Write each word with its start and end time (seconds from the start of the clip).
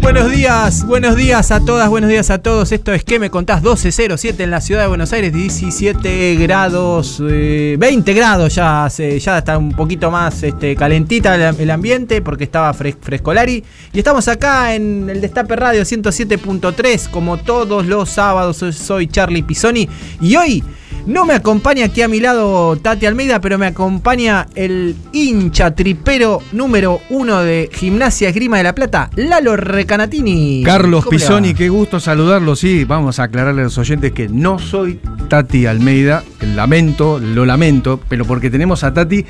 Buenos 0.00 0.30
días, 0.30 0.84
buenos 0.86 1.16
días 1.16 1.50
a 1.52 1.64
todas, 1.64 1.88
buenos 1.88 2.10
días 2.10 2.28
a 2.30 2.38
todos. 2.38 2.72
Esto 2.72 2.92
es 2.92 3.04
¿Qué 3.04 3.18
me 3.18 3.30
contás? 3.30 3.62
1207 3.62 4.42
en 4.42 4.50
la 4.50 4.60
ciudad 4.60 4.82
de 4.82 4.88
Buenos 4.88 5.12
Aires, 5.12 5.32
17 5.32 6.34
grados, 6.36 7.22
eh, 7.26 7.76
20 7.78 8.12
grados 8.12 8.54
ya, 8.54 8.88
se- 8.90 9.18
ya 9.20 9.38
está 9.38 9.56
un 9.56 9.72
poquito 9.72 10.10
más 10.10 10.42
este, 10.42 10.74
calentita 10.76 11.34
el, 11.50 11.70
ambiente 11.70 12.20
porque 12.20 12.44
estaba 12.44 12.72
fres- 12.74 12.96
frescolari. 13.00 13.64
Y 13.92 13.98
estamos 13.98 14.26
acá 14.28 14.74
en 14.74 15.08
el 15.08 15.20
Destape 15.20 15.56
Radio 15.56 15.82
107.3 15.84 17.08
como 17.08 17.38
todos 17.38 17.86
los 17.86 18.10
sábados. 18.10 18.58
Soy 18.76 19.06
Charlie 19.06 19.42
Pisoni 19.42 19.88
y 20.20 20.36
hoy 20.36 20.64
no 21.06 21.24
me 21.24 21.34
acompaña 21.34 21.86
aquí 21.86 22.02
a 22.02 22.08
mi 22.08 22.20
lado 22.20 22.76
Tati 22.76 23.06
Almeida, 23.06 23.40
pero 23.40 23.58
me 23.58 23.66
acompaña 23.66 24.46
el 24.54 24.94
hincha 25.12 25.74
tripero 25.74 26.40
número 26.52 27.00
uno 27.10 27.40
de 27.40 27.70
Gimnasia 27.72 28.28
Esgrima 28.28 28.58
de 28.58 28.62
la 28.64 28.74
Plata, 28.74 29.10
Lalo 29.16 29.56
Recanatini. 29.56 30.62
Carlos 30.64 31.04
¿Cómo 31.04 31.12
le 31.12 31.18
Pisoni, 31.18 31.54
qué 31.54 31.68
gusto 31.68 32.00
saludarlo. 32.00 32.56
Sí, 32.56 32.84
vamos 32.84 33.18
a 33.18 33.24
aclararle 33.24 33.62
a 33.62 33.64
los 33.64 33.78
oyentes 33.78 34.12
que 34.12 34.28
no 34.28 34.58
soy 34.58 35.00
Tati 35.28 35.66
Almeida. 35.66 36.22
Lamento, 36.54 37.18
lo 37.18 37.44
lamento, 37.46 38.00
pero 38.08 38.24
porque 38.24 38.50
tenemos 38.50 38.84
a 38.84 38.94
Tati 38.94 39.24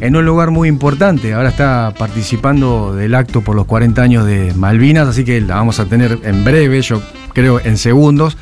en 0.00 0.16
un 0.16 0.24
lugar 0.24 0.50
muy 0.50 0.68
importante. 0.68 1.32
Ahora 1.34 1.50
está 1.50 1.94
participando 1.96 2.94
del 2.94 3.14
acto 3.14 3.42
por 3.42 3.54
los 3.54 3.66
40 3.66 4.02
años 4.02 4.26
de 4.26 4.52
Malvinas, 4.54 5.06
así 5.06 5.24
que 5.24 5.40
la 5.40 5.54
vamos 5.54 5.78
a 5.78 5.86
tener 5.86 6.18
en 6.24 6.42
breve, 6.44 6.82
yo 6.82 7.00
creo 7.32 7.60
en 7.60 7.78
segundos. 7.78 8.36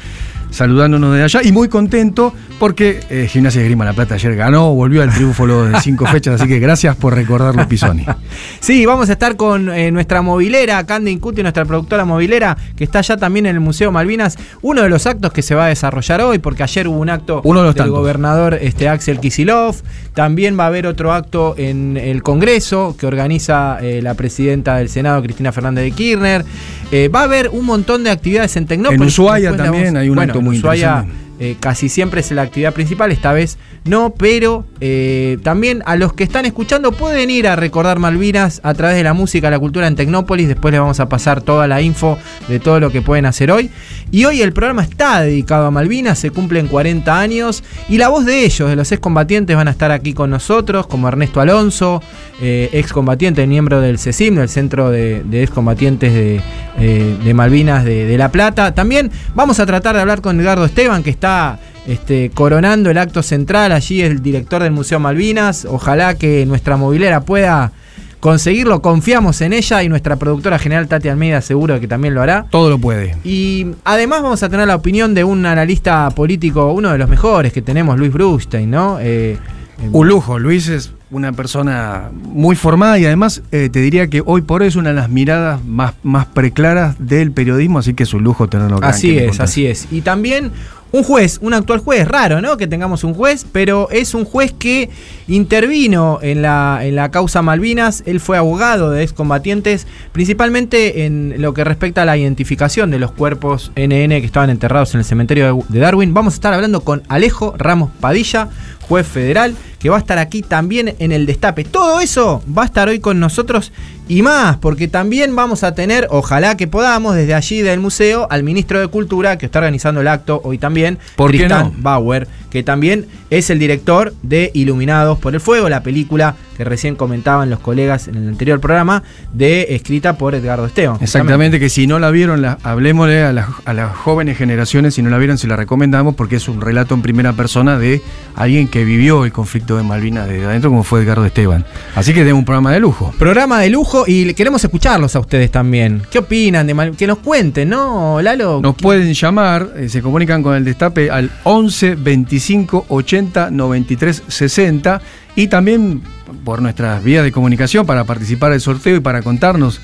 Saludándonos 0.51 1.15
de 1.15 1.23
allá 1.23 1.41
y 1.43 1.53
muy 1.53 1.69
contento 1.69 2.35
porque 2.61 3.01
eh, 3.09 3.27
Gimnasia 3.27 3.63
de 3.63 3.69
Grima 3.69 3.87
La 3.87 3.95
Plata 3.95 4.17
ayer 4.17 4.37
ganó, 4.37 4.75
volvió 4.75 5.03
al 5.03 5.13
triunfo 5.15 5.47
luego 5.47 5.65
de 5.65 5.81
cinco 5.81 6.05
fechas, 6.13 6.39
así 6.39 6.47
que 6.47 6.59
gracias 6.59 6.95
por 6.95 7.15
recordarlo, 7.15 7.67
Pisoni. 7.67 8.05
Sí, 8.61 8.85
vamos 8.85 9.09
a 9.09 9.13
estar 9.13 9.37
con 9.37 9.71
eh, 9.71 9.91
nuestra 9.91 10.21
movilera, 10.21 10.85
Candy 10.85 11.11
Incuti, 11.11 11.43
nuestra 11.43 11.65
productora 11.65 12.05
movilera, 12.05 12.57
que 12.77 12.85
está 12.85 13.01
ya 13.01 13.17
también 13.17 13.47
en 13.47 13.57
el 13.57 13.61
Museo 13.61 13.91
Malvinas. 13.91 14.37
Uno 14.61 14.83
de 14.83 14.91
los 14.91 15.07
actos 15.07 15.33
que 15.33 15.41
se 15.41 15.55
va 15.55 15.65
a 15.65 15.69
desarrollar 15.69 16.21
hoy, 16.21 16.39
porque 16.39 16.63
ayer 16.63 16.87
hubo 16.87 16.99
un 16.99 17.09
acto 17.09 17.41
Uno 17.45 17.61
de 17.61 17.67
los 17.67 17.75
del 17.75 17.85
tantos. 17.85 17.99
gobernador 17.99 18.59
este, 18.61 18.89
Axel 18.89 19.19
Kisilov. 19.19 19.77
También 20.13 20.59
va 20.59 20.65
a 20.65 20.67
haber 20.67 20.87
otro 20.87 21.13
acto 21.15 21.55
en 21.57 21.97
el 21.97 22.23
Congreso 22.23 22.95
que 22.99 23.07
organiza 23.07 23.79
eh, 23.81 24.03
la 24.03 24.15
presidenta 24.15 24.77
del 24.77 24.91
Senado, 24.91 25.23
Cristina 25.23 25.53
Fernández 25.53 25.85
de 25.85 25.93
Kirchner. 25.93 26.45
Va 26.93 27.21
a 27.21 27.25
haber 27.25 27.49
un 27.51 27.65
montón 27.65 28.03
de 28.03 28.11
actividades 28.11 28.57
en 28.57 28.67
Tecnópolis. 28.67 29.01
En 29.01 29.07
Ushuaia 29.07 29.57
también 29.57 29.97
hay 29.97 30.09
un 30.09 30.17
bueno, 30.17 30.33
acto 30.33 30.40
muy 30.41 30.59
Ushuaia, 30.59 31.05
interesante. 31.07 31.51
eh, 31.51 31.57
casi 31.61 31.89
siempre 31.89 32.21
es 32.21 32.31
la 32.33 32.43
actividad 32.43 32.73
principal, 32.75 33.13
esta 33.13 33.33
vez 33.33 33.59
no, 33.85 34.13
pero 34.13 34.67
eh, 34.83 35.39
también 35.43 35.83
a 35.87 35.97
los 35.97 36.13
que 36.13 36.23
están 36.23 36.45
escuchando 36.45 36.93
pueden 36.93 37.31
ir 37.31 37.49
a 37.49 37.57
recordar 37.57 37.99
Malvinas 37.99 38.61
a 38.63 38.75
través 38.75 38.97
de 38.97 39.03
la 39.03 39.15
música, 39.15 39.51
la 39.51 39.59
cultura 39.59 39.87
en 39.87 39.97
Tecnópolis. 39.97 40.49
Después 40.49 40.73
les 40.73 40.81
vamos 40.81 41.01
a 41.01 41.09
pasar 41.09 41.41
toda 41.41 41.67
la 41.67 41.81
info 41.81 42.19
de 42.49 42.61
todo 42.61 42.79
lo 42.79 42.91
que 42.91 43.01
pueden 43.01 43.25
hacer 43.25 43.51
hoy. 43.51 43.71
Y 44.11 44.27
hoy 44.27 44.43
el 44.43 44.53
programa 44.53 44.83
está 44.83 45.23
dedicado 45.23 45.67
a 45.67 45.71
Malvinas, 45.71 46.19
se 46.19 46.31
cumplen 46.31 46.69
40 46.69 47.19
años 47.19 47.65
y 47.89 47.97
la 47.97 48.09
voz 48.09 48.27
de 48.27 48.45
ellos, 48.45 48.69
de 48.69 48.77
los 48.77 48.93
excombatientes, 48.93 49.57
van 49.57 49.69
a 49.69 49.71
estar 49.71 49.93
aquí 49.93 50.13
con 50.13 50.29
nosotros, 50.29 50.87
como 50.87 51.09
Ernesto 51.09 51.41
Alonso, 51.41 52.03
eh, 52.43 52.69
excombatiente, 52.73 53.47
miembro 53.47 53.81
del 53.81 53.99
CECIM, 53.99 54.35
del 54.35 54.51
Centro 54.51 54.91
de, 54.91 55.23
Excombatientes 55.43 56.13
de, 56.13 56.41
eh, 56.79 57.17
de 57.25 57.35
Malvinas 57.35 57.85
de, 57.85 58.05
de 58.05 58.19
La 58.19 58.31
Plata. 58.31 58.75
También 58.75 59.11
vamos 59.35 59.59
a 59.59 59.65
tratar 59.65 59.95
de 59.95 60.03
hablar 60.03 60.21
con 60.21 60.39
Edgardo 60.39 60.67
Esteban, 60.67 61.03
que 61.03 61.11
está 61.11 61.59
este, 61.87 62.31
coronando 62.31 62.91
el 62.91 62.99
acto 62.99 63.23
central. 63.23 63.73
Allí 63.73 64.03
es 64.03 64.11
el 64.11 64.23
director 64.23 64.63
del 64.63 64.73
Museo 64.73 65.01
Malvinas. 65.01 65.65
Ojalá 65.65 66.15
que 66.15 66.45
nuestra 66.47 66.77
movilera 66.77 67.23
pueda 67.23 67.73
conseguirlo. 68.21 68.83
Confiamos 68.83 69.41
en 69.41 69.53
ella 69.53 69.83
y 69.83 69.89
nuestra 69.89 70.17
productora 70.17 70.59
general 70.59 70.87
Tati 70.87 71.09
Almeida 71.09 71.41
seguro 71.41 71.81
que 71.81 71.89
también 71.89 72.15
lo 72.15 72.23
hará. 72.23 72.47
Todo 72.51 72.71
lo 72.71 72.79
puede. 72.79 73.17
Y 73.25 73.67
además 73.85 74.23
vamos 74.23 74.43
a 74.43 74.49
tener 74.49 74.67
la 74.67 74.77
opinión 74.77 75.15
de 75.15 75.25
un 75.25 75.45
analista 75.47 76.11
político, 76.11 76.73
uno 76.73 76.93
de 76.93 76.99
los 76.99 77.09
mejores 77.09 77.53
que 77.53 77.63
tenemos, 77.63 77.99
Luis 77.99 78.13
Brustein, 78.13 78.71
¿no? 78.71 79.01
Eh, 79.01 79.33
eh, 79.33 79.89
Un 79.91 80.07
lujo, 80.07 80.39
Luis 80.39 80.69
es 80.69 80.93
una 81.11 81.33
persona 81.33 82.11
muy 82.13 82.55
formada 82.55 82.99
y 82.99 83.05
además 83.05 83.43
eh, 83.51 83.69
te 83.73 83.81
diría 83.81 84.09
que 84.09 84.23
hoy 84.25 84.43
por 84.43 84.63
hoy 84.63 84.69
es 84.69 84.77
una 84.77 84.91
de 84.91 84.95
las 84.95 85.09
miradas 85.09 85.65
más, 85.65 85.95
más 86.03 86.27
preclaras 86.27 86.97
del 86.99 87.33
periodismo, 87.33 87.79
así 87.79 87.95
que 87.95 88.05
es 88.05 88.15
un 88.15 88.23
lujo 88.23 88.49
tenerlo 88.49 88.77
acá. 88.77 88.91
Así 88.91 89.19
es, 89.19 89.41
así 89.41 89.67
es. 89.67 89.89
Y 89.91 90.03
también 90.03 90.53
un 90.93 91.03
juez, 91.05 91.39
un 91.41 91.55
actual 91.55 91.79
juez, 91.81 92.07
raro, 92.09 92.41
¿no? 92.41 92.57
Que 92.57 92.67
tengamos 92.67 93.05
un 93.05 93.15
juez, 93.15 93.47
pero 93.53 93.89
es 93.91 94.13
un 94.15 94.25
juez 94.25 94.53
que 94.53 94.91
intervino 95.29 96.19
en 96.23 96.43
la, 96.43 96.81
en 96.83 96.97
la 96.97 97.11
causa 97.11 97.43
Malvinas. 97.43 98.03
Él 98.07 98.21
fue 98.21 98.37
abogado 98.37 98.91
de 98.91 99.03
excombatientes, 99.03 99.87
principalmente 100.13 101.05
en 101.07 101.35
lo 101.39 101.55
que 101.55 101.65
respecta 101.65 102.03
a 102.03 102.05
la 102.05 102.17
identificación 102.17 102.91
de 102.91 102.99
los 102.99 103.13
cuerpos 103.13 103.71
NN 103.77 104.11
que 104.21 104.25
estaban 104.25 104.51
enterrados 104.51 104.93
en 104.95 104.99
el 105.01 105.05
cementerio 105.05 105.65
de- 105.69 105.79
Darwin. 105.81 106.13
Vamos 106.13 106.35
a 106.35 106.37
estar 106.37 106.53
hablando 106.53 106.81
con 106.83 107.03
Alejo 107.09 107.55
Ramos 107.57 107.91
Padilla, 108.01 108.49
juez 108.81 109.07
federal, 109.07 109.55
que 109.79 109.89
va 109.89 109.97
a 109.97 110.01
estar 110.01 110.19
aquí 110.19 110.43
también 110.43 110.95
en 110.99 111.13
el 111.13 111.25
destape. 111.25 111.65
Todo 111.65 112.01
eso 112.01 112.43
va 112.57 112.63
a 112.63 112.67
estar 112.67 112.89
hoy 112.89 112.99
con 112.99 113.19
nosotros 113.21 113.73
y 114.11 114.23
más, 114.23 114.57
porque 114.57 114.89
también 114.89 115.37
vamos 115.37 115.63
a 115.63 115.73
tener, 115.73 116.09
ojalá 116.11 116.57
que 116.57 116.67
podamos, 116.67 117.15
desde 117.15 117.33
allí 117.33 117.63
del 117.63 117.79
museo, 117.79 118.27
al 118.29 118.43
ministro 118.43 118.81
de 118.81 118.89
Cultura, 118.89 119.39
que 119.39 119.47
está 119.47 119.61
organizando 119.61 120.01
el 120.01 120.09
acto 120.09 120.41
hoy 120.43 120.59
también, 120.59 120.99
¿Por 121.15 121.31
qué 121.31 121.39
Tristán 121.39 121.75
no? 121.77 121.83
Bauer, 121.83 122.27
que 122.51 122.63
también 122.63 123.07
es 123.31 123.51
el 123.51 123.59
director 123.59 124.13
de 124.23 124.51
Iluminados 124.55 125.19
por 125.19 125.35
el 125.35 125.41
Fuego, 125.41 125.69
la 125.69 125.83
película 125.83 126.35
que 126.57 126.65
recién 126.65 126.95
comentaban 126.95 127.49
los 127.49 127.59
colegas 127.61 128.07
en 128.09 128.17
el 128.17 128.29
anterior 128.29 128.61
programa, 128.61 129.03
de 129.33 129.69
escrita 129.71 130.19
por 130.19 130.35
Edgardo 130.35 130.67
Esteban. 130.67 130.99
Exactamente, 131.01 131.59
que 131.59 131.71
si 131.71 131.87
no 131.87 131.99
la 131.99 132.11
vieron, 132.11 132.43
la, 132.43 132.59
hablemosle 132.63 133.23
a 133.23 133.33
las, 133.33 133.47
a 133.65 133.73
las 133.73 133.97
jóvenes 133.97 134.37
generaciones, 134.37 134.95
si 134.95 135.01
no 135.03 135.09
la 135.09 135.17
vieron, 135.17 135.39
se 135.39 135.47
la 135.47 135.57
recomendamos 135.57 136.17
porque 136.17 136.37
es 136.37 136.49
un 136.49 136.61
relato 136.61 136.95
en 136.95 137.01
primera 137.01 137.33
persona 137.33 137.79
de 137.79 138.03
alguien 138.37 138.69
que 138.69 138.85
vivió 138.85 139.25
el 139.25 139.33
conflicto 139.33 139.79
de 139.79 139.85
Malvinas 139.85 140.29
desde 140.29 140.45
adentro, 140.45 140.69
como 140.69 140.83
fue 140.85 141.01
Edgardo 141.03 141.25
Esteban. 141.25 141.65
Así 141.95 142.13
que 142.13 142.21
tenemos 142.21 142.41
un 142.41 142.45
programa 142.45 142.73
de 142.73 142.81
lujo. 142.81 143.15
Programa 143.19 143.61
de 143.61 143.71
lujo 143.71 144.05
y 144.07 144.35
queremos 144.35 144.63
escucharlos 144.63 145.17
a 145.17 145.21
ustedes 145.21 145.51
también. 145.51 146.03
¿Qué 146.11 146.19
opinan 146.19 146.67
de 146.67 146.75
Mal- 146.75 146.95
Que 146.95 147.07
nos 147.07 147.19
cuenten, 147.19 147.71
¿no, 147.71 148.21
Lalo? 148.21 148.61
Nos 148.63 148.75
pueden 148.75 149.15
llamar, 149.15 149.71
eh, 149.79 149.89
se 149.89 150.03
comunican 150.03 150.43
con 150.43 150.55
el 150.55 150.65
destape 150.65 151.11
al 151.11 151.31
11 151.45 151.95
25 151.95 152.40
80 152.89 153.51
93 153.51 154.23
60 154.29 155.01
y 155.37 155.49
también 155.49 156.03
por 156.45 156.63
nuestras 156.63 157.03
vías 157.03 157.25
de 157.25 157.33
comunicación 157.33 157.87
para 157.87 158.05
participar 158.05 158.53
del 158.53 158.61
sorteo 158.61 158.97
y 158.97 159.01
para 159.01 159.23
contarnos 159.23 159.81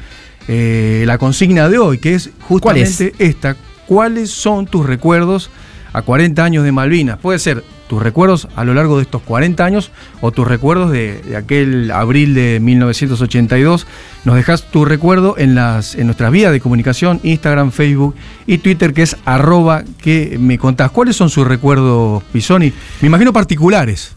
eh, 0.48 1.04
la 1.06 1.18
consigna 1.18 1.68
de 1.68 1.78
hoy, 1.78 1.98
que 1.98 2.14
es 2.14 2.30
justamente 2.48 3.14
esta. 3.18 3.56
¿Cuáles 3.86 4.30
son 4.30 4.66
tus 4.66 4.84
recuerdos 4.84 5.50
a 5.96 6.02
40 6.02 6.44
años 6.44 6.62
de 6.62 6.72
Malvinas? 6.72 7.18
Puede 7.18 7.38
ser 7.38 7.64
tus 7.88 8.02
recuerdos 8.02 8.48
a 8.54 8.64
lo 8.64 8.74
largo 8.74 8.96
de 8.96 9.04
estos 9.04 9.22
40 9.22 9.64
años 9.64 9.90
o 10.20 10.30
tus 10.30 10.46
recuerdos 10.46 10.90
de, 10.92 11.34
aquel 11.36 11.90
abril 11.90 12.34
de 12.34 12.60
1982. 12.60 13.86
Nos 14.24 14.36
dejas 14.36 14.70
tu 14.70 14.84
recuerdo 14.84 15.36
en, 15.38 15.54
las, 15.54 15.94
en 15.94 16.06
nuestras 16.06 16.30
vías 16.30 16.52
de 16.52 16.60
comunicación, 16.60 17.18
Instagram, 17.22 17.72
Facebook 17.72 18.14
y 18.46 18.58
Twitter, 18.58 18.92
que 18.92 19.02
es 19.02 19.16
arroba 19.24 19.84
que 20.02 20.36
me 20.38 20.58
contás. 20.58 20.90
¿Cuáles 20.90 21.16
son 21.16 21.30
sus 21.30 21.46
recuerdos, 21.46 22.22
Pisoni? 22.24 22.74
Me 23.00 23.06
imagino 23.08 23.32
particulares. 23.32 24.14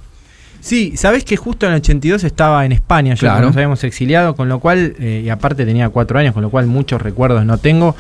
Sí, 0.62 0.98
sabés 0.98 1.24
que 1.24 1.38
justo 1.38 1.66
en 1.66 1.72
el 1.74 1.78
82 1.80 2.24
estaba 2.26 2.66
en 2.66 2.72
España, 2.74 3.14
ya 3.16 3.20
Claro. 3.20 3.48
nos 3.48 3.56
habíamos 3.56 3.84
exiliado, 3.86 4.36
con 4.36 4.50
lo 4.50 4.60
cual, 4.60 4.94
eh, 5.00 5.22
y 5.26 5.30
aparte 5.30 5.66
tenía 5.66 5.90
cuatro 5.90 6.20
años, 6.20 6.34
con 6.34 6.44
lo 6.44 6.50
cual 6.50 6.68
muchos 6.68 7.02
recuerdos 7.02 7.46
no 7.46 7.58
tengo, 7.58 7.96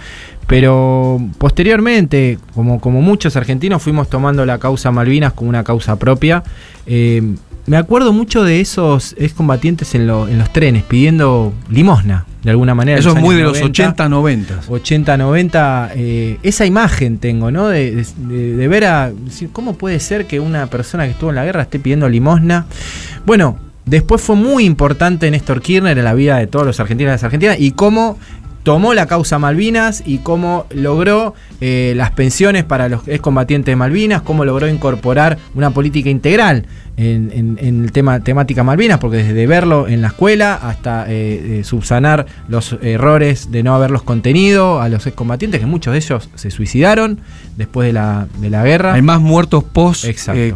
pero 0.45 1.21
posteriormente, 1.37 2.37
como, 2.53 2.81
como 2.81 3.01
muchos 3.01 3.35
argentinos, 3.35 3.81
fuimos 3.81 4.09
tomando 4.09 4.45
la 4.45 4.57
causa 4.57 4.91
Malvinas 4.91 5.33
como 5.33 5.49
una 5.49 5.63
causa 5.63 5.97
propia. 5.97 6.43
Eh, 6.85 7.21
me 7.65 7.77
acuerdo 7.77 8.13
mucho 8.13 8.43
de 8.43 8.59
esos 8.61 9.15
excombatientes 9.17 9.93
en, 9.95 10.07
lo- 10.07 10.27
en 10.27 10.39
los 10.39 10.51
trenes 10.51 10.83
pidiendo 10.83 11.53
limosna. 11.69 12.25
De 12.43 12.51
alguna 12.51 12.73
manera. 12.73 12.99
Eso 12.99 13.09
es 13.09 13.21
muy 13.21 13.35
de 13.35 13.43
los 13.43 13.61
80, 13.61 14.07
90. 14.07 14.61
80, 14.67 15.17
90. 15.17 15.91
esa 16.43 16.65
imagen 16.65 17.17
tengo, 17.17 17.51
¿no? 17.51 17.67
De, 17.67 18.05
ver 18.67 18.85
a. 18.85 19.11
¿Cómo 19.51 19.75
puede 19.75 19.99
ser 19.99 20.25
que 20.25 20.39
una 20.39 20.67
persona 20.67 21.05
que 21.05 21.11
estuvo 21.11 21.29
en 21.29 21.35
la 21.35 21.45
guerra 21.45 21.63
esté 21.63 21.79
pidiendo 21.79 22.07
limosna? 22.07 22.65
Bueno, 23.25 23.57
después 23.85 24.21
fue 24.21 24.35
muy 24.35 24.65
importante 24.65 25.29
Néstor 25.29 25.61
Kirchner 25.61 25.97
en 25.97 26.05
la 26.05 26.13
vida 26.13 26.37
de 26.37 26.47
todos 26.47 26.65
los 26.65 26.79
argentinos 26.79 27.11
y 27.11 27.13
las 27.13 27.23
argentinas 27.23 27.57
y 27.59 27.71
cómo 27.71 28.17
tomó 28.63 28.93
la 28.93 29.05
causa 29.05 29.39
Malvinas 29.39 30.03
y 30.05 30.19
cómo 30.19 30.65
logró 30.71 31.33
eh, 31.61 31.93
las 31.95 32.11
pensiones 32.11 32.63
para 32.63 32.89
los 32.89 33.07
excombatientes 33.07 33.71
de 33.71 33.75
Malvinas, 33.75 34.21
cómo 34.21 34.45
logró 34.45 34.67
incorporar 34.67 35.37
una 35.55 35.71
política 35.71 36.09
integral 36.09 36.65
en, 37.01 37.57
el 37.61 37.93
tema 37.93 38.19
temática 38.19 38.61
Malvinas, 38.61 38.97
porque 38.97 39.17
desde 39.17 39.47
verlo 39.47 39.87
en 39.87 40.01
la 40.01 40.09
escuela 40.09 40.55
hasta 40.55 41.09
eh, 41.09 41.59
eh, 41.59 41.63
subsanar 41.63 42.25
los 42.49 42.77
errores 42.81 43.51
de 43.51 43.63
no 43.63 43.73
haberlos 43.73 44.03
contenido 44.03 44.81
a 44.81 44.89
los 44.89 45.07
excombatientes, 45.07 45.61
que 45.61 45.65
muchos 45.65 45.93
de 45.93 45.99
ellos 45.99 46.29
se 46.35 46.51
suicidaron 46.51 47.19
después 47.55 47.87
de 47.87 47.93
la, 47.93 48.27
de 48.41 48.49
la 48.49 48.65
guerra. 48.65 48.95
Hay 48.95 49.01
más 49.01 49.21
muertos 49.21 49.63
post 49.63 50.05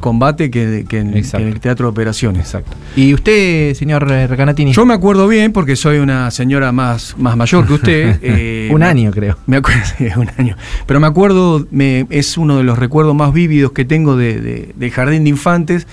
combate 0.01 0.51
que, 0.51 0.85
en, 0.91 1.13
el 1.15 1.59
teatro 1.61 1.85
de 1.85 1.91
operaciones. 1.91 2.41
Exacto. 2.41 2.75
¿Y 2.97 3.13
usted, 3.13 3.73
señor 3.73 4.05
Recanatini? 4.05 4.73
Yo 4.73 4.85
me 4.85 4.93
acuerdo 4.93 5.29
bien, 5.29 5.53
porque 5.53 5.77
soy 5.77 5.99
una 5.99 6.29
señora 6.31 6.73
más, 6.73 7.15
más 7.17 7.37
mayor 7.37 7.65
que 7.65 7.73
usted. 7.73 7.92
un 8.71 8.83
año, 8.83 9.11
creo. 9.11 9.37
Me 9.45 9.57
acuerdo, 9.57 9.81
un 10.17 10.29
año. 10.37 10.55
Pero 10.85 10.99
me 10.99 11.07
acuerdo, 11.07 11.67
me, 11.71 12.05
es 12.09 12.37
uno 12.37 12.57
de 12.57 12.63
los 12.63 12.77
recuerdos 12.77 13.15
más 13.15 13.33
vívidos 13.33 13.71
que 13.71 13.85
tengo 13.85 14.15
de, 14.15 14.73
del 14.75 14.91
jardín 14.91 15.23
de 15.23 15.29
infantes, 15.29 15.87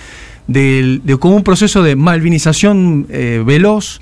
de, 0.46 1.00
como 1.18 1.36
un 1.36 1.44
proceso 1.44 1.82
de 1.82 1.96
malvinización 1.96 3.06
eh, 3.10 3.42
veloz. 3.44 4.00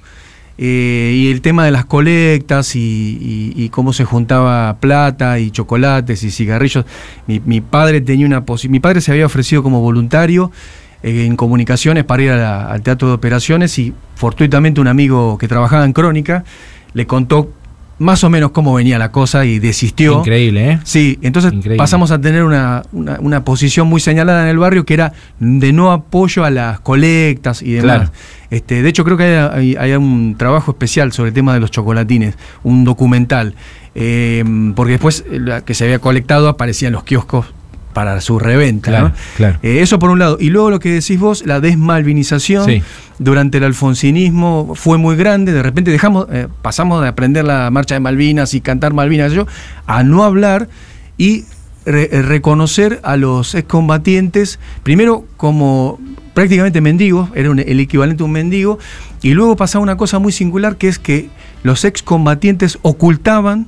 Eh, 0.61 1.15
y 1.15 1.31
el 1.31 1.41
tema 1.41 1.65
de 1.65 1.71
las 1.71 1.85
colectas 1.85 2.73
y, 2.75 3.69
cómo 3.71 3.93
se 3.93 4.05
juntaba 4.05 4.77
plata 4.81 5.39
y 5.39 5.53
chocolates 5.53 6.25
y 6.25 6.33
cigarrillos. 6.33 6.85
Mi, 7.29 7.61
padre 7.61 8.00
tenía 8.00 8.27
una 8.27 8.45
mi 8.69 8.81
padre 8.81 9.00
se 9.00 9.12
había 9.12 9.27
ofrecido 9.27 9.62
como 9.62 9.81
voluntario 9.81 10.50
eh, 11.05 11.27
en 11.27 11.37
comunicaciones 11.37 12.03
para 12.03 12.23
ir 12.25 12.31
al 12.33 12.83
teatro 12.83 13.06
de 13.06 13.15
operaciones 13.15 13.79
y 13.79 13.95
fortuitamente 14.17 14.81
un 14.81 14.89
amigo 14.89 15.39
que 15.39 15.47
trabajaba 15.47 15.85
en 15.85 15.93
crónica 15.93 16.43
le 16.93 17.06
contó 17.06 17.53
más 17.99 18.23
o 18.25 18.31
menos 18.31 18.53
cómo 18.53 18.75
venía 18.75 18.99
la 18.99 19.11
cosa 19.11 19.45
y 19.45 19.59
desistió. 19.59 20.19
Increíble, 20.19 20.73
¿eh? 20.73 20.81
Sí, 20.85 21.19
entonces 21.23 21.53
pasamos 21.77 22.11
a 22.11 22.21
tener 22.21 22.45
una, 22.45 22.83
posición 23.45 23.89
muy 23.89 24.00
señalada 24.00 24.45
en 24.45 24.49
el 24.49 24.59
barrio 24.59 24.85
que 24.85 24.95
era 24.95 25.12
de 25.39 25.73
no 25.73 25.93
apoyo 25.93 26.45
a 26.45 26.50
las 26.50 26.81
colectas 26.81 27.62
y 27.62 27.73
demás. 27.73 28.11
Este, 28.50 28.83
de 28.83 28.89
hecho, 28.89 29.05
creo 29.05 29.17
que 29.17 29.77
hay, 29.79 29.93
un 29.93 30.37
trabajo 30.39 30.71
especial 30.71 31.12
sobre 31.12 31.29
el 31.29 31.35
tema 31.35 31.55
de 31.55 31.61
los 31.61 31.71
chocolatines, 31.71 32.37
un 32.62 32.85
documental. 32.85 33.55
Eh, 33.95 34.45
porque 34.77 34.93
después 34.93 35.25
que 35.65 35.75
se 35.75 35.85
había 35.85 35.99
colectado 35.99 36.49
aparecían 36.49 36.93
los 36.93 37.03
kioscos 37.03 37.47
para 37.93 38.20
su 38.20 38.38
reventa. 38.38 39.12
Claro, 39.37 39.58
eh, 39.62 39.81
eso 39.81 39.99
por 39.99 40.11
un 40.11 40.19
lado. 40.19 40.37
Y 40.40 40.50
luego 40.50 40.70
lo 40.70 40.81
que 40.81 40.93
decís 40.93 41.19
vos, 41.19 41.44
la 41.46 41.61
desmalvinización 41.61 42.82
durante 43.19 43.58
el 43.58 43.64
alfonsinismo 43.64 44.73
fue 44.75 44.99
muy 44.99 45.17
grande. 45.17 45.52
De 45.52 45.62
repente 45.62 45.90
dejamos, 45.90 46.26
eh, 46.31 46.49
pasamos 46.62 47.02
de 47.02 47.08
aprender 47.08 47.44
la 47.44 47.70
marcha 47.70 47.94
de 47.94 48.00
Malvinas 48.00 48.55
y 48.55 48.61
cantar 48.61 48.94
Malvinas 48.94 49.32
yo, 49.32 49.46
a 49.87 50.02
no 50.02 50.25
hablar 50.25 50.69
y 51.17 51.44
eh, 51.87 52.23
reconocer 52.23 53.00
a 53.02 53.17
los 53.17 53.55
excombatientes, 53.55 54.58
primero 54.82 55.25
como 55.37 55.99
prácticamente 56.35 56.81
mendigos, 56.81 57.31
era 57.35 57.50
el 57.50 57.81
equivalente 57.81 58.23
a 58.23 58.26
un 58.26 58.32
mendigo, 58.32 58.79
y 59.23 59.35
luego 59.35 59.56
pasaba 59.56 59.82
una 59.82 59.96
cosa 59.96 60.20
muy 60.20 60.31
singular 60.31 60.76
que 60.76 60.87
es 60.87 60.99
que 60.99 61.31
los 61.64 61.85
excombatientes 61.85 62.79
ocultaban 62.82 63.67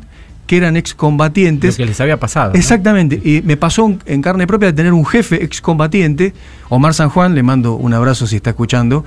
que 0.50 0.56
eran 0.56 0.76
excombatientes. 0.76 1.79
Lo 1.79 1.85
que 1.85 1.91
les 1.91 2.00
había 2.00 2.19
pasado. 2.19 2.55
Exactamente. 2.55 3.20
Y 3.23 3.41
me 3.43 3.56
pasó 3.56 3.97
en 4.05 4.20
carne 4.20 4.49
propia 4.49 4.67
de 4.67 4.73
tener 4.73 4.93
un 4.93 5.06
jefe 5.06 5.44
excombatiente, 5.44 6.35
Omar 6.70 6.93
San 6.93 7.08
Juan, 7.08 7.37
le 7.37 7.44
mando 7.44 7.75
un 7.75 7.94
abrazo 7.94 8.26
si 8.26 8.35
está 8.35 8.50
escuchando, 8.50 9.05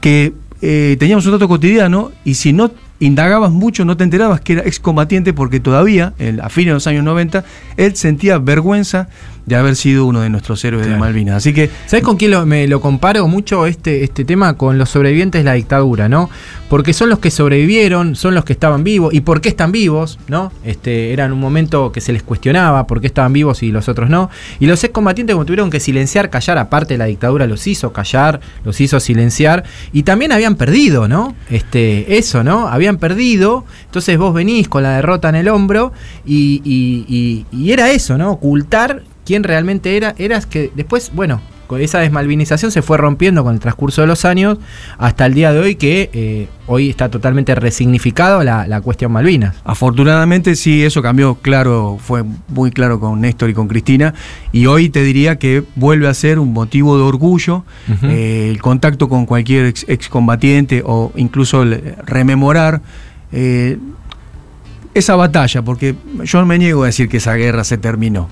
que 0.00 0.32
eh, 0.60 0.94
teníamos 1.00 1.26
un 1.26 1.32
trato 1.32 1.48
cotidiano 1.48 2.12
y 2.24 2.34
si 2.34 2.52
no 2.52 2.70
indagabas 3.00 3.50
mucho 3.50 3.84
no 3.84 3.96
te 3.96 4.04
enterabas 4.04 4.40
que 4.40 4.52
era 4.52 4.62
excombatiente 4.62 5.32
porque 5.32 5.58
todavía, 5.58 6.14
a 6.40 6.48
fines 6.48 6.68
de 6.68 6.74
los 6.74 6.86
años 6.86 7.02
90, 7.02 7.44
él 7.76 7.96
sentía 7.96 8.38
vergüenza 8.38 9.08
de 9.46 9.56
haber 9.56 9.76
sido 9.76 10.06
uno 10.06 10.20
de 10.20 10.30
nuestros 10.30 10.64
héroes 10.64 10.86
de 10.86 10.96
Malvinas. 10.96 11.36
Así 11.36 11.52
que. 11.52 11.70
¿Sabes 11.86 12.04
con 12.04 12.16
quién 12.16 12.48
me 12.48 12.66
lo 12.68 12.80
comparo 12.80 13.26
mucho 13.26 13.66
este, 13.66 14.04
este 14.04 14.24
tema? 14.24 14.56
Con 14.56 14.78
los 14.78 14.90
sobrevivientes 14.90 15.40
de 15.40 15.44
la 15.44 15.54
dictadura, 15.54 16.08
¿no? 16.08 16.30
Porque 16.68 16.92
son 16.92 17.10
los 17.10 17.18
que 17.18 17.30
sobrevivieron, 17.30 18.16
son 18.16 18.34
los 18.34 18.44
que 18.44 18.52
estaban 18.52 18.84
vivos. 18.84 19.12
¿Y 19.12 19.20
por 19.20 19.40
qué 19.40 19.48
están 19.48 19.72
vivos? 19.72 20.18
¿No? 20.28 20.52
Este, 20.64 21.12
era 21.12 21.26
un 21.26 21.38
momento 21.38 21.92
que 21.92 22.00
se 22.00 22.12
les 22.12 22.22
cuestionaba 22.22 22.86
por 22.86 23.00
qué 23.00 23.08
estaban 23.08 23.32
vivos 23.32 23.62
y 23.62 23.72
los 23.72 23.88
otros 23.88 24.08
no. 24.08 24.30
Y 24.58 24.66
los 24.66 24.82
excombatientes, 24.82 25.34
como 25.34 25.44
tuvieron 25.44 25.70
que 25.70 25.80
silenciar, 25.80 26.30
callar, 26.30 26.58
aparte 26.58 26.94
de 26.94 26.98
la 26.98 27.06
dictadura 27.06 27.46
los 27.46 27.66
hizo 27.66 27.92
callar, 27.92 28.40
los 28.64 28.80
hizo 28.80 29.00
silenciar. 29.00 29.64
Y 29.92 30.04
también 30.04 30.32
habían 30.32 30.54
perdido, 30.54 31.08
¿no? 31.08 31.34
Este, 31.50 32.16
eso, 32.16 32.42
¿no? 32.42 32.68
Habían 32.68 32.96
perdido. 32.96 33.64
Entonces 33.84 34.16
vos 34.16 34.32
venís 34.32 34.68
con 34.68 34.82
la 34.82 34.96
derrota 34.96 35.28
en 35.28 35.34
el 35.34 35.48
hombro 35.48 35.92
y, 36.24 36.62
y, 36.64 37.44
y 37.52 37.72
era 37.72 37.90
eso, 37.90 38.16
¿no? 38.16 38.32
Ocultar 38.32 39.02
quién 39.32 39.44
realmente 39.44 39.96
era, 39.96 40.14
eras 40.18 40.44
que 40.44 40.70
después, 40.74 41.10
bueno, 41.14 41.40
esa 41.78 42.00
desmalvinización 42.00 42.70
se 42.70 42.82
fue 42.82 42.98
rompiendo 42.98 43.42
con 43.42 43.54
el 43.54 43.60
transcurso 43.60 44.02
de 44.02 44.06
los 44.06 44.26
años 44.26 44.58
hasta 44.98 45.24
el 45.24 45.32
día 45.32 45.54
de 45.54 45.58
hoy 45.58 45.76
que 45.76 46.10
eh, 46.12 46.48
hoy 46.66 46.90
está 46.90 47.08
totalmente 47.08 47.54
resignificado 47.54 48.44
la, 48.44 48.80
cuestión 48.82 49.10
Malvinas. 49.10 49.56
Afortunadamente 49.64 50.54
sí, 50.54 50.84
eso 50.84 51.00
cambió 51.00 51.36
claro, 51.36 51.96
fue 51.98 52.24
muy 52.48 52.72
claro 52.72 53.00
con 53.00 53.22
Néstor 53.22 53.48
y 53.48 53.54
con 53.54 53.68
Cristina 53.68 54.12
y 54.52 54.66
hoy 54.66 54.90
te 54.90 55.02
diría 55.02 55.36
que 55.36 55.64
vuelve 55.76 56.08
a 56.08 56.12
ser 56.12 56.38
un 56.38 56.52
motivo 56.52 56.98
de 56.98 57.04
orgullo 57.04 57.64
eh, 58.02 58.48
el 58.50 58.60
contacto 58.60 59.08
con 59.08 59.24
cualquier 59.24 59.64
ex, 59.64 59.86
excombatiente 59.88 60.82
o 60.84 61.10
incluso 61.16 61.64
rememorar 62.04 62.82
eh, 63.32 63.78
esa 64.94 65.16
batalla, 65.16 65.62
porque 65.62 65.94
yo 66.24 66.44
me 66.44 66.58
niego 66.58 66.82
a 66.82 66.86
decir 66.86 67.08
que 67.08 67.16
esa 67.16 67.34
guerra 67.34 67.64
se 67.64 67.78
terminó. 67.78 68.28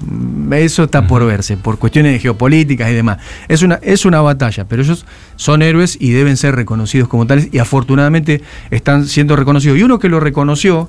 Eso 0.52 0.84
está 0.84 1.06
por 1.06 1.24
verse, 1.24 1.56
por 1.56 1.78
cuestiones 1.78 2.20
geopolíticas 2.20 2.90
y 2.90 2.94
demás. 2.94 3.18
Es 3.48 3.62
una, 3.62 3.78
es 3.82 4.04
una 4.04 4.20
batalla, 4.20 4.66
pero 4.66 4.82
ellos 4.82 5.06
son 5.36 5.62
héroes 5.62 5.96
y 6.00 6.10
deben 6.10 6.36
ser 6.36 6.54
reconocidos 6.54 7.08
como 7.08 7.26
tales 7.26 7.48
y 7.52 7.58
afortunadamente 7.58 8.42
están 8.70 9.06
siendo 9.06 9.36
reconocidos. 9.36 9.78
Y 9.78 9.82
uno 9.82 9.98
que 9.98 10.08
lo 10.08 10.20
reconoció 10.20 10.88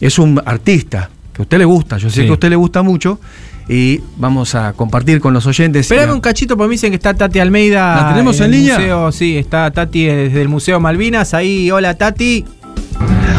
es 0.00 0.18
un 0.18 0.40
artista, 0.44 1.10
que 1.32 1.42
a 1.42 1.44
usted 1.44 1.58
le 1.58 1.64
gusta, 1.64 1.98
yo 1.98 2.10
sé 2.10 2.24
que 2.24 2.30
a 2.30 2.34
usted 2.34 2.50
le 2.50 2.56
gusta 2.56 2.82
mucho. 2.82 3.20
Y 3.68 4.00
vamos 4.16 4.54
a 4.54 4.74
compartir 4.74 5.18
con 5.18 5.34
los 5.34 5.44
oyentes. 5.44 5.90
Espérame 5.90 6.14
un 6.14 6.20
cachito, 6.20 6.56
porque 6.56 6.68
me 6.68 6.74
dicen 6.74 6.90
que 6.90 6.96
está 6.96 7.14
Tati 7.14 7.40
Almeida. 7.40 7.96
¿La 7.96 8.08
tenemos 8.10 8.40
en, 8.40 8.52
línea? 8.52 8.78
Museo, 8.78 9.10
sí, 9.10 9.36
está 9.36 9.68
Tati 9.72 10.04
desde 10.04 10.40
el 10.40 10.48
Museo 10.48 10.78
Malvinas. 10.78 11.34
Ahí, 11.34 11.68
hola 11.72 11.94
Tati. 11.94 12.44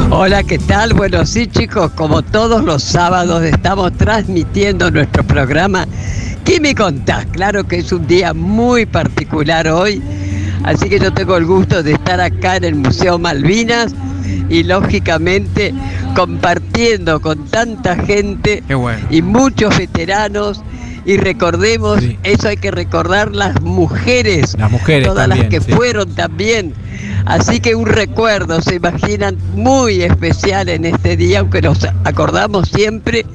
Hola, 0.09 0.41
¿qué 0.43 0.57
tal? 0.57 0.93
Bueno, 0.93 1.25
sí 1.25 1.47
chicos, 1.47 1.91
como 1.91 2.21
todos 2.21 2.63
los 2.63 2.81
sábados 2.81 3.43
estamos 3.43 3.91
transmitiendo 3.97 4.89
nuestro 4.89 5.23
programa. 5.23 5.85
¿Qué 6.45 6.61
me 6.61 6.73
contás? 6.73 7.25
Claro 7.27 7.65
que 7.65 7.79
es 7.79 7.91
un 7.91 8.07
día 8.07 8.33
muy 8.33 8.85
particular 8.85 9.67
hoy, 9.67 10.01
así 10.63 10.87
que 10.87 10.97
yo 10.97 11.11
tengo 11.13 11.35
el 11.35 11.45
gusto 11.45 11.83
de 11.83 11.91
estar 11.91 12.21
acá 12.21 12.55
en 12.55 12.63
el 12.63 12.75
Museo 12.75 13.19
Malvinas 13.19 13.93
y 14.49 14.63
lógicamente 14.63 15.73
compartiendo 16.15 17.19
con 17.19 17.45
tanta 17.47 17.97
gente 17.97 18.63
y 19.09 19.21
muchos 19.21 19.77
veteranos 19.77 20.61
y 21.05 21.17
recordemos, 21.17 22.01
eso 22.23 22.49
hay 22.49 22.57
que 22.57 22.71
recordar 22.71 23.33
las 23.33 23.61
mujeres, 23.61 24.55
las 24.57 24.71
mujeres 24.71 25.07
todas 25.07 25.27
las 25.27 25.45
que 25.45 25.61
fueron 25.61 26.13
también 26.15 26.73
Así 27.27 27.59
que 27.59 27.75
un 27.75 27.87
recuerdo, 27.87 28.61
se 28.61 28.75
imaginan, 28.75 29.37
muy 29.53 30.01
especial 30.01 30.69
en 30.69 30.85
este 30.85 31.17
día, 31.17 31.39
aunque 31.39 31.61
nos 31.61 31.85
acordamos 32.05 32.69
siempre, 32.69 33.25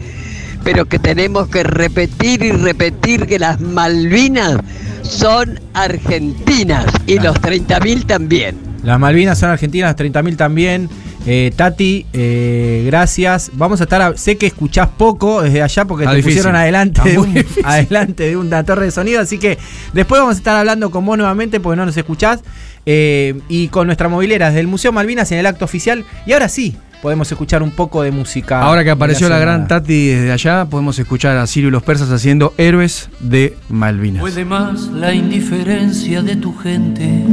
pero 0.65 0.87
que 0.87 0.99
tenemos 0.99 1.49
que 1.49 1.63
repetir 1.63 2.43
y 2.43 2.53
repetir 2.53 3.27
que 3.27 3.39
las 3.39 3.61
Malvinas 3.61 4.57
son 5.03 5.61
argentinas 5.75 6.87
y 7.07 7.19
los 7.19 7.37
30.000 7.37 8.07
también. 8.07 8.57
Las 8.83 8.99
Malvinas 8.99 9.39
son 9.39 9.51
argentinas, 9.51 9.95
30.000 9.95 10.37
también. 10.37 10.89
Eh, 11.27 11.53
Tati, 11.55 12.07
eh, 12.15 12.85
gracias. 12.87 13.51
Vamos 13.53 13.81
a 13.81 13.85
estar. 13.85 14.19
sé 14.19 14.39
que 14.39 14.47
escuchás 14.47 14.89
poco 14.89 15.43
desde 15.43 15.63
allá 15.63 15.85
porque 15.85 16.07
te 16.07 16.23
pusieron 16.23 16.57
adelante 16.57 17.01
de, 17.05 17.19
un, 17.19 17.45
adelante 17.65 18.25
de 18.25 18.37
una 18.39 18.65
torre 18.65 18.87
de 18.87 18.91
sonido. 18.91 19.21
Así 19.21 19.39
que 19.39 19.59
después 19.93 20.21
vamos 20.21 20.37
a 20.37 20.39
estar 20.39 20.57
hablando 20.57 20.91
con 20.91 21.05
vos 21.05 21.19
nuevamente 21.19 21.61
porque 21.61 21.77
no 21.77 21.85
nos 21.85 21.97
escuchás. 21.97 22.41
Eh, 22.85 23.41
y 23.49 23.69
con 23.69 23.87
nuestra 23.87 24.09
movilera 24.09 24.49
desde 24.49 24.61
el 24.61 24.67
Museo 24.67 24.93
Malvinas 24.93 25.31
en 25.33 25.39
el 25.39 25.47
acto 25.47 25.65
oficial. 25.65 26.05
Y 26.27 26.33
ahora 26.33 26.49
sí, 26.49 26.77
podemos 27.03 27.31
escuchar 27.31 27.63
un 27.63 27.73
poco 27.73 28.03
de 28.03 28.13
música. 28.13 28.63
Ahora 28.63 28.85
que 28.85 28.91
apareció 28.91 29.29
la, 29.29 29.39
gran 29.39 29.67
Tati 29.67 30.07
desde 30.07 30.33
allá, 30.33 30.65
podemos 30.67 30.99
escuchar 30.99 31.37
a 31.37 31.47
Sirio 31.47 31.69
y 31.69 31.73
los 31.73 31.83
persas 31.83 32.11
haciendo 32.11 32.55
Héroes 32.57 33.11
de 33.19 33.57
Malvinas. 33.69 34.21
Puede 34.21 34.45
más 34.45 34.83
la 34.89 35.13
indiferencia 35.13 36.23
de 36.23 36.37
tu 36.37 36.57
gente 36.57 37.25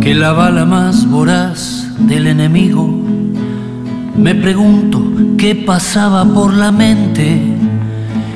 que 0.00 0.14
la 0.14 0.32
bala 0.32 0.64
más 0.64 1.08
voraz 1.08 1.86
del 2.00 2.26
enemigo. 2.26 2.86
Me 4.16 4.34
pregunto 4.34 5.02
qué 5.38 5.54
pasaba 5.54 6.24
por 6.24 6.52
la 6.52 6.70
mente 6.70 7.40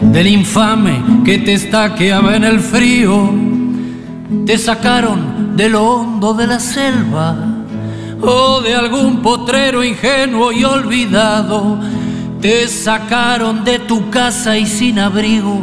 del 0.01 0.27
infame 0.29 1.23
que 1.25 1.39
te 1.39 1.53
estaqueaba 1.53 2.37
en 2.37 2.45
el 2.45 2.61
frío. 2.61 3.35
Te 4.47 4.57
sacaron 4.57 5.36
de 5.57 5.71
lo 5.71 5.85
hondo 5.85 6.35
de 6.35 6.47
la 6.47 6.61
selva 6.61 7.35
o 8.21 8.61
de 8.61 8.75
algún 8.75 9.23
potrero 9.23 9.83
ingenuo 9.83 10.53
y 10.53 10.65
olvidado. 10.65 11.81
Te 12.41 12.69
sacaron 12.69 13.65
de 13.65 13.79
tu 13.79 14.11
casa 14.11 14.59
y 14.59 14.67
sin 14.67 14.99
abrigo. 14.99 15.63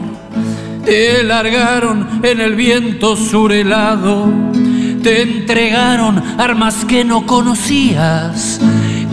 Te 0.83 1.23
largaron 1.23 2.21
en 2.23 2.41
el 2.41 2.55
viento 2.55 3.15
surelado. 3.15 4.33
Te 5.03 5.21
entregaron 5.21 6.21
armas 6.39 6.85
que 6.85 7.03
no 7.03 7.25
conocías, 7.27 8.59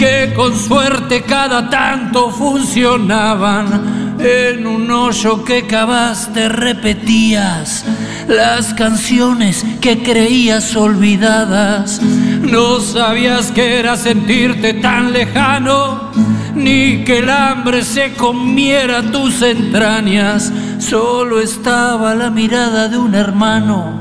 que 0.01 0.33
con 0.35 0.57
suerte 0.57 1.21
cada 1.21 1.69
tanto 1.69 2.31
funcionaban. 2.31 4.17
En 4.19 4.67
un 4.67 4.91
hoyo 4.91 5.45
que 5.45 5.67
cavaste 5.67 6.49
repetías 6.49 7.85
las 8.27 8.73
canciones 8.73 9.63
que 9.83 10.03
creías 10.03 10.75
olvidadas. 10.75 12.01
No 12.03 12.81
sabías 12.81 13.53
que 13.53 13.79
era 13.79 13.95
sentirte 13.97 14.73
tan 14.73 15.13
lejano, 15.13 16.11
ni 16.55 17.05
que 17.05 17.19
el 17.19 17.29
hambre 17.29 17.85
se 17.85 18.15
comiera 18.15 19.03
tus 19.03 19.43
entrañas. 19.43 20.51
Solo 20.79 21.41
estaba 21.41 22.15
la 22.15 22.31
mirada 22.31 22.89
de 22.89 22.97
un 22.97 23.15
hermano, 23.15 23.93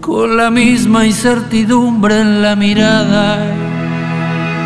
con 0.00 0.36
la 0.36 0.50
misma 0.50 1.04
incertidumbre 1.04 2.20
en 2.20 2.42
la 2.42 2.54
mirada. 2.54 3.69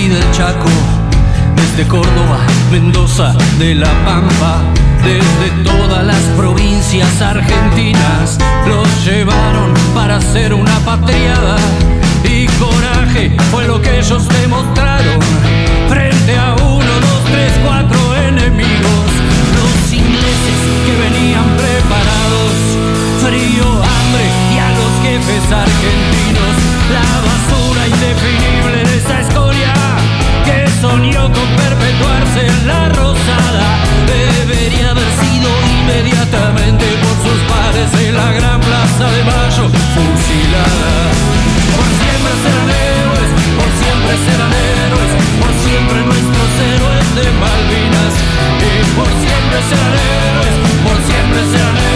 Y 0.00 0.08
del 0.08 0.30
Chaco 0.32 0.68
desde 1.56 1.86
Córdoba, 1.86 2.38
Mendoza, 2.72 3.34
de 3.58 3.74
La 3.74 3.92
Pampa, 4.04 4.62
desde 5.04 5.62
todas 5.62 6.04
las 6.04 6.22
provincias 6.38 7.20
argentinas, 7.20 8.38
los 8.66 9.04
llevaron 9.04 9.74
para 9.94 10.16
hacer 10.16 10.54
una 10.54 10.78
patriada. 10.80 11.56
Y 12.24 12.46
coraje 12.58 13.36
fue 13.50 13.66
lo 13.66 13.82
que 13.82 13.98
ellos 13.98 14.26
demostraron 14.40 15.20
frente 15.88 16.38
a 16.38 16.54
uno, 16.54 16.92
dos, 17.00 17.24
tres, 17.30 17.52
cuatro 17.62 18.16
enemigos. 18.16 19.08
Los 19.58 19.92
ingleses 19.92 20.58
que 20.86 20.94
venían 21.04 21.44
preparados, 21.58 22.54
frío, 23.20 23.66
hambre 23.66 24.24
y 24.54 24.58
a 24.58 24.70
los 24.78 24.92
jefes 25.02 25.52
argentinos, 25.52 26.19
debería 34.06 34.90
haber 34.90 35.10
sido 35.22 35.48
inmediatamente 35.80 36.84
por 37.02 37.14
sus 37.24 37.40
padres 37.50 37.88
en 38.06 38.14
la 38.14 38.32
gran 38.32 38.60
plaza 38.60 39.10
de 39.10 39.24
Mayo 39.24 39.64
fusilada. 39.94 41.02
Por 41.74 41.88
siempre 42.00 42.32
serán 42.42 42.70
héroes, 42.70 43.30
por 43.58 43.70
siempre 43.82 44.14
serán 44.26 44.52
héroes, 44.52 45.10
por 45.40 45.52
siempre 45.64 45.98
nuestros 46.10 46.50
héroes 46.70 47.06
de 47.18 47.26
Malvinas. 47.42 48.14
Y 48.60 48.72
por 48.96 49.10
siempre 49.24 49.58
serán 49.68 49.94
héroes, 49.94 50.54
por 50.84 50.98
siempre 51.08 51.40
serán 51.52 51.76
héroes, 51.76 51.89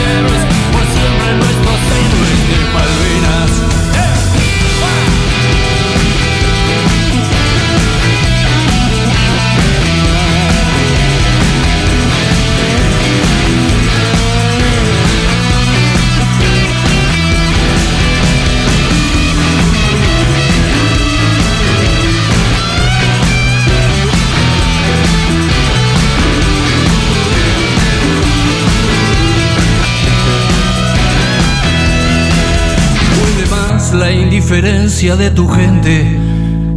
indiferencia 34.45 35.17
de 35.17 35.31
tu 35.31 35.49
gente 35.49 36.21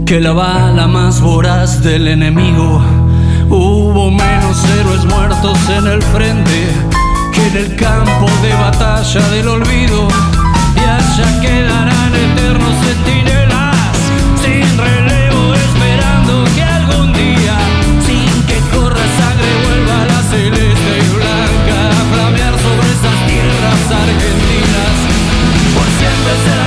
que 0.05 0.21
la 0.21 0.31
bala 0.31 0.87
más 0.87 1.19
voraz 1.19 1.83
del 1.83 2.07
enemigo. 2.07 2.81
Hubo 3.49 4.09
menos 4.09 4.57
héroes 4.79 5.03
muertos 5.03 5.59
en 5.77 5.85
el 5.87 6.01
frente 6.01 6.69
que 7.33 7.47
en 7.47 7.57
el 7.57 7.75
campo 7.75 8.27
de 8.41 8.53
batalla 8.53 9.27
del 9.31 9.49
olvido. 9.49 10.07
Y 10.77 10.79
allá 10.79 11.41
quedarán 11.41 12.15
eternos 12.15 12.73
centinelas 12.85 13.75
sin 14.41 14.77
relevo 14.77 15.53
esperando 15.53 16.45
que 16.55 16.63
algún 16.63 17.11
día, 17.11 17.57
sin 18.07 18.31
que 18.47 18.59
corra 18.71 19.05
sangre, 19.19 19.51
vuelva 19.65 20.05
la 20.05 20.21
celeste 20.31 20.91
y 21.03 21.15
blanca 21.17 21.79
a 21.99 22.15
flamear 22.15 22.53
sobre 22.63 22.87
esas 22.95 23.17
tierras 23.27 23.83
argentinas. 23.91 24.95
Por 25.75 25.87
siempre 25.99 26.33
serán 26.45 26.66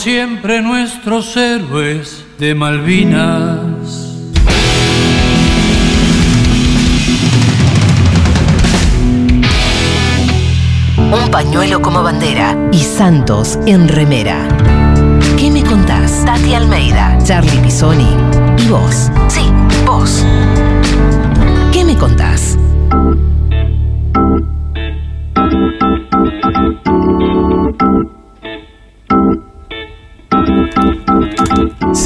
siempre 0.00 0.62
nuestros 0.62 1.36
héroes 1.36 2.24
de 2.38 2.54
Malvinas. 2.54 3.58
Un 10.96 11.30
pañuelo 11.30 11.82
como 11.82 12.02
bandera 12.02 12.56
y 12.72 12.78
Santos 12.78 13.58
en 13.66 13.88
remera. 13.88 14.38
¿Qué 15.38 15.50
me 15.50 15.62
contás? 15.62 16.24
Tati 16.24 16.54
Almeida, 16.54 17.18
Charlie 17.22 17.58
Pisoni 17.58 18.08
y 18.56 18.68
vos. 18.68 19.10
Sí, 19.28 19.52
vos. 19.84 20.24
¿Qué 21.72 21.84
me 21.84 21.94
contás? 21.98 22.56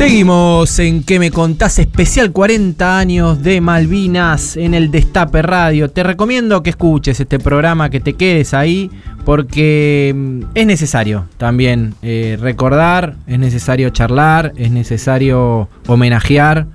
Seguimos 0.04 0.78
en 0.80 1.02
que 1.02 1.18
me 1.18 1.30
contás 1.30 1.78
especial 1.78 2.30
40 2.30 2.98
años 2.98 3.42
de 3.42 3.62
Malvinas 3.62 4.54
en 4.54 4.74
el 4.74 4.90
Destape 4.90 5.40
Radio. 5.40 5.90
Te 5.90 6.02
recomiendo 6.02 6.62
que 6.62 6.68
escuches 6.68 7.20
este 7.20 7.38
programa, 7.38 7.88
que 7.88 8.00
te 8.00 8.12
quedes 8.12 8.52
ahí, 8.52 8.90
porque 9.24 10.12
mm, 10.14 10.40
es 10.54 10.66
necesario 10.66 11.24
también 11.38 11.94
eh, 12.02 12.36
recordar, 12.38 13.16
es 13.26 13.38
necesario 13.38 13.88
charlar, 13.88 14.52
es 14.56 14.70
necesario 14.70 15.70
homenajear. 15.86 16.66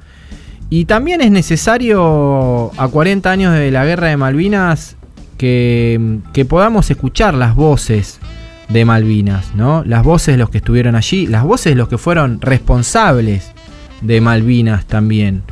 Y 0.72 0.86
también 0.86 1.22
es 1.22 1.30
necesario, 1.30 2.72
a 2.78 2.88
40 2.88 3.30
años 3.30 3.54
de 3.54 3.70
la 3.70 3.86
guerra 3.86 4.08
de 4.08 4.18
Malvinas, 4.18 4.98
que, 5.38 6.18
que 6.34 6.46
podamos 6.46 6.90
escuchar 6.90 7.36
las 7.36 7.54
voces 7.54 8.20
de 8.70 8.86
Malvinas, 8.86 9.54
¿no? 9.56 9.84
Las 9.86 10.04
voces 10.04 10.36
de 10.36 10.38
los 10.38 10.50
que 10.50 10.60
estuvieron 10.60 10.96
allí, 10.96 11.28
las 11.28 11.44
voces 11.44 11.72
de 11.72 11.76
los 11.76 11.90
que 11.90 11.98
fueron 11.98 12.40
responsables 12.40 13.52
de 14.02 14.22
Malvinas 14.22 14.86
también. 14.86 15.44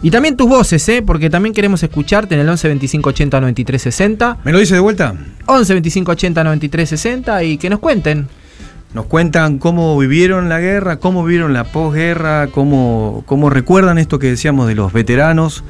Y 0.00 0.10
también 0.10 0.36
tus 0.36 0.48
voces, 0.48 0.88
¿eh? 0.88 1.02
Porque 1.02 1.28
también 1.28 1.54
queremos 1.54 1.82
escucharte 1.82 2.34
en 2.34 2.42
el 2.42 2.48
11 2.48 2.68
25 2.68 3.08
80 3.08 3.40
93 3.40 3.82
60. 3.82 4.38
¿Me 4.44 4.52
lo 4.52 4.58
dice 4.58 4.74
de 4.74 4.80
vuelta? 4.80 5.14
11 5.46 5.72
25 5.72 6.12
80 6.12 6.44
93 6.44 6.88
60 6.88 7.44
y 7.44 7.58
que 7.58 7.68
nos 7.68 7.80
cuenten. 7.80 8.28
Nos 8.94 9.06
cuentan 9.06 9.58
cómo 9.58 9.98
vivieron 9.98 10.48
la 10.48 10.60
guerra, 10.60 10.98
cómo 10.98 11.24
vivieron 11.24 11.52
la 11.52 11.64
posguerra, 11.64 12.46
cómo, 12.46 13.22
cómo 13.26 13.50
recuerdan 13.50 13.98
esto 13.98 14.18
que 14.18 14.28
decíamos 14.28 14.66
de 14.66 14.74
los 14.74 14.94
veteranos, 14.94 15.62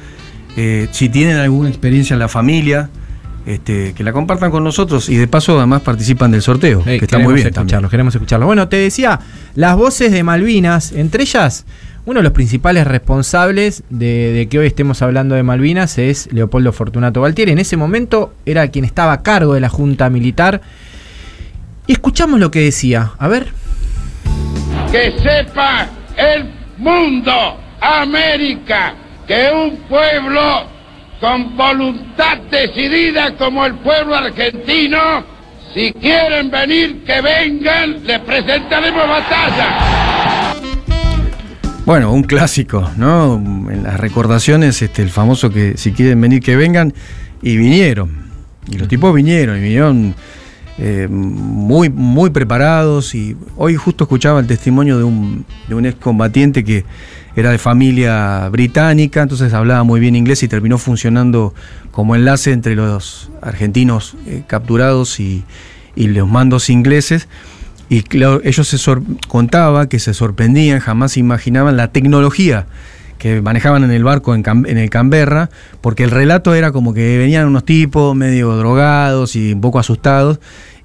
eh, 0.55 0.87
si 0.91 1.09
tienen 1.09 1.35
alguna 1.35 1.67
experiencia 1.67 2.13
en 2.13 2.19
la 2.19 2.29
familia, 2.29 2.89
este, 3.49 3.93
que 3.93 4.03
la 4.03 4.13
compartan 4.13 4.51
con 4.51 4.63
nosotros 4.63 5.09
y 5.09 5.15
de 5.17 5.27
paso 5.27 5.57
además 5.57 5.81
participan 5.81 6.31
del 6.31 6.41
sorteo, 6.41 6.83
Hey, 6.85 6.99
que 6.99 7.05
está 7.05 7.17
muy 7.17 7.23
queremos 7.27 7.33
bien. 7.35 7.47
escucharlos, 7.47 7.71
también. 7.71 7.89
queremos 7.89 8.15
escucharlos. 8.15 8.45
Bueno, 8.47 8.67
te 8.69 8.77
decía, 8.77 9.19
las 9.55 9.75
voces 9.75 10.11
de 10.11 10.23
Malvinas, 10.23 10.91
entre 10.91 11.23
ellas, 11.23 11.65
uno 12.05 12.19
de 12.19 12.23
los 12.23 12.31
principales 12.33 12.87
responsables 12.87 13.83
de, 13.89 14.31
de 14.33 14.47
que 14.49 14.59
hoy 14.59 14.67
estemos 14.67 15.01
hablando 15.01 15.35
de 15.35 15.43
Malvinas 15.43 15.97
es 15.97 16.31
Leopoldo 16.31 16.71
Fortunato 16.71 17.21
Valtieri. 17.21 17.51
En 17.51 17.59
ese 17.59 17.77
momento 17.77 18.33
era 18.45 18.67
quien 18.69 18.85
estaba 18.85 19.13
a 19.13 19.21
cargo 19.21 19.53
de 19.53 19.59
la 19.59 19.69
Junta 19.69 20.09
Militar. 20.09 20.61
Y 21.87 21.91
escuchamos 21.93 22.39
lo 22.39 22.49
que 22.51 22.61
decía. 22.61 23.11
A 23.19 23.27
ver. 23.27 23.47
que 24.91 25.13
sepa 25.21 25.87
el 26.17 26.49
mundo, 26.77 27.31
América, 27.81 28.95
que 29.27 29.49
un 29.53 29.77
pueblo 29.87 30.63
con 31.19 31.57
voluntad 31.57 32.37
decidida 32.49 33.35
como 33.35 33.65
el 33.65 33.75
pueblo 33.75 34.15
argentino, 34.15 35.23
si 35.73 35.91
quieren 35.93 36.49
venir, 36.49 37.03
que 37.03 37.21
vengan, 37.21 38.05
les 38.05 38.19
presentaremos 38.19 39.07
batalla. 39.07 40.55
Bueno, 41.85 42.13
un 42.13 42.23
clásico, 42.23 42.89
¿no? 42.97 43.35
En 43.35 43.83
las 43.83 43.99
recordaciones, 43.99 44.81
este, 44.81 45.01
el 45.01 45.09
famoso 45.09 45.49
que 45.49 45.75
si 45.77 45.91
quieren 45.91 46.21
venir 46.21 46.41
que 46.41 46.55
vengan, 46.55 46.93
y 47.41 47.57
vinieron. 47.57 48.29
Y 48.69 48.77
los 48.77 48.87
tipos 48.87 49.13
vinieron, 49.13 49.57
y 49.57 49.61
vinieron 49.61 50.15
eh, 50.77 51.07
muy, 51.09 51.89
muy 51.89 52.29
preparados. 52.29 53.15
Y 53.15 53.35
hoy 53.57 53.75
justo 53.75 54.05
escuchaba 54.05 54.39
el 54.39 54.47
testimonio 54.47 54.97
de 54.97 55.03
un, 55.03 55.45
de 55.67 55.75
un 55.75 55.85
excombatiente 55.85 56.63
que 56.63 56.85
era 57.39 57.51
de 57.51 57.57
familia 57.57 58.49
británica, 58.49 59.21
entonces 59.21 59.53
hablaba 59.53 59.83
muy 59.83 59.99
bien 59.99 60.15
inglés 60.15 60.43
y 60.43 60.47
terminó 60.47 60.77
funcionando 60.77 61.53
como 61.91 62.15
enlace 62.15 62.51
entre 62.51 62.75
los 62.75 63.31
argentinos 63.41 64.15
eh, 64.27 64.43
capturados 64.47 65.19
y, 65.19 65.43
los 65.95 66.29
mandos 66.29 66.69
ingleses. 66.69 67.27
Y 67.89 68.03
ellos 68.43 68.67
se 68.67 68.77
contaba 69.27 69.89
que 69.89 69.99
se 69.99 70.13
sorprendían, 70.13 70.79
jamás 70.79 71.17
imaginaban 71.17 71.75
la 71.75 71.89
tecnología 71.89 72.67
que 73.17 73.41
manejaban 73.41 73.83
en 73.83 73.91
el 73.91 74.05
barco 74.05 74.33
en, 74.33 74.43
en 74.47 74.77
el 74.77 74.89
Canberra, 74.89 75.49
porque 75.81 76.05
el 76.05 76.11
relato 76.11 76.55
era 76.55 76.71
como 76.71 76.93
que 76.93 77.17
venían 77.17 77.47
unos 77.47 77.65
tipos 77.65 78.15
medio 78.15 78.55
drogados 78.55 79.35
y 79.35 79.51
un 79.51 79.59
poco 79.59 79.77
asustados, 79.77 80.39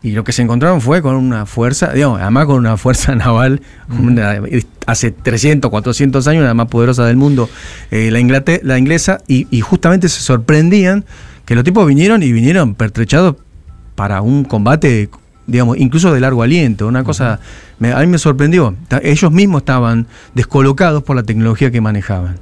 y 0.04 0.12
lo 0.12 0.22
que 0.22 0.30
se 0.32 0.42
encontraron 0.42 0.80
fue 0.80 1.02
con 1.02 1.16
una 1.16 1.46
fuerza, 1.46 1.92
digamos, 1.92 2.20
además 2.20 2.46
con 2.46 2.56
una 2.58 2.76
fuerza 2.76 3.14
naval, 3.16 3.60
una- 3.88 4.40
hace 4.86 5.10
300, 5.10 5.68
400 5.70 6.28
años, 6.28 6.44
la 6.44 6.54
más 6.54 6.68
poderosa 6.68 7.04
del 7.06 7.16
mundo, 7.16 7.48
eh, 7.90 8.10
la, 8.12 8.20
Inglate- 8.20 8.60
la 8.62 8.78
inglesa, 8.78 9.18
y, 9.26 9.48
y 9.50 9.60
justamente 9.62 10.08
se 10.08 10.20
sorprendían 10.20 11.04
que 11.46 11.54
los 11.56 11.64
tipos 11.64 11.86
vinieron 11.88 12.22
y 12.22 12.30
vinieron 12.32 12.74
pertrechados 12.74 13.36
para 13.96 14.20
un 14.22 14.44
combate, 14.44 15.08
digamos, 15.46 15.78
incluso 15.78 16.12
de 16.12 16.20
largo 16.20 16.42
aliento. 16.42 16.86
Una 16.86 17.04
cosa, 17.04 17.40
me- 17.78 17.92
a 17.92 17.98
mí 18.00 18.06
me 18.06 18.18
sorprendió. 18.18 18.74
Ellos 19.02 19.32
mismos 19.32 19.62
estaban 19.62 20.06
descolocados 20.34 21.02
por 21.02 21.16
la 21.16 21.22
tecnología 21.22 21.70
que 21.70 21.80
manejaban. 21.80 22.36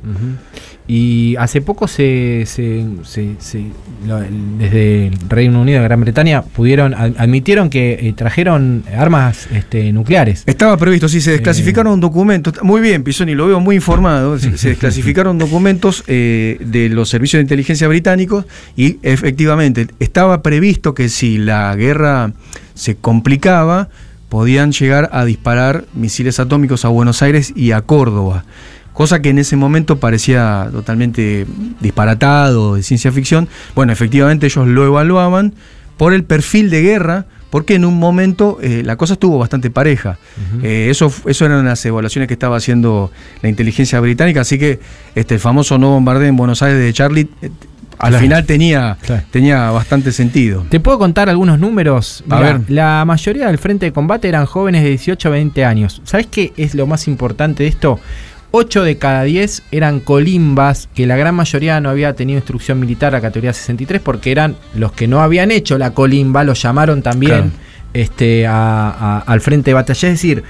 Y 0.88 1.36
hace 1.36 1.60
poco 1.60 1.86
se, 1.86 2.42
se- 2.46 2.84
se- 3.04 3.36
se- 3.38 3.66
lo- 4.06 4.20
desde 4.58 5.06
el 5.06 5.14
Reino 5.28 5.62
Unido 5.62 5.80
y 5.80 5.84
Gran 5.84 6.00
Bretaña 6.00 6.42
pudieron 6.42 6.92
ad- 6.94 7.12
admitieron 7.18 7.70
que 7.70 7.92
eh, 8.08 8.12
trajeron 8.14 8.82
armas 8.94 9.46
este, 9.52 9.92
nucleares. 9.92 10.42
Estaba 10.46 10.76
previsto, 10.76 11.08
sí, 11.08 11.20
se 11.20 11.30
desclasificaron 11.30 12.00
documentos. 12.00 12.54
Muy 12.62 12.80
bien, 12.80 13.04
Pisoni, 13.04 13.34
lo 13.36 13.46
veo 13.46 13.60
muy 13.60 13.76
informado. 13.76 14.38
Se 14.40 14.58
se 14.58 14.68
desclasificaron 14.70 15.38
documentos 15.38 16.02
eh, 16.08 16.58
de 16.60 16.88
los 16.88 17.08
servicios 17.08 17.38
de 17.38 17.42
inteligencia 17.42 17.86
británicos 17.86 18.44
y 18.76 18.98
efectivamente 19.02 19.86
estaba 20.00 20.42
previsto 20.42 20.94
que 20.94 21.08
si 21.08 21.38
la 21.38 21.74
guerra 21.76 22.32
se 22.82 22.96
complicaba, 22.96 23.88
podían 24.28 24.72
llegar 24.72 25.08
a 25.12 25.24
disparar 25.24 25.84
misiles 25.94 26.40
atómicos 26.40 26.84
a 26.84 26.88
Buenos 26.88 27.22
Aires 27.22 27.52
y 27.54 27.70
a 27.70 27.82
Córdoba. 27.82 28.44
Cosa 28.92 29.22
que 29.22 29.30
en 29.30 29.38
ese 29.38 29.54
momento 29.54 30.00
parecía 30.00 30.68
totalmente 30.72 31.46
disparatado, 31.80 32.74
de 32.74 32.82
ciencia 32.82 33.12
ficción. 33.12 33.48
Bueno, 33.76 33.92
efectivamente 33.92 34.46
ellos 34.46 34.66
lo 34.66 34.84
evaluaban 34.84 35.54
por 35.96 36.12
el 36.12 36.24
perfil 36.24 36.70
de 36.70 36.82
guerra, 36.82 37.26
porque 37.50 37.76
en 37.76 37.84
un 37.84 38.00
momento 38.00 38.58
eh, 38.60 38.82
la 38.84 38.96
cosa 38.96 39.12
estuvo 39.12 39.38
bastante 39.38 39.70
pareja. 39.70 40.18
Eh, 40.64 40.88
eso, 40.90 41.12
eso 41.26 41.46
eran 41.46 41.64
las 41.64 41.84
evaluaciones 41.86 42.26
que 42.26 42.34
estaba 42.34 42.56
haciendo 42.56 43.12
la 43.42 43.48
inteligencia 43.48 44.00
británica, 44.00 44.40
así 44.40 44.58
que 44.58 44.80
este, 45.14 45.34
el 45.34 45.40
famoso 45.40 45.78
no 45.78 45.90
bombardeo 45.90 46.26
en 46.26 46.36
Buenos 46.36 46.62
Aires 46.62 46.80
de 46.80 46.92
Charlie 46.92 47.28
eh, 47.42 47.50
al 48.02 48.14
final 48.16 48.44
tenía, 48.44 48.96
Claro. 49.00 49.22
tenía 49.30 49.70
bastante 49.70 50.12
sentido. 50.12 50.66
Te 50.68 50.80
puedo 50.80 50.98
contar 50.98 51.28
algunos 51.28 51.58
números. 51.58 52.22
A 52.28 52.40
ver. 52.40 52.60
La 52.68 53.04
mayoría 53.06 53.46
del 53.46 53.58
frente 53.58 53.86
de 53.86 53.92
combate 53.92 54.28
eran 54.28 54.46
jóvenes 54.46 54.82
de 54.82 54.90
18 54.90 55.28
a 55.28 55.30
20 55.32 55.64
años. 55.64 56.02
¿Sabes 56.04 56.26
qué 56.26 56.52
es 56.56 56.74
lo 56.74 56.86
más 56.86 57.06
importante 57.08 57.62
de 57.62 57.68
esto? 57.68 57.98
8 58.50 58.82
de 58.82 58.98
cada 58.98 59.22
10 59.22 59.62
eran 59.70 60.00
colimbas, 60.00 60.88
que 60.94 61.06
la 61.06 61.16
gran 61.16 61.34
mayoría 61.34 61.80
no 61.80 61.88
había 61.88 62.14
tenido 62.14 62.38
instrucción 62.38 62.78
militar 62.78 63.14
a 63.14 63.20
categoría 63.22 63.54
63 63.54 64.02
porque 64.02 64.30
eran 64.30 64.56
los 64.74 64.92
que 64.92 65.08
no 65.08 65.22
habían 65.22 65.50
hecho 65.50 65.78
la 65.78 65.92
colimba, 65.92 66.44
los 66.44 66.60
llamaron 66.60 67.00
también 67.02 67.30
Claro. 67.32 67.50
este, 67.94 68.46
a- 68.46 68.90
a- 68.90 69.18
al 69.20 69.40
frente 69.40 69.70
de 69.70 69.74
batalla. 69.74 70.08
Es 70.08 70.14
decir, 70.14 70.42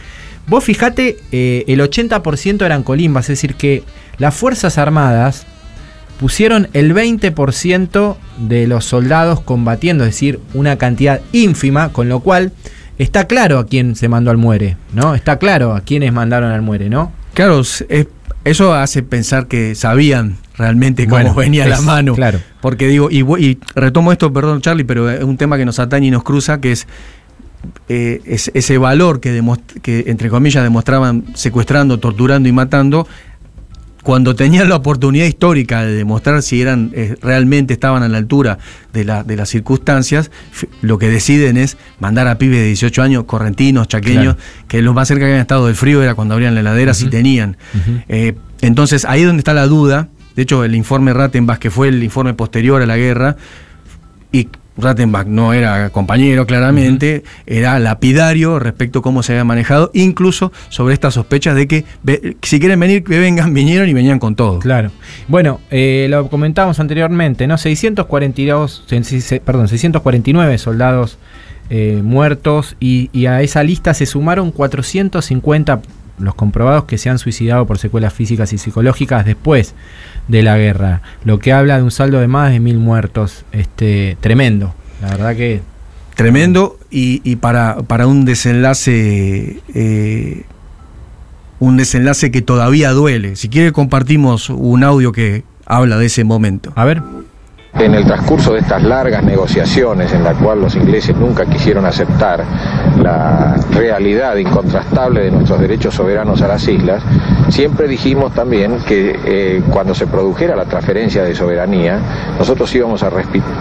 vos 0.48 0.64
fijate, 0.64 1.18
eh, 1.30 1.64
el 1.68 1.80
80% 1.80 2.64
eran 2.66 2.82
colimbas, 2.82 3.26
es 3.26 3.38
decir, 3.38 3.54
que 3.54 3.84
las 4.18 4.34
Fuerzas 4.34 4.78
Armadas 4.78 5.46
pusieron 6.22 6.68
el 6.72 6.94
20% 6.94 8.16
de 8.38 8.66
los 8.68 8.84
soldados 8.84 9.40
combatiendo, 9.40 10.04
es 10.04 10.10
decir, 10.10 10.38
una 10.54 10.76
cantidad 10.78 11.20
ínfima, 11.32 11.88
con 11.92 12.08
lo 12.08 12.20
cual 12.20 12.52
está 12.96 13.26
claro 13.26 13.58
a 13.58 13.66
quién 13.66 13.96
se 13.96 14.08
mandó 14.08 14.30
al 14.30 14.36
muere, 14.36 14.76
¿no? 14.94 15.16
Está 15.16 15.40
claro 15.40 15.74
a 15.74 15.80
quiénes 15.80 16.12
mandaron 16.12 16.52
al 16.52 16.62
muere, 16.62 16.88
¿no? 16.88 17.10
Claro, 17.34 17.58
es- 17.60 17.84
eso 18.44 18.72
hace 18.72 19.02
pensar 19.02 19.48
que 19.48 19.74
sabían 19.74 20.36
realmente 20.56 21.06
cómo 21.08 21.16
Bueno, 21.22 21.34
venía 21.34 21.66
la 21.66 21.80
mano. 21.80 22.14
claro. 22.14 22.38
Porque 22.60 22.86
digo, 22.86 23.08
y, 23.10 23.22
voy- 23.22 23.44
y 23.44 23.58
retomo 23.74 24.12
esto, 24.12 24.32
perdón 24.32 24.60
Charlie, 24.60 24.84
pero 24.84 25.10
es 25.10 25.24
un 25.24 25.36
tema 25.36 25.56
que 25.58 25.64
nos 25.64 25.80
atañe 25.80 26.06
y 26.06 26.10
nos 26.12 26.22
cruza, 26.22 26.60
que 26.60 26.70
es, 26.70 26.86
eh, 27.88 28.20
es- 28.26 28.52
ese 28.54 28.78
valor 28.78 29.18
que, 29.20 29.42
que, 29.82 30.04
entre 30.06 30.28
comillas, 30.30 30.62
demostraban 30.62 31.24
secuestrando, 31.34 31.98
torturando 31.98 32.48
y 32.48 32.52
matando, 32.52 33.08
cuando 34.02 34.34
tenían 34.34 34.68
la 34.68 34.76
oportunidad 34.76 35.26
histórica 35.26 35.84
de 35.84 35.94
demostrar 35.94 36.42
si 36.42 36.60
eran 36.60 36.90
eh, 36.94 37.14
realmente 37.22 37.72
estaban 37.72 38.02
a 38.02 38.08
la 38.08 38.18
altura 38.18 38.58
de, 38.92 39.04
la- 39.04 39.22
de 39.22 39.36
las 39.36 39.48
circunstancias, 39.48 40.30
lo 40.80 40.98
que 40.98 41.08
deciden 41.08 41.56
es 41.56 41.76
mandar 42.00 42.26
a 42.26 42.36
pibes 42.38 42.58
de 42.58 42.66
18 42.66 43.02
años, 43.02 43.24
correntinos, 43.24 43.86
chaqueños, 43.88 44.34
Claro. 44.34 44.66
que 44.68 44.82
lo 44.82 44.92
más 44.92 45.06
cerca 45.08 45.20
que 45.20 45.26
habían 45.26 45.40
estado 45.40 45.66
del 45.66 45.76
frío 45.76 46.02
era 46.02 46.14
cuando 46.14 46.34
abrían 46.34 46.54
la 46.54 46.60
heladera, 46.60 46.94
si 46.94 47.08
tenían. 47.10 47.56
Eh, 48.08 48.34
entonces, 48.60 49.04
ahí 49.04 49.20
es 49.20 49.26
donde 49.26 49.40
está 49.40 49.54
la 49.54 49.66
duda. 49.66 50.08
De 50.34 50.42
hecho, 50.42 50.64
el 50.64 50.74
informe 50.74 51.12
Rattenbach, 51.12 51.58
que 51.58 51.70
fue 51.70 51.88
el 51.88 52.02
informe 52.02 52.34
posterior 52.34 52.82
a 52.82 52.86
la 52.86 52.96
guerra, 52.96 53.36
y 54.32 54.48
Rattenbach 54.82 55.26
no 55.26 55.52
era 55.52 55.90
compañero, 55.90 56.46
claramente, 56.46 57.22
era 57.46 57.78
lapidario 57.78 58.58
respecto 58.58 58.98
a 58.98 59.02
cómo 59.02 59.22
se 59.22 59.32
había 59.32 59.44
manejado, 59.44 59.90
incluso 59.94 60.52
sobre 60.68 60.94
estas 60.94 61.14
sospechas 61.14 61.54
de 61.56 61.66
que 61.66 61.84
si 62.42 62.60
quieren 62.60 62.78
venir, 62.80 63.04
que 63.04 63.18
vengan, 63.18 63.54
vinieron 63.54 63.88
y 63.88 63.94
venían 63.94 64.18
con 64.18 64.34
todo. 64.36 64.58
Claro. 64.58 64.90
Bueno, 65.28 65.60
eh, 65.70 66.06
lo 66.10 66.28
comentábamos 66.28 66.80
anteriormente, 66.80 67.46
¿no? 67.46 67.56
642, 67.58 68.84
se- 68.86 69.04
se- 69.04 69.20
se- 69.20 69.40
perdón, 69.40 69.68
649 69.68 70.58
soldados 70.58 71.18
eh, 71.70 72.00
muertos 72.04 72.76
y, 72.80 73.08
y 73.12 73.26
a 73.26 73.40
esa 73.40 73.62
lista 73.62 73.94
se 73.94 74.04
sumaron 74.04 74.50
450 74.50 75.80
los 76.22 76.34
comprobados 76.34 76.84
que 76.84 76.98
se 76.98 77.10
han 77.10 77.18
suicidado 77.18 77.66
por 77.66 77.78
secuelas 77.78 78.12
físicas 78.12 78.52
y 78.52 78.58
psicológicas 78.58 79.24
después 79.24 79.74
de 80.28 80.42
la 80.42 80.56
guerra, 80.56 81.02
lo 81.24 81.38
que 81.38 81.52
habla 81.52 81.76
de 81.76 81.82
un 81.82 81.90
saldo 81.90 82.20
de 82.20 82.28
más 82.28 82.52
de 82.52 82.60
mil 82.60 82.78
muertos, 82.78 83.44
este 83.52 84.16
tremendo. 84.20 84.74
La 85.00 85.08
verdad 85.10 85.36
que 85.36 85.62
Tremendo 86.14 86.78
y, 86.90 87.22
y 87.24 87.36
para, 87.36 87.76
para 87.82 88.06
un 88.06 88.24
desenlace 88.24 89.60
eh, 89.74 90.44
un 91.58 91.76
desenlace 91.76 92.30
que 92.30 92.42
todavía 92.42 92.90
duele. 92.90 93.36
Si 93.36 93.48
quiere 93.48 93.72
compartimos 93.72 94.50
un 94.50 94.84
audio 94.84 95.12
que 95.12 95.44
habla 95.64 95.96
de 95.96 96.06
ese 96.06 96.24
momento. 96.24 96.72
a 96.76 96.84
ver, 96.84 97.02
En 97.78 97.94
el 97.94 98.04
transcurso 98.04 98.52
de 98.52 98.60
estas 98.60 98.82
largas 98.82 99.24
negociaciones 99.24 100.12
en 100.12 100.22
la 100.22 100.34
cual 100.34 100.60
los 100.60 100.76
ingleses 100.76 101.16
nunca 101.16 101.46
quisieron 101.46 101.86
aceptar 101.86 102.44
la 103.00 103.56
realidad 103.72 104.36
incontrastable 104.36 105.22
de 105.22 105.30
nuestros 105.30 105.58
derechos 105.58 105.94
soberanos 105.94 106.42
a 106.42 106.48
las 106.48 106.68
islas, 106.68 107.02
siempre 107.48 107.88
dijimos 107.88 108.32
también 108.34 108.76
que 108.86 109.18
eh, 109.24 109.62
cuando 109.70 109.94
se 109.94 110.06
produjera 110.06 110.54
la 110.54 110.66
transferencia 110.66 111.24
de 111.24 111.34
soberanía, 111.34 111.98
nosotros 112.38 112.72
íbamos 112.74 113.02
a, 113.02 113.10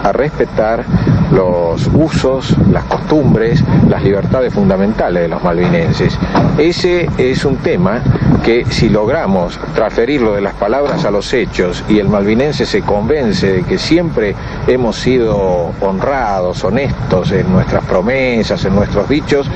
a 0.03 0.11
respetar 0.11 0.83
los 1.31 1.87
usos, 1.93 2.55
las 2.69 2.83
costumbres, 2.83 3.63
las 3.89 4.03
libertades 4.03 4.53
fundamentales 4.53 5.23
de 5.23 5.29
los 5.29 5.41
malvinenses. 5.41 6.19
Ese 6.57 7.09
es 7.17 7.45
un 7.45 7.55
tema 7.57 8.01
que 8.43 8.65
si 8.69 8.89
logramos 8.89 9.57
transferirlo 9.73 10.33
de 10.33 10.41
las 10.41 10.53
palabras 10.55 11.05
a 11.05 11.11
los 11.11 11.33
hechos 11.33 11.83
y 11.87 11.99
el 11.99 12.09
malvinense 12.09 12.65
se 12.65 12.81
convence 12.81 13.51
de 13.53 13.63
que 13.63 13.77
siempre 13.77 14.00
hemos 14.67 14.95
sido 14.95 15.73
honrados, 15.81 16.63
honestos 16.63 17.31
en 17.31 17.51
nuestras 17.51 17.85
promesas, 17.85 18.63
en 18.65 18.75
nuestros 18.75 19.07
dichos, 19.09 19.49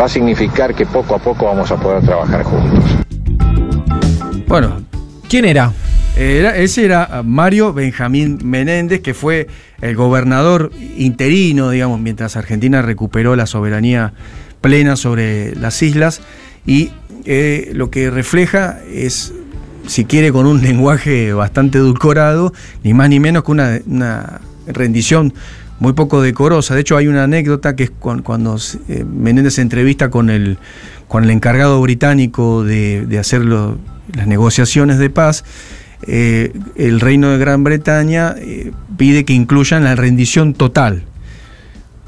va 0.00 0.06
a 0.06 0.08
significar 0.08 0.74
que 0.74 0.86
poco 0.86 1.14
a 1.14 1.18
poco 1.18 1.46
vamos 1.46 1.70
a 1.70 1.76
poder 1.76 2.02
trabajar 2.04 2.42
juntos. 2.44 2.84
Bueno, 4.46 4.80
¿quién 5.28 5.44
era? 5.44 5.72
Ese 6.16 6.84
era 6.84 7.22
Mario 7.24 7.72
Benjamín 7.72 8.40
Menéndez, 8.44 9.00
que 9.00 9.14
fue 9.14 9.46
el 9.80 9.96
gobernador 9.96 10.70
interino, 10.96 11.70
digamos, 11.70 12.00
mientras 12.00 12.36
Argentina 12.36 12.82
recuperó 12.82 13.36
la 13.36 13.46
soberanía 13.46 14.12
plena 14.60 14.96
sobre 14.96 15.54
las 15.56 15.82
islas. 15.82 16.20
Y 16.66 16.90
eh, 17.24 17.70
lo 17.74 17.90
que 17.90 18.10
refleja 18.10 18.80
es, 18.92 19.32
si 19.86 20.04
quiere, 20.04 20.32
con 20.32 20.46
un 20.46 20.62
lenguaje 20.62 21.32
bastante 21.32 21.78
edulcorado, 21.78 22.52
ni 22.82 22.94
más 22.94 23.08
ni 23.08 23.20
menos 23.20 23.44
que 23.44 23.52
una, 23.52 24.40
rendición 24.66 25.34
muy 25.78 25.94
poco 25.94 26.22
decorosa. 26.22 26.74
De 26.74 26.82
hecho, 26.82 26.96
hay 26.96 27.08
una 27.08 27.24
anécdota 27.24 27.74
que 27.74 27.84
es 27.84 27.90
cuando 27.90 28.56
eh, 28.88 29.04
Menéndez 29.04 29.54
se 29.54 29.62
entrevista 29.62 30.10
con 30.10 30.30
el, 30.30 30.58
con 31.08 31.24
el 31.24 31.30
encargado 31.30 31.80
británico 31.80 32.62
de, 32.62 33.16
hacer 33.18 33.44
las 33.44 34.26
negociaciones 34.26 34.98
de 34.98 35.10
paz. 35.10 35.44
Eh, 36.06 36.52
el 36.76 37.00
Reino 37.00 37.30
de 37.30 37.38
Gran 37.38 37.64
Bretaña 37.64 38.36
pide 38.96 39.24
que 39.24 39.32
incluyan 39.32 39.84
la 39.84 39.96
rendición 39.96 40.54
total 40.54 41.04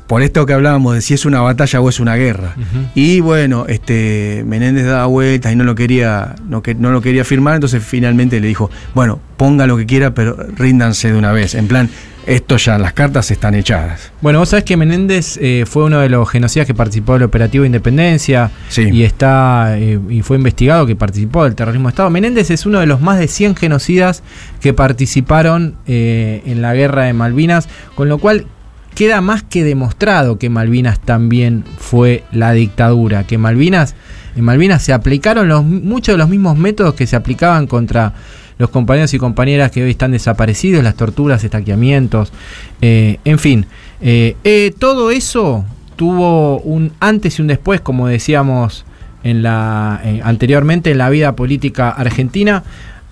por 0.06 0.22
esto 0.22 0.44
que 0.46 0.52
hablábamos 0.52 0.94
de 0.94 1.00
si 1.00 1.14
es 1.14 1.24
una 1.24 1.40
batalla 1.40 1.80
o 1.80 1.88
es 1.88 2.00
una 2.00 2.16
guerra. 2.16 2.54
Y 2.94 3.20
bueno, 3.20 3.66
este 3.68 4.44
Menéndez 4.46 4.86
daba 4.86 5.06
vueltas 5.06 5.52
y 5.52 5.56
no 5.56 5.64
lo 5.64 5.74
quería, 5.74 6.34
no, 6.48 6.62
que, 6.62 6.74
no 6.74 6.90
lo 6.90 7.00
quería 7.00 7.24
firmar, 7.24 7.54
entonces 7.54 7.82
finalmente 7.84 8.40
le 8.40 8.48
dijo, 8.48 8.70
bueno, 8.94 9.20
ponga 9.36 9.66
lo 9.66 9.76
que 9.76 9.86
quiera, 9.86 10.14
pero 10.14 10.36
ríndanse 10.56 11.12
de 11.12 11.18
una 11.18 11.32
vez. 11.32 11.54
En 11.54 11.66
plan, 11.66 11.88
esto 12.26 12.56
ya, 12.56 12.78
las 12.78 12.92
cartas 12.92 13.30
están 13.30 13.54
echadas. 13.54 14.12
Bueno, 14.20 14.38
vos 14.38 14.50
sabés 14.50 14.64
que 14.64 14.76
Menéndez 14.76 15.38
eh, 15.40 15.64
fue 15.66 15.84
uno 15.84 15.98
de 15.98 16.08
los 16.08 16.28
genocidas 16.28 16.66
que 16.66 16.74
participó 16.74 17.14
del 17.14 17.24
operativo 17.24 17.64
Independencia 17.64 18.50
y 18.76 19.02
está 19.02 19.76
eh, 19.76 19.98
y 20.08 20.22
fue 20.22 20.36
investigado 20.36 20.86
que 20.86 20.94
participó 20.94 21.44
del 21.44 21.56
terrorismo 21.56 21.88
de 21.88 21.90
Estado. 21.90 22.10
Menéndez 22.10 22.50
es 22.50 22.64
uno 22.64 22.78
de 22.78 22.86
los 22.86 23.00
más 23.00 23.18
de 23.18 23.26
100 23.26 23.56
genocidas 23.56 24.22
que 24.60 24.72
participaron 24.72 25.74
eh, 25.86 26.42
en 26.46 26.62
la 26.62 26.74
guerra 26.74 27.04
de 27.04 27.12
Malvinas, 27.12 27.68
con 27.96 28.08
lo 28.08 28.18
cual 28.18 28.46
queda 28.94 29.20
más 29.20 29.42
que 29.42 29.64
demostrado 29.64 30.38
que 30.38 30.50
Malvinas 30.50 31.00
también 31.00 31.64
fue 31.78 32.24
la 32.32 32.52
dictadura, 32.52 33.26
que 33.26 33.38
Malvinas, 33.38 33.94
en 34.36 34.44
Malvinas 34.44 34.82
se 34.82 34.92
aplicaron 34.92 35.48
los, 35.48 35.64
muchos 35.64 36.14
de 36.14 36.18
los 36.18 36.28
mismos 36.28 36.56
métodos 36.56 36.94
que 36.94 37.06
se 37.06 37.16
aplicaban 37.16 37.66
contra 37.66 38.14
los 38.58 38.70
compañeros 38.70 39.12
y 39.14 39.18
compañeras 39.18 39.70
que 39.70 39.82
hoy 39.82 39.90
están 39.90 40.12
desaparecidos, 40.12 40.84
las 40.84 40.94
torturas, 40.94 41.42
estaqueamientos, 41.42 42.32
eh, 42.80 43.18
en 43.24 43.38
fin, 43.38 43.66
eh, 44.00 44.36
eh, 44.44 44.72
todo 44.78 45.10
eso 45.10 45.64
tuvo 45.96 46.60
un 46.60 46.92
antes 47.00 47.38
y 47.38 47.42
un 47.42 47.48
después, 47.48 47.80
como 47.80 48.06
decíamos 48.06 48.84
en 49.24 49.42
la, 49.42 50.00
anteriormente 50.22 50.90
en 50.90 50.98
la 50.98 51.10
vida 51.10 51.34
política 51.36 51.90
argentina. 51.90 52.64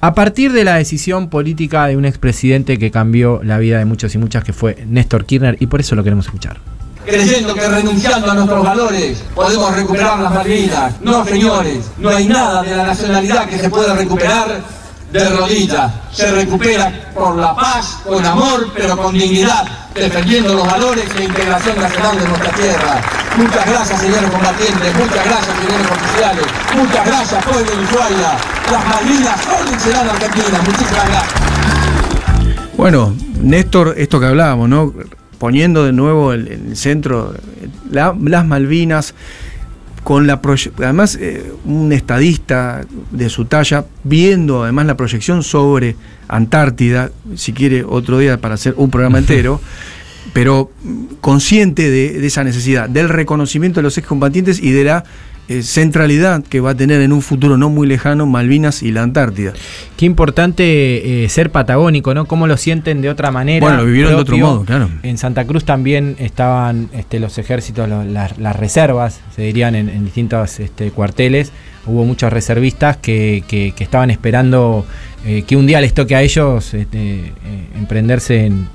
A 0.03 0.15
partir 0.15 0.53
de 0.53 0.65
la 0.65 0.77
decisión 0.77 1.29
política 1.29 1.87
de 1.87 1.99
un 1.99 2.07
expresidente 2.07 2.79
que 2.79 2.91
cambió 2.91 3.43
la 3.43 3.59
vida 3.59 3.79
de 3.79 3.85
muchos 3.85 4.15
y 4.15 4.19
muchas, 4.19 4.43
que 4.43 4.55
fue 4.55 4.83
Néstor 4.87 5.27
Kirchner, 5.27 5.59
y 5.61 5.67
por 5.67 5.81
eso 5.81 5.95
lo 5.95 6.03
queremos 6.03 6.25
escuchar. 6.25 6.57
Creyendo 7.05 7.55
que 7.55 7.69
renunciando 7.69 8.31
a 8.31 8.35
nuestros 8.35 8.65
valores 8.65 9.23
podemos 9.35 9.77
recuperar 9.77 10.19
las 10.21 10.33
Malvinas. 10.33 10.95
No, 11.03 11.23
señores, 11.27 11.91
no 11.99 12.09
hay 12.09 12.27
nada 12.27 12.63
de 12.63 12.77
la 12.77 12.87
nacionalidad 12.87 13.47
que 13.47 13.59
se 13.59 13.69
pueda 13.69 13.95
recuperar 13.95 14.63
de 15.13 15.29
rodillas. 15.29 15.93
Se 16.13 16.31
recupera 16.31 17.11
por 17.15 17.37
la 17.37 17.55
paz, 17.55 17.99
con 18.07 18.25
amor, 18.25 18.71
pero 18.75 18.97
con 18.97 19.13
dignidad, 19.13 19.67
defendiendo 19.95 20.55
los 20.55 20.67
valores 20.67 21.05
la 21.15 21.25
integración 21.25 21.79
nacional 21.79 22.19
de 22.19 22.27
nuestra 22.27 22.51
tierra. 22.53 23.03
Muchas 23.37 23.67
gracias, 23.67 24.01
señores 24.01 24.31
combatientes, 24.31 24.95
muchas 24.95 25.25
gracias, 25.27 25.57
señores 25.59 25.91
oficiales, 25.91 26.47
muchas 26.75 27.07
gracias, 27.07 27.45
pueblo 27.45 27.71
de 27.71 27.85
Ushuaia. 27.85 28.60
Las 28.71 28.87
Malvinas 28.87 29.41
son 29.43 29.75
y 29.75 29.79
serán 29.79 30.09
argentinas. 30.09 30.65
Muchísimas 30.65 31.09
gracias. 31.09 31.35
Bueno, 32.77 33.15
Néstor, 33.43 33.95
esto 33.97 34.21
que 34.21 34.27
hablábamos, 34.27 34.69
¿no? 34.69 34.95
Poniendo 35.39 35.85
de 35.85 35.93
nuevo 35.93 36.33
el, 36.33 36.49
el 36.49 36.77
centro, 36.77 37.35
las 37.91 38.47
Malvinas 38.47 39.15
con 40.05 40.27
la 40.27 40.41
además 40.79 41.19
eh, 41.21 41.53
un 41.65 41.93
estadista 41.93 42.87
de 43.11 43.29
su 43.29 43.45
talla 43.45 43.85
viendo 44.03 44.63
además 44.63 44.87
la 44.87 44.97
proyección 44.97 45.43
sobre 45.43 45.97
Antártida, 46.29 47.11
si 47.35 47.53
quiere 47.53 47.85
otro 47.85 48.19
día 48.19 48.41
para 48.41 48.55
hacer 48.55 48.75
un 48.77 48.91
programa 48.91 49.19
entero, 49.21 49.61
pero 50.33 50.71
consciente 51.21 51.91
de, 51.91 52.25
esa 52.27 52.45
necesidad, 52.45 52.89
del 52.89 53.09
reconocimiento 53.09 53.81
de 53.81 53.83
los 53.83 53.99
excombatientes 53.99 54.61
y 54.63 54.71
de 54.71 54.85
la 54.85 55.05
eh, 55.51 55.65
centralidad 55.65 56.45
que 56.45 56.61
va 56.61 56.71
a 56.71 56.75
tener 56.77 57.01
en 57.01 57.13
un 57.13 57.23
futuro 57.23 57.57
no 57.57 57.71
muy 57.71 57.89
lejano 57.89 58.25
Malvinas 58.25 58.85
y 58.85 58.93
la 58.93 59.03
Antártida. 59.03 59.53
Qué 59.97 60.07
importante 60.07 61.25
eh, 61.25 61.29
ser 61.29 61.51
patagónico, 61.51 62.15
¿no? 62.15 62.27
Cómo 62.27 62.47
lo 62.47 62.57
sienten 62.57 63.03
de 63.03 63.11
otra 63.11 63.33
manera. 63.33 63.67
Bueno, 63.67 63.79
lo 63.79 63.87
vivieron 63.87 64.13
de 64.13 64.21
otro 64.21 64.39
modo, 64.39 64.65
claro. 64.65 64.89
En 65.03 65.19
Santa 65.19 65.45
Cruz 65.47 65.65
también 65.65 66.15
estaban 66.21 66.89
este, 66.93 67.19
los 67.19 67.37
ejércitos, 67.37 67.89
las, 67.89 68.57
reservas, 68.57 69.21
se 69.35 69.43
dirían 69.43 69.75
en, 69.75 69.89
en 69.89 70.05
distintos 70.05 70.61
este, 70.61 70.93
cuarteles. 70.93 71.51
Hubo 71.85 72.05
muchos 72.05 72.33
reservistas 72.33 72.99
que, 72.99 73.43
que 73.49 73.75
estaban 73.77 74.11
esperando 74.11 74.87
eh, 75.23 75.43
que 75.47 75.55
un 75.55 75.67
día 75.67 75.83
les 75.83 75.93
toque 75.93 76.17
a 76.17 76.23
ellos 76.23 76.73
este, 76.73 76.99
eh, 76.99 77.33
emprenderse 77.77 78.47
en, 78.47 78.69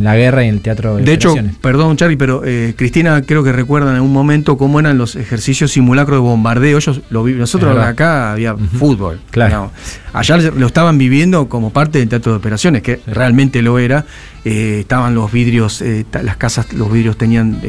la 0.00 0.16
guerra 0.16 0.44
y 0.44 0.48
en 0.48 0.54
el 0.54 0.60
teatro 0.60 0.96
de 0.96 1.04
De 1.04 1.12
hecho, 1.12 1.32
perdón 1.60 1.96
Charlie, 1.96 2.16
pero 2.16 2.42
eh, 2.44 2.74
Cristina 2.76 3.22
creo 3.22 3.44
que 3.44 3.52
recuerda 3.52 3.94
en 3.94 4.02
un 4.02 4.12
momento 4.12 4.58
cómo 4.58 4.80
eran 4.80 4.98
los 4.98 5.14
ejercicios 5.14 5.70
simulacros 5.70 6.16
de 6.16 6.22
bombardeo. 6.22 6.78
Ellos 6.78 7.02
lo 7.10 7.24
nosotros 7.28 7.78
acá 7.78 8.32
había 8.32 8.56
fútbol. 8.56 9.20
Claro. 9.30 9.70
Allá 10.12 10.38
lo 10.38 10.66
estaban 10.66 10.98
viviendo 10.98 11.48
como 11.48 11.70
parte 11.70 12.00
del 12.00 12.08
teatro 12.08 12.32
de 12.32 12.38
operaciones, 12.38 12.82
que 12.82 13.00
realmente 13.06 13.62
lo 13.62 13.78
era. 13.78 14.04
estaban 14.44 15.14
los 15.14 15.30
vidrios, 15.30 15.82
las 16.10 16.36
casas, 16.36 16.72
los 16.72 16.90
vidrios 16.90 17.16
tenían 17.16 17.60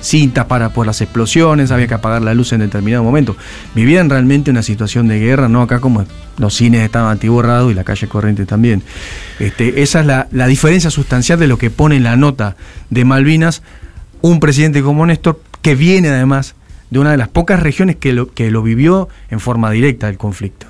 cintas 0.00 0.46
para 0.46 0.68
por 0.68 0.86
las 0.86 1.00
explosiones, 1.00 1.72
había 1.72 1.88
que 1.88 1.94
apagar 1.94 2.22
la 2.22 2.34
luz 2.34 2.52
en 2.52 2.60
determinado 2.60 3.02
momento. 3.02 3.36
Vivían 3.74 4.08
realmente 4.08 4.50
una 4.50 4.62
situación 4.62 5.08
de 5.08 5.18
guerra, 5.18 5.48
no 5.48 5.60
acá 5.60 5.80
como 5.80 6.06
los 6.38 6.54
cines 6.54 6.82
estaban 6.82 7.14
atiborrados 7.16 7.70
y 7.70 7.74
la 7.80 7.84
calle 7.84 8.06
corriente 8.08 8.46
también. 8.46 8.82
Este, 9.38 9.82
esa 9.82 10.00
es 10.00 10.06
la, 10.06 10.46
diferencia 10.46 10.90
sustancial 10.90 11.38
de 11.38 11.46
lo 11.46 11.58
que 11.58 11.70
pone 11.70 11.96
en 11.96 12.04
la 12.04 12.16
nota 12.16 12.56
de 12.90 13.04
Malvinas 13.04 13.62
un 14.20 14.38
presidente 14.38 14.82
como 14.82 15.06
Néstor, 15.06 15.40
que 15.62 15.74
viene 15.74 16.08
además 16.08 16.54
de 16.90 16.98
una 16.98 17.12
de 17.12 17.16
las 17.16 17.28
pocas 17.28 17.60
regiones 17.60 17.96
que 17.96 18.12
lo, 18.12 18.32
que 18.32 18.50
lo 18.50 18.62
vivió 18.62 19.08
en 19.30 19.40
forma 19.40 19.70
directa 19.70 20.08
el 20.08 20.18
conflicto. 20.18 20.66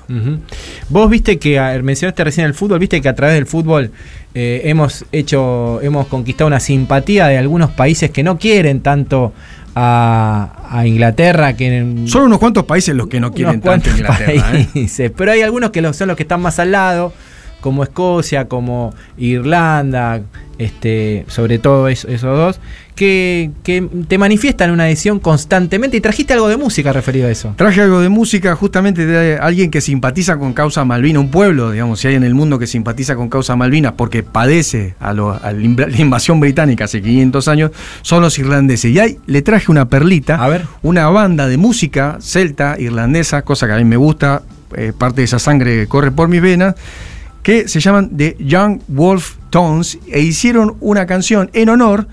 Vos 0.89 1.09
viste 1.09 1.39
que, 1.39 1.59
mencionaste 1.83 2.23
recién 2.23 2.45
el 2.45 2.53
fútbol, 2.53 2.79
viste 2.79 3.01
que 3.01 3.09
a 3.09 3.15
través 3.15 3.35
del 3.35 3.47
fútbol 3.47 3.91
eh, 4.33 4.61
hemos 4.65 5.03
hecho, 5.11 5.81
hemos 5.81 6.07
conquistado 6.07 6.47
una 6.47 6.59
simpatía 6.59 7.27
de 7.27 7.37
algunos 7.37 7.71
países 7.71 8.11
que 8.11 8.23
no 8.23 8.37
quieren 8.37 8.81
tanto 8.81 9.33
a, 9.75 10.83
Inglaterra. 10.85 11.53
Que 11.53 12.05
Son 12.05 12.23
unos 12.23 12.39
cuantos 12.39 12.65
países 12.65 12.95
los 12.95 13.07
que 13.07 13.19
no 13.19 13.31
quieren 13.31 13.61
tanto 13.61 13.89
Inglaterra. 13.89 14.51
¿eh? 14.53 15.11
Pero 15.15 15.31
hay 15.31 15.41
algunos 15.41 15.71
que 15.71 15.93
son 15.93 16.07
los 16.07 16.17
que 16.17 16.23
están 16.23 16.41
más 16.41 16.59
al 16.59 16.71
lado, 16.71 17.13
como 17.59 17.83
Escocia, 17.83 18.47
como 18.47 18.93
Irlanda, 19.17 20.21
este, 20.57 21.25
sobre 21.27 21.59
todo 21.59 21.87
esos 21.87 22.21
dos, 22.21 22.59
que, 23.01 23.89
te 24.07 24.17
manifiestan 24.19 24.69
una 24.69 24.83
adhesión 24.83 25.19
constantemente 25.19 25.97
y 25.97 26.01
trajiste 26.01 26.33
algo 26.33 26.47
de 26.47 26.57
música 26.57 26.93
referido 26.93 27.27
a 27.27 27.31
eso. 27.31 27.53
Traje 27.57 27.81
algo 27.81 27.99
de 27.99 28.09
música 28.09 28.55
justamente 28.55 29.07
de 29.07 29.39
alguien 29.39 29.71
que 29.71 29.81
simpatiza 29.81 30.37
con 30.37 30.53
causa 30.53 30.85
Malvina, 30.85 31.19
un 31.19 31.31
pueblo, 31.31 31.71
digamos, 31.71 31.99
si 31.99 32.09
hay 32.09 32.15
en 32.15 32.23
el 32.23 32.35
mundo 32.35 32.59
que 32.59 32.67
simpatiza 32.67 33.15
con 33.15 33.27
causa 33.27 33.55
Malvina 33.55 33.95
porque 33.95 34.21
padece 34.21 34.93
a, 34.99 35.13
la 35.13 35.97
invasión 35.97 36.39
británica 36.39 36.83
hace 36.83 37.01
500 37.01 37.47
años, 37.47 37.71
son 38.03 38.21
los 38.21 38.37
irlandeses. 38.37 38.91
Y 38.91 38.99
ahí 38.99 39.17
le 39.25 39.41
traje 39.41 39.71
una 39.71 39.89
perlita, 39.89 40.35
a 40.35 40.47
ver. 40.47 40.65
una 40.83 41.09
banda 41.09 41.47
de 41.47 41.57
música 41.57 42.19
celta, 42.21 42.75
irlandesa, 42.77 43.41
cosa 43.41 43.65
que 43.65 43.73
a 43.73 43.77
mí 43.77 43.85
me 43.85 43.97
gusta, 43.97 44.43
eh, 44.75 44.93
parte 44.95 45.21
de 45.21 45.25
esa 45.25 45.39
sangre 45.39 45.75
que 45.75 45.87
corre 45.87 46.11
por 46.11 46.27
mis 46.27 46.41
venas 46.41 46.75
que 47.41 47.67
se 47.67 47.79
llaman 47.79 48.15
The 48.15 48.35
Young 48.37 48.81
Wolf 48.87 49.37
Tones 49.49 49.97
e 50.07 50.21
hicieron 50.21 50.75
una 50.79 51.07
canción 51.07 51.49
en 51.53 51.69
honor 51.69 52.07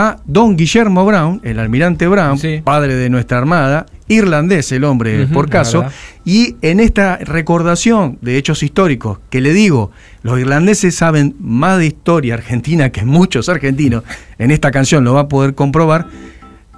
a 0.00 0.18
Don 0.26 0.56
Guillermo 0.56 1.04
Brown, 1.04 1.40
el 1.42 1.58
almirante 1.58 2.06
Brown, 2.06 2.38
Sí. 2.38 2.60
padre 2.62 2.94
de 2.94 3.10
nuestra 3.10 3.38
armada, 3.38 3.86
irlandés 4.06 4.70
el 4.70 4.84
hombre 4.84 5.26
por 5.26 5.50
caso, 5.50 5.84
y 6.24 6.54
en 6.62 6.78
esta 6.78 7.16
recordación 7.16 8.16
de 8.20 8.36
hechos 8.36 8.62
históricos, 8.62 9.18
que 9.28 9.40
le 9.40 9.52
digo, 9.52 9.90
los 10.22 10.38
irlandeses 10.38 10.94
saben 10.94 11.34
más 11.40 11.78
de 11.78 11.86
historia 11.86 12.34
argentina 12.34 12.90
que 12.90 13.04
muchos 13.04 13.48
argentinos, 13.48 14.04
en 14.38 14.52
esta 14.52 14.70
canción 14.70 15.02
lo 15.02 15.14
va 15.14 15.22
a 15.22 15.28
poder 15.28 15.56
comprobar, 15.56 16.06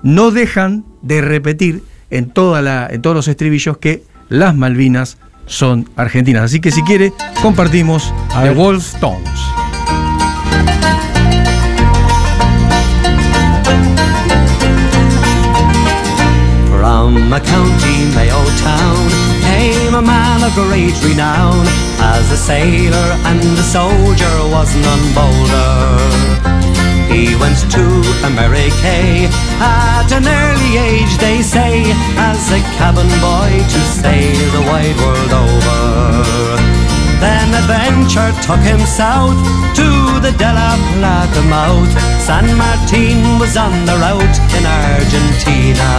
no 0.02 0.30
dejan 0.30 0.86
de 1.02 1.20
repetir 1.20 1.82
en, 2.08 2.30
toda 2.30 2.62
la, 2.62 2.88
en 2.90 3.02
todos 3.02 3.14
los 3.14 3.28
estribillos 3.28 3.76
que 3.76 4.02
las 4.30 4.56
Malvinas 4.56 5.18
son 5.44 5.90
argentinas. 5.94 6.44
Así 6.44 6.58
que 6.60 6.70
si 6.70 6.82
quiere, 6.84 7.12
compartimos 7.42 8.14
A 8.34 8.44
The. 8.44 8.50
Wolf 8.52 8.94
Tones. 8.98 9.40
From 17.00 17.32
a 17.32 17.40
county 17.40 18.04
Mayo 18.14 18.44
town 18.60 19.08
came 19.40 19.94
a 19.94 20.02
man 20.02 20.44
of 20.44 20.52
great 20.52 20.92
renown. 21.02 21.64
As 21.98 22.30
a 22.30 22.36
sailor 22.36 23.08
and 23.24 23.40
a 23.40 23.62
soldier 23.62 24.36
was 24.52 24.68
none 24.76 25.06
bolder. 25.16 25.80
He 27.08 27.34
went 27.36 27.56
to 27.72 27.84
America 28.22 29.32
at 29.64 30.12
an 30.12 30.28
early 30.28 30.72
age, 30.76 31.16
they 31.16 31.40
say, 31.40 31.84
as 32.18 32.52
a 32.52 32.60
cabin 32.76 33.08
boy 33.24 33.50
to 33.72 33.80
sail 33.96 34.50
the 34.52 34.64
wide 34.68 34.96
world 35.00 35.32
over. 35.32 36.69
Then 37.20 37.52
adventure 37.52 38.32
took 38.40 38.60
him 38.64 38.80
south 38.80 39.36
to 39.76 39.88
the 40.24 40.32
De 40.40 40.50
La 40.52 40.72
Plata 40.96 41.42
mouth. 41.52 41.92
San 42.18 42.46
Martin 42.56 43.38
was 43.38 43.56
on 43.56 43.84
the 43.84 43.96
route 44.00 44.38
in 44.56 44.64
Argentina. 44.64 45.90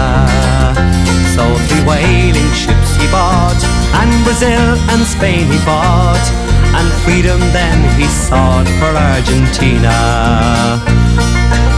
So 1.36 1.43
three 1.69 1.86
whaling 1.86 2.51
ships 2.53 2.91
he 2.97 3.07
bought, 3.13 3.62
and 4.01 4.12
Brazil 4.25 4.65
and 4.91 5.01
Spain 5.05 5.45
he 5.47 5.57
fought, 5.60 6.25
and 6.75 6.88
freedom 7.05 7.39
then 7.53 7.79
he 7.97 8.05
sought 8.05 8.67
for 8.79 8.91
Argentina. 8.91 9.95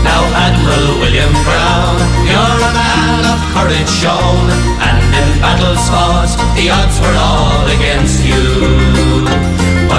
Now, 0.04 0.24
Admiral 0.48 1.00
William 1.00 1.34
Brown, 1.46 1.96
you're 2.26 2.62
a 2.70 2.74
man 2.74 3.22
of 3.34 3.40
courage 3.54 3.92
shown, 4.02 4.46
and 4.88 5.00
in 5.20 5.30
battles 5.40 5.86
fought, 5.88 6.32
the 6.58 6.70
odds 6.70 6.98
were 7.00 7.18
all 7.20 7.68
against 7.78 8.26
you. 8.26 9.13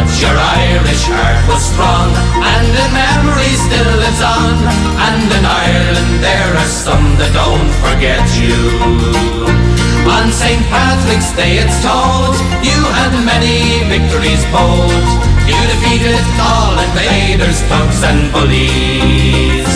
But 0.04 0.20
your 0.20 0.36
Irish 0.36 1.08
heart 1.08 1.40
was 1.48 1.64
strong, 1.64 2.12
and 2.36 2.66
the 2.76 2.88
memory 2.92 3.56
still 3.56 3.88
lives 4.04 4.20
on, 4.20 4.52
and 5.00 5.24
in 5.32 5.44
Ireland 5.48 6.20
there 6.20 6.52
are 6.60 6.68
some 6.68 7.16
that 7.16 7.32
don't 7.32 7.72
forget 7.80 8.20
you. 8.36 8.52
On 10.04 10.28
St. 10.28 10.60
Patrick's 10.68 11.32
Day 11.32 11.56
it's 11.56 11.80
told, 11.80 12.36
you 12.60 12.76
had 13.00 13.16
many 13.24 13.80
victories 13.88 14.44
bold. 14.52 14.92
You 15.48 15.56
defeated 15.72 16.20
all 16.36 16.76
invaders, 16.76 17.64
thugs 17.72 18.04
and 18.04 18.28
bullies. 18.28 19.72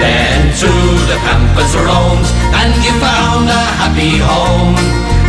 Then 0.00 0.56
through 0.56 0.96
the 1.04 1.20
pampas 1.20 1.76
roamed, 1.76 2.24
and 2.64 2.72
you 2.80 2.96
found 2.96 3.52
a 3.52 3.62
happy 3.76 4.24
home. 4.24 4.72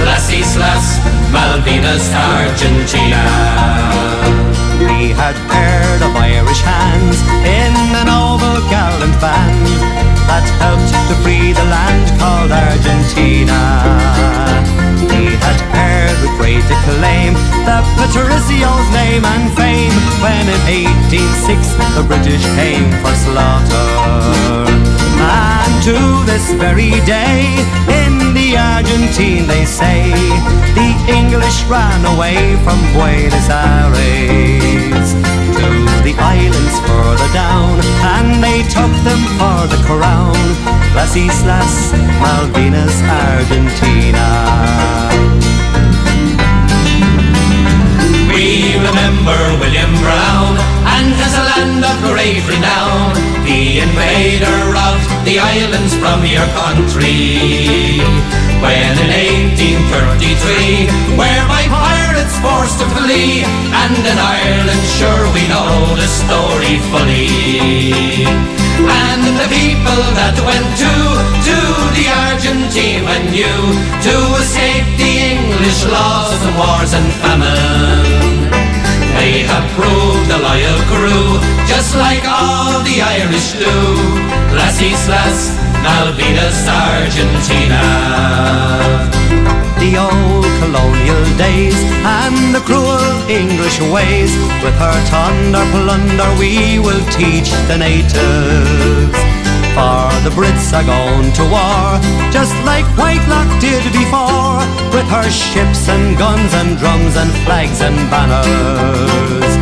Las 0.08 0.32
Islas 0.32 1.04
Malvinas, 1.36 2.08
Argentina. 2.16 4.17
We 4.98 5.10
had 5.10 5.36
paired 5.48 6.02
of 6.02 6.16
Irish 6.16 6.62
hands 6.62 7.22
in 7.46 7.74
an 8.02 8.10
oval 8.10 8.68
gallant 8.68 9.14
band 9.22 9.68
that 10.26 10.50
helped 10.58 10.90
to 11.10 11.16
free 11.22 11.54
the 11.54 11.66
land 11.66 12.20
called 12.20 12.52
Argentina. 12.52 14.87
We 15.06 15.38
had 15.38 15.60
paired 15.72 16.18
with 16.22 16.34
great 16.42 16.66
acclaim 16.66 17.34
the 17.68 17.84
Patricio's 17.98 18.88
name 18.94 19.24
and 19.26 19.46
fame 19.54 19.94
when 20.24 20.46
in 20.50 20.62
1806 21.06 21.78
the 21.96 22.04
British 22.08 22.44
came 22.58 22.90
for 23.04 23.14
slaughter. 23.28 23.88
And 25.20 25.74
to 25.84 25.98
this 26.26 26.52
very 26.58 26.98
day, 27.06 27.46
in 28.02 28.34
the 28.34 28.58
Argentine 28.58 29.48
they 29.48 29.66
say, 29.66 30.10
the 30.74 30.90
English 31.12 31.64
ran 31.66 32.06
away 32.06 32.56
from 32.64 32.80
Buenos 32.94 33.50
Aires 33.50 35.10
to 35.60 35.70
the 36.04 36.16
islands 36.18 36.47
Islas 41.18 41.94
Malvinas, 42.22 42.98
Argentina. 43.02 44.28
We 48.30 48.78
remember 48.78 49.40
William 49.58 49.94
Brown, 50.06 50.54
and 50.86 51.10
as 51.26 51.34
a 51.34 51.44
land 51.50 51.82
of 51.84 51.98
great 52.06 52.46
renown, 52.48 53.16
the 53.50 53.80
invader 53.80 54.62
of 54.78 54.98
the 55.26 55.40
islands 55.40 55.96
from 55.98 56.24
your 56.24 56.46
country. 56.54 57.98
When 58.58 58.98
in 58.98 59.14
1833, 59.14 60.90
where 61.14 61.46
by 61.46 61.70
pirates 61.70 62.42
forced 62.42 62.82
to 62.82 62.90
flee, 62.98 63.46
and 63.46 64.02
in 64.02 64.18
Ireland, 64.18 64.82
sure 64.98 65.30
we 65.38 65.46
know 65.46 65.94
the 65.94 66.10
story 66.10 66.82
fully. 66.90 68.26
And 68.82 69.22
the 69.38 69.46
people 69.46 70.02
that 70.18 70.34
went 70.42 70.66
to, 70.82 70.94
to 71.50 71.58
the 71.94 72.10
Argentine 72.10 73.06
when 73.06 73.30
you, 73.30 73.54
to 74.10 74.16
escape 74.42 74.90
the 74.98 75.38
English 75.38 75.86
laws 75.86 76.42
and 76.42 76.58
wars 76.58 76.98
and 76.98 77.06
famine. 77.22 78.50
They 79.22 79.46
have 79.46 79.70
proved 79.78 80.34
a 80.34 80.42
loyal 80.42 80.82
crew, 80.90 81.38
just 81.70 81.94
like 81.94 82.26
all 82.26 82.82
the 82.82 83.06
Irish 83.06 83.54
do. 83.54 83.70
Las 84.58 84.82
Islas 84.82 85.54
Malvinas, 85.88 86.68
Argentina. 86.68 87.84
the 89.80 89.96
old 89.96 90.46
colonial 90.60 91.24
days 91.38 91.80
and 92.04 92.54
the 92.56 92.62
cruel 92.68 93.08
English 93.30 93.80
ways. 93.96 94.32
With 94.64 94.76
her 94.84 94.98
thunder 95.12 95.66
plunder, 95.72 96.30
we 96.42 96.80
will 96.86 97.04
teach 97.20 97.50
the 97.70 97.78
natives. 97.78 99.20
For 99.78 100.10
the 100.26 100.34
Brits 100.38 100.68
are 100.78 100.88
going 100.96 101.32
to 101.40 101.44
war, 101.56 101.84
just 102.38 102.56
like 102.66 102.88
Whitelock 103.00 103.50
did 103.62 103.84
before, 103.94 104.60
with 104.96 105.08
her 105.16 105.30
ships 105.30 105.88
and 105.88 106.18
guns 106.18 106.52
and 106.60 106.78
drums 106.82 107.16
and 107.16 107.32
flags 107.46 107.80
and 107.88 107.98
banners. 108.12 109.54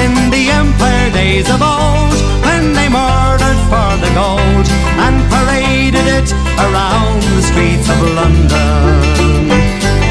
In 0.00 0.12
the 0.34 0.44
Empire 0.60 1.10
days 1.12 1.48
of 1.54 1.62
old, 1.62 2.18
when 2.44 2.74
they 2.74 2.88
for 2.96 3.23
gold 4.54 4.68
and 5.04 5.16
paraded 5.30 6.06
it 6.18 6.28
around 6.58 7.22
the 7.34 7.42
streets 7.42 7.88
of 7.90 8.00
London. 8.18 9.50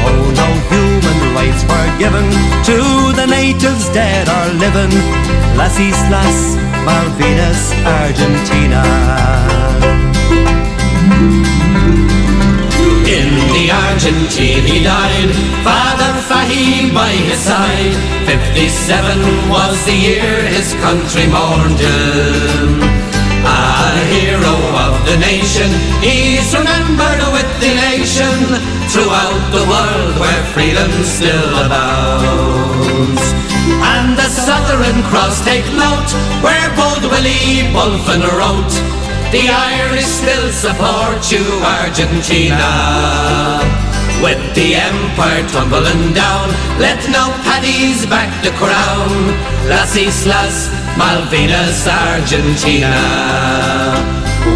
Oh, 0.06 0.24
no 0.40 0.48
human 0.70 1.18
rights 1.34 1.62
were 1.64 1.90
given 1.98 2.26
to 2.68 2.78
the 3.18 3.26
natives 3.26 3.88
dead 3.90 4.28
or 4.28 4.46
living. 4.64 4.94
Las 5.56 5.78
Islas 5.78 6.56
Malvinas, 6.86 7.62
Argentina. 8.00 8.82
In 13.18 13.30
the 13.54 13.70
Argentine 13.70 14.64
he 14.66 14.82
died, 14.82 15.30
Father 15.62 16.12
Fahim 16.28 16.92
by 16.92 17.12
his 17.28 17.38
side. 17.38 17.94
57 18.26 19.50
was 19.50 19.84
the 19.86 19.94
year 19.94 20.42
his 20.48 20.74
country 20.74 21.26
mourned 21.28 21.78
him. 21.78 22.93
A 23.44 24.00
hero 24.08 24.56
of 24.84 24.94
the 25.04 25.16
nation, 25.20 25.70
he's 26.00 26.48
remembered 26.56 27.22
with 27.36 27.50
elation 27.60 28.38
throughout 28.88 29.44
the 29.52 29.64
world 29.68 30.14
where 30.18 30.42
freedom 30.56 30.90
still 31.04 31.52
abounds. 31.64 33.22
And 33.84 34.16
the 34.16 34.28
Southern 34.28 35.02
Cross 35.12 35.44
take 35.44 35.66
note, 35.76 36.10
where 36.40 36.68
bold 36.76 37.04
Willie 37.12 37.68
Bulfin 37.72 38.24
wrote, 38.36 38.74
the 39.32 39.48
Irish 39.48 40.06
still 40.06 40.52
support 40.52 41.20
you, 41.32 41.44
Argentina. 41.82 42.70
With 44.22 44.54
the 44.54 44.76
empire 44.76 45.42
tumbling 45.48 46.14
down, 46.14 46.48
let 46.78 47.02
no 47.10 47.34
paddies 47.42 48.06
back 48.06 48.30
the 48.44 48.52
crown. 48.52 49.10
Las 49.68 49.96
Islas 49.96 50.70
Malvinas, 50.96 51.86
Argentina. 51.86 52.94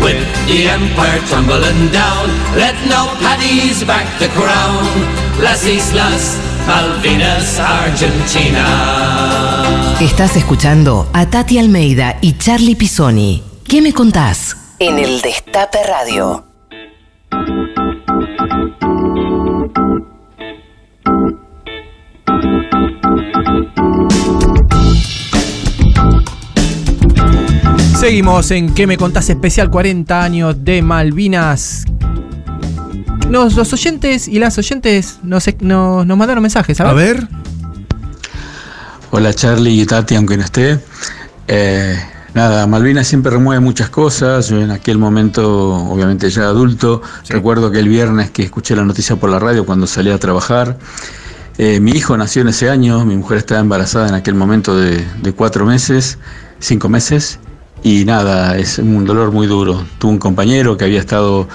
With 0.02 0.26
the 0.46 0.68
empire 0.68 1.20
tumbling 1.30 1.90
down, 1.90 2.28
let 2.56 2.74
no 2.88 3.08
paddies 3.20 3.84
back 3.84 4.06
the 4.18 4.28
crown. 4.28 4.84
Las 5.42 5.66
Islas 5.66 6.36
Malvinas, 6.66 7.58
Argentina. 7.58 8.66
Estás 10.00 10.36
escuchando 10.36 11.08
a 11.12 11.26
Tati 11.26 11.58
Almeida 11.58 12.18
y 12.20 12.36
Charlie 12.36 12.76
Pisoni. 12.76 13.42
¿Qué 13.66 13.80
me 13.80 13.92
contás? 13.92 14.56
En 14.78 14.98
el 14.98 15.20
Destape 15.20 15.78
Radio. 15.84 16.44
Seguimos 27.98 28.52
en 28.52 28.74
¿Qué 28.74 28.86
me 28.86 28.96
contás? 28.96 29.28
Especial 29.28 29.70
40 29.70 30.22
años 30.22 30.64
de 30.64 30.82
Malvinas. 30.82 31.84
Nos, 33.28 33.56
los 33.56 33.72
oyentes 33.72 34.28
y 34.28 34.38
las 34.38 34.56
oyentes 34.56 35.18
nos, 35.24 35.48
nos, 35.60 36.06
nos 36.06 36.16
mandaron 36.16 36.40
mensajes. 36.40 36.80
A 36.80 36.92
ver. 36.92 37.26
Hola 39.10 39.34
Charlie 39.34 39.80
y 39.80 39.84
Tati, 39.84 40.14
aunque 40.14 40.36
no 40.36 40.44
esté. 40.44 40.78
Eh, 41.48 42.00
nada, 42.34 42.68
Malvinas 42.68 43.08
siempre 43.08 43.32
remueve 43.32 43.58
muchas 43.58 43.90
cosas. 43.90 44.48
Yo 44.48 44.60
en 44.60 44.70
aquel 44.70 44.96
momento, 44.96 45.74
obviamente 45.74 46.30
ya 46.30 46.44
adulto, 46.44 47.02
recuerdo 47.28 47.72
que 47.72 47.80
el 47.80 47.88
viernes 47.88 48.30
que 48.30 48.44
escuché 48.44 48.76
la 48.76 48.84
noticia 48.84 49.16
por 49.16 49.28
la 49.28 49.40
radio 49.40 49.66
cuando 49.66 49.88
salí 49.88 50.12
a 50.12 50.18
trabajar, 50.18 50.78
eh, 51.58 51.80
mi 51.80 51.90
hijo 51.90 52.16
nació 52.16 52.42
en 52.42 52.48
ese 52.48 52.70
año, 52.70 53.04
mi 53.04 53.16
mujer 53.16 53.38
estaba 53.38 53.60
embarazada 53.60 54.08
en 54.08 54.14
aquel 54.14 54.36
momento 54.36 54.78
de, 54.78 55.04
de 55.20 55.32
cuatro 55.32 55.66
meses, 55.66 56.18
cinco 56.60 56.88
meses, 56.88 57.40
y 57.82 58.04
nada, 58.04 58.56
es 58.56 58.78
un 58.78 59.04
dolor 59.04 59.32
muy 59.32 59.46
duro. 59.46 59.82
Tuve 59.98 60.12
un 60.12 60.18
compañero 60.18 60.76
que 60.76 60.84
había 60.84 61.00
estado 61.00 61.48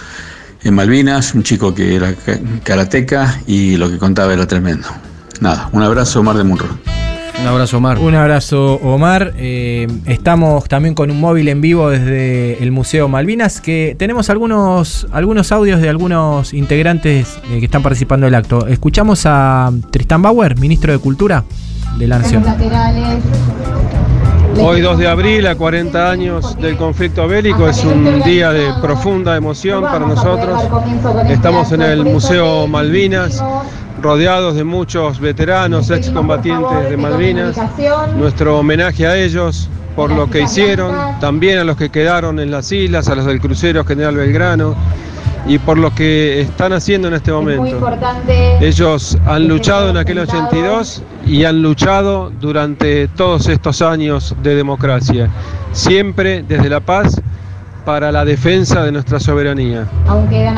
en 0.63 0.73
Malvinas, 0.75 1.33
un 1.35 1.43
chico 1.43 1.73
que 1.73 1.95
era 1.95 2.13
ca- 2.13 2.39
karateca 2.63 3.39
y 3.47 3.75
lo 3.77 3.89
que 3.89 3.97
contaba 3.97 4.33
era 4.33 4.47
tremendo. 4.47 4.87
Nada, 5.41 5.69
un 5.73 5.81
abrazo, 5.83 6.19
Omar 6.21 6.37
de 6.37 6.43
Munro. 6.43 6.67
Un 7.41 7.47
abrazo, 7.49 7.77
Omar. 7.77 7.99
Un 7.99 8.15
abrazo, 8.15 8.75
Omar. 8.75 9.33
Eh, 9.35 9.87
estamos 10.05 10.63
también 10.69 10.93
con 10.95 11.11
un 11.11 11.19
móvil 11.19 11.49
en 11.49 11.59
vivo 11.59 11.89
desde 11.89 12.63
el 12.63 12.71
Museo 12.71 13.09
Malvinas, 13.09 13.59
que 13.59 13.97
tenemos 13.99 14.29
algunos, 14.29 15.07
algunos 15.11 15.51
audios 15.51 15.81
de 15.81 15.89
algunos 15.89 16.53
integrantes 16.53 17.37
eh, 17.51 17.59
que 17.59 17.65
están 17.65 17.83
participando 17.83 18.25
del 18.27 18.35
acto. 18.35 18.65
Escuchamos 18.67 19.23
a 19.25 19.71
Tristan 19.91 20.21
Bauer, 20.21 20.57
ministro 20.57 20.93
de 20.93 20.99
Cultura 20.99 21.43
de 21.97 22.07
la 22.07 22.19
Nación. 22.19 22.43
Hoy 24.59 24.81
2 24.81 24.97
de 24.97 25.07
abril, 25.07 25.47
a 25.47 25.55
40 25.55 26.11
años 26.11 26.57
del 26.57 26.77
conflicto 26.77 27.27
bélico, 27.27 27.67
es 27.67 27.83
un 27.83 28.21
día 28.23 28.51
de 28.51 28.73
profunda 28.81 29.35
emoción 29.35 29.83
para 29.83 29.99
nosotros. 29.99 30.63
Estamos 31.29 31.71
en 31.71 31.81
el 31.81 32.03
Museo 32.03 32.67
Malvinas, 32.67 33.43
rodeados 34.01 34.55
de 34.55 34.63
muchos 34.63 35.19
veteranos, 35.19 35.89
excombatientes 35.89 36.89
de 36.89 36.97
Malvinas. 36.97 37.57
Nuestro 38.15 38.59
homenaje 38.59 39.07
a 39.07 39.17
ellos 39.17 39.69
por 39.95 40.11
lo 40.11 40.29
que 40.29 40.41
hicieron, 40.41 41.19
también 41.19 41.59
a 41.59 41.63
los 41.63 41.77
que 41.77 41.89
quedaron 41.89 42.39
en 42.39 42.51
las 42.51 42.71
islas, 42.71 43.07
a 43.09 43.15
los 43.15 43.25
del 43.25 43.39
crucero 43.39 43.85
General 43.85 44.15
Belgrano 44.15 44.75
y 45.45 45.59
por 45.59 45.77
lo 45.77 45.93
que 45.93 46.41
están 46.41 46.73
haciendo 46.73 47.07
en 47.07 47.15
este 47.15 47.31
momento. 47.31 47.79
Ellos 48.61 49.17
han 49.25 49.47
luchado 49.47 49.89
en 49.89 49.97
aquel 49.97 50.19
82 50.19 51.03
y 51.25 51.43
han 51.43 51.61
luchado 51.61 52.31
durante 52.39 53.07
todos 53.09 53.47
estos 53.47 53.81
años 53.81 54.35
de 54.41 54.55
democracia, 54.55 55.29
siempre 55.71 56.43
desde 56.43 56.69
la 56.69 56.79
paz 56.79 57.21
para 57.85 58.11
la 58.11 58.23
defensa 58.23 58.83
de 58.83 58.91
nuestra 58.91 59.19
soberanía, 59.19 59.85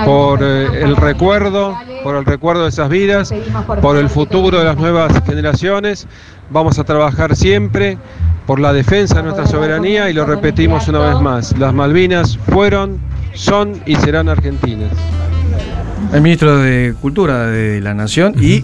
por 0.05 0.43
eh, 0.43 0.83
el 0.83 0.95
recuerdo, 0.95 1.75
por 2.03 2.15
el 2.15 2.25
recuerdo 2.25 2.63
de 2.63 2.69
esas 2.69 2.89
vidas, 2.89 3.33
por 3.81 3.97
el 3.97 4.09
futuro 4.09 4.59
de 4.59 4.65
las 4.65 4.77
nuevas 4.77 5.11
generaciones. 5.25 6.07
Vamos 6.51 6.77
a 6.77 6.83
trabajar 6.83 7.35
siempre 7.35 7.97
por 8.45 8.59
la 8.59 8.73
defensa 8.73 9.15
de 9.15 9.23
nuestra 9.23 9.47
soberanía 9.47 10.09
y 10.09 10.13
lo 10.13 10.25
repetimos 10.25 10.87
una 10.87 10.99
vez 10.99 11.19
más. 11.19 11.57
Las 11.57 11.73
Malvinas 11.73 12.37
fueron, 12.37 12.99
son 13.35 13.81
y 13.85 13.95
serán 13.95 14.29
argentinas. 14.29 14.91
El 16.13 16.21
ministro 16.21 16.57
de 16.57 16.95
Cultura 16.99 17.47
de 17.47 17.81
la 17.81 17.93
Nación 17.93 18.35
y 18.41 18.63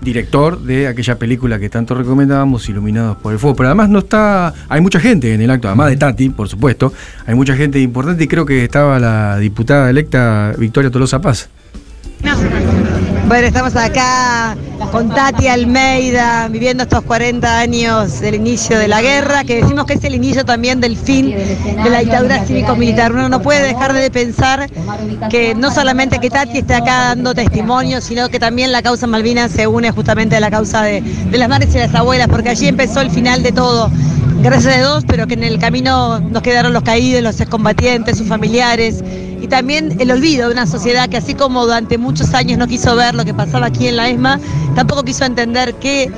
director 0.00 0.60
de 0.60 0.86
aquella 0.86 1.18
película 1.18 1.58
que 1.58 1.68
tanto 1.68 1.94
recomendábamos, 1.94 2.68
Iluminados 2.68 3.16
por 3.18 3.32
el 3.32 3.38
Fuego. 3.38 3.56
Pero 3.56 3.68
además 3.68 3.88
no 3.88 4.00
está. 4.00 4.52
Hay 4.68 4.80
mucha 4.80 5.00
gente 5.00 5.32
en 5.32 5.40
el 5.40 5.50
acto, 5.50 5.68
además 5.68 5.90
de 5.90 5.96
Tati, 5.96 6.30
por 6.30 6.48
supuesto. 6.48 6.92
Hay 7.26 7.34
mucha 7.34 7.56
gente 7.56 7.80
importante 7.80 8.24
y 8.24 8.28
creo 8.28 8.46
que 8.46 8.64
estaba 8.64 8.98
la 8.98 9.38
diputada 9.38 9.90
electa 9.90 10.54
Victoria 10.58 10.90
Tolosa 10.90 11.20
Paz. 11.20 11.48
Bueno, 12.22 13.46
estamos 13.46 13.76
acá 13.76 14.56
con 14.90 15.10
Tati 15.10 15.48
Almeida, 15.48 16.48
viviendo 16.48 16.84
estos 16.84 17.02
40 17.02 17.58
años 17.58 18.20
del 18.20 18.36
inicio 18.36 18.78
de 18.78 18.88
la 18.88 19.02
guerra, 19.02 19.44
que 19.44 19.56
decimos 19.62 19.84
que 19.84 19.94
es 19.94 20.04
el 20.04 20.14
inicio 20.14 20.44
también 20.46 20.80
del 20.80 20.96
fin 20.96 21.30
de 21.30 21.90
la 21.90 21.98
dictadura 21.98 22.44
cívico-militar. 22.46 23.12
Uno 23.12 23.28
no 23.28 23.42
puede 23.42 23.66
dejar 23.66 23.92
de 23.92 24.10
pensar 24.10 24.70
que 25.30 25.54
no 25.54 25.70
solamente 25.70 26.18
que 26.18 26.30
Tati 26.30 26.58
esté 26.58 26.74
acá 26.74 27.08
dando 27.08 27.34
testimonio, 27.34 28.00
sino 28.00 28.30
que 28.30 28.38
también 28.38 28.72
la 28.72 28.80
causa 28.82 29.06
Malvinas 29.06 29.52
se 29.52 29.66
une 29.66 29.90
justamente 29.90 30.36
a 30.36 30.40
la 30.40 30.50
causa 30.50 30.82
de, 30.82 31.02
de 31.02 31.38
las 31.38 31.48
madres 31.50 31.74
y 31.74 31.78
las 31.78 31.94
abuelas, 31.94 32.28
porque 32.28 32.48
allí 32.48 32.66
empezó 32.66 33.02
el 33.02 33.10
final 33.10 33.42
de 33.42 33.52
todo. 33.52 33.90
Gracias 34.40 34.74
a 34.74 34.78
Dios, 34.78 35.04
pero 35.06 35.26
que 35.26 35.34
en 35.34 35.44
el 35.44 35.58
camino 35.58 36.20
nos 36.20 36.42
quedaron 36.42 36.72
los 36.72 36.82
caídos, 36.82 37.22
los 37.22 37.40
excombatientes, 37.40 38.16
sus 38.16 38.28
familiares 38.28 39.02
y 39.40 39.46
también 39.46 40.00
el 40.00 40.10
olvido 40.10 40.48
de 40.48 40.52
una 40.52 40.66
sociedad 40.66 41.08
que 41.08 41.16
así 41.16 41.34
como 41.34 41.64
durante 41.64 41.98
muchos 41.98 42.34
años 42.34 42.58
no 42.58 42.66
quiso 42.66 42.94
ver 42.96 43.14
lo 43.14 43.24
que 43.24 43.34
pasaba 43.34 43.66
aquí 43.66 43.88
en 43.88 43.96
la 43.96 44.08
ESMA, 44.08 44.40
tampoco 44.74 45.04
quiso 45.04 45.24
entender 45.24 45.74
qué, 45.74 46.10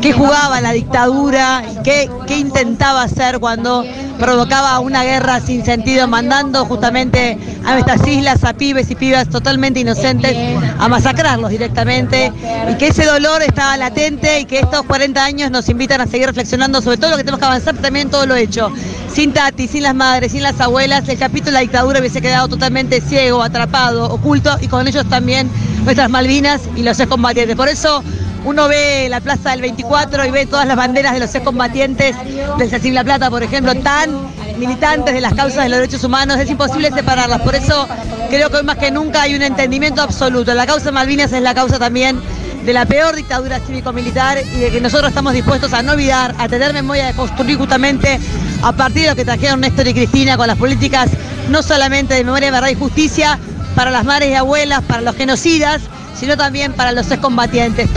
qué 0.00 0.12
jugaba 0.12 0.60
la 0.60 0.72
dictadura 0.72 1.62
qué, 1.84 2.10
intentaba 2.36 3.02
hacer 3.02 3.38
cuando 3.38 3.84
provocaba 4.18 4.78
una 4.80 5.04
guerra 5.04 5.40
sin 5.40 5.64
sentido, 5.64 6.06
mandando 6.08 6.64
justamente 6.66 7.38
a 7.64 7.72
nuestras 7.72 8.06
islas 8.06 8.44
a 8.44 8.52
pibes 8.54 8.90
y 8.90 8.94
pibas 8.94 9.28
totalmente 9.28 9.80
inocentes 9.80 10.36
a 10.78 10.88
masacrarlos 10.88 11.50
directamente 11.50 12.32
y 12.70 12.74
que 12.74 12.88
ese 12.88 13.04
dolor 13.04 13.42
estaba 13.42 13.76
latente 13.76 14.40
y 14.40 14.44
que 14.44 14.60
estos 14.60 14.82
40 14.82 15.24
años 15.24 15.50
nos 15.50 15.68
invitan 15.68 16.00
a 16.00 16.06
seguir 16.06 16.26
reflexionando 16.26 16.80
sobre 16.82 16.96
todo 16.98 17.12
lo 17.12 17.16
que 17.16 17.24
tenemos 17.24 17.40
que 17.40 17.46
avanzar, 17.46 17.76
también 17.76 18.10
todo 18.10 18.26
lo 18.26 18.34
hecho. 18.36 18.70
Sin 19.12 19.32
Tati, 19.32 19.66
sin 19.66 19.82
las 19.82 19.94
madres, 19.94 20.32
sin 20.32 20.42
las 20.42 20.60
abuelas, 20.60 21.08
el 21.08 21.18
capítulo 21.18 21.46
de 21.46 21.52
la 21.52 21.60
dictadura 21.60 22.00
hubiese 22.00 22.20
quedado 22.20 22.48
totalmente 22.48 23.00
ciego, 23.00 23.42
atrapado, 23.42 24.10
oculto 24.12 24.56
y 24.60 24.68
con 24.68 24.86
ellos 24.86 25.08
también 25.08 25.50
nuestras 25.84 26.10
Malvinas 26.10 26.62
y 26.76 26.82
los 26.82 26.98
excombatientes. 27.00 27.56
Por 27.56 27.68
eso 27.68 28.02
uno 28.46 28.68
ve 28.68 29.08
la 29.10 29.20
plaza 29.20 29.50
del 29.50 29.60
24 29.60 30.24
y 30.24 30.30
ve 30.30 30.46
todas 30.46 30.68
las 30.68 30.76
banderas 30.76 31.14
de 31.14 31.18
los 31.18 31.34
excombatientes 31.34 32.14
del 32.58 32.70
Cecil 32.70 32.94
La 32.94 33.02
Plata, 33.02 33.28
por 33.28 33.42
ejemplo, 33.42 33.74
tan 33.74 34.08
militantes 34.56 35.12
de 35.12 35.20
las 35.20 35.34
causas 35.34 35.64
de 35.64 35.68
los 35.68 35.80
derechos 35.80 36.04
humanos, 36.04 36.38
es 36.38 36.48
imposible 36.48 36.92
separarlas. 36.92 37.40
Por 37.40 37.56
eso 37.56 37.88
creo 38.30 38.48
que 38.48 38.58
hoy 38.58 38.62
más 38.62 38.76
que 38.76 38.92
nunca 38.92 39.22
hay 39.22 39.34
un 39.34 39.42
entendimiento 39.42 40.00
absoluto. 40.00 40.54
La 40.54 40.64
causa 40.64 40.92
Malvinas 40.92 41.32
es 41.32 41.42
la 41.42 41.54
causa 41.54 41.80
también 41.80 42.20
de 42.64 42.72
la 42.72 42.86
peor 42.86 43.16
dictadura 43.16 43.58
cívico-militar 43.58 44.38
y 44.54 44.60
de 44.60 44.70
que 44.70 44.80
nosotros 44.80 45.08
estamos 45.08 45.32
dispuestos 45.32 45.72
a 45.72 45.82
no 45.82 45.92
olvidar, 45.92 46.32
a 46.38 46.48
tener 46.48 46.72
memoria 46.72 47.06
de 47.06 47.14
construir 47.14 47.58
justamente 47.58 48.20
a 48.62 48.72
partir 48.72 49.02
de 49.02 49.10
lo 49.10 49.16
que 49.16 49.24
trajeron 49.24 49.60
Néstor 49.60 49.88
y 49.88 49.94
Cristina 49.94 50.36
con 50.36 50.46
las 50.46 50.56
políticas 50.56 51.10
no 51.48 51.64
solamente 51.64 52.14
de 52.14 52.22
memoria, 52.22 52.52
verdad 52.52 52.68
y 52.68 52.76
justicia 52.76 53.40
para 53.74 53.90
las 53.90 54.04
madres 54.04 54.30
y 54.30 54.34
abuelas, 54.34 54.82
para 54.84 55.02
los 55.02 55.16
genocidas, 55.16 55.82
sino 56.18 56.36
también 56.36 56.72
para 56.72 56.92
los 56.92 57.10
excombatientes. 57.10 57.90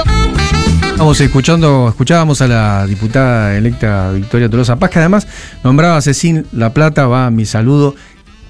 Estamos 1.00 1.22
escuchando, 1.22 1.88
escuchábamos 1.88 2.42
a 2.42 2.48
la 2.48 2.86
diputada 2.86 3.56
electa 3.56 4.12
Victoria 4.12 4.50
Tolosa 4.50 4.76
Paz, 4.76 4.90
que 4.90 5.00
además 5.00 5.30
nombraba 5.64 5.96
a 5.96 6.02
Cecín 6.02 6.46
La 6.52 6.74
Plata, 6.74 7.08
va 7.08 7.28
a 7.28 7.32
mi 7.32 7.46
saludo. 7.46 7.96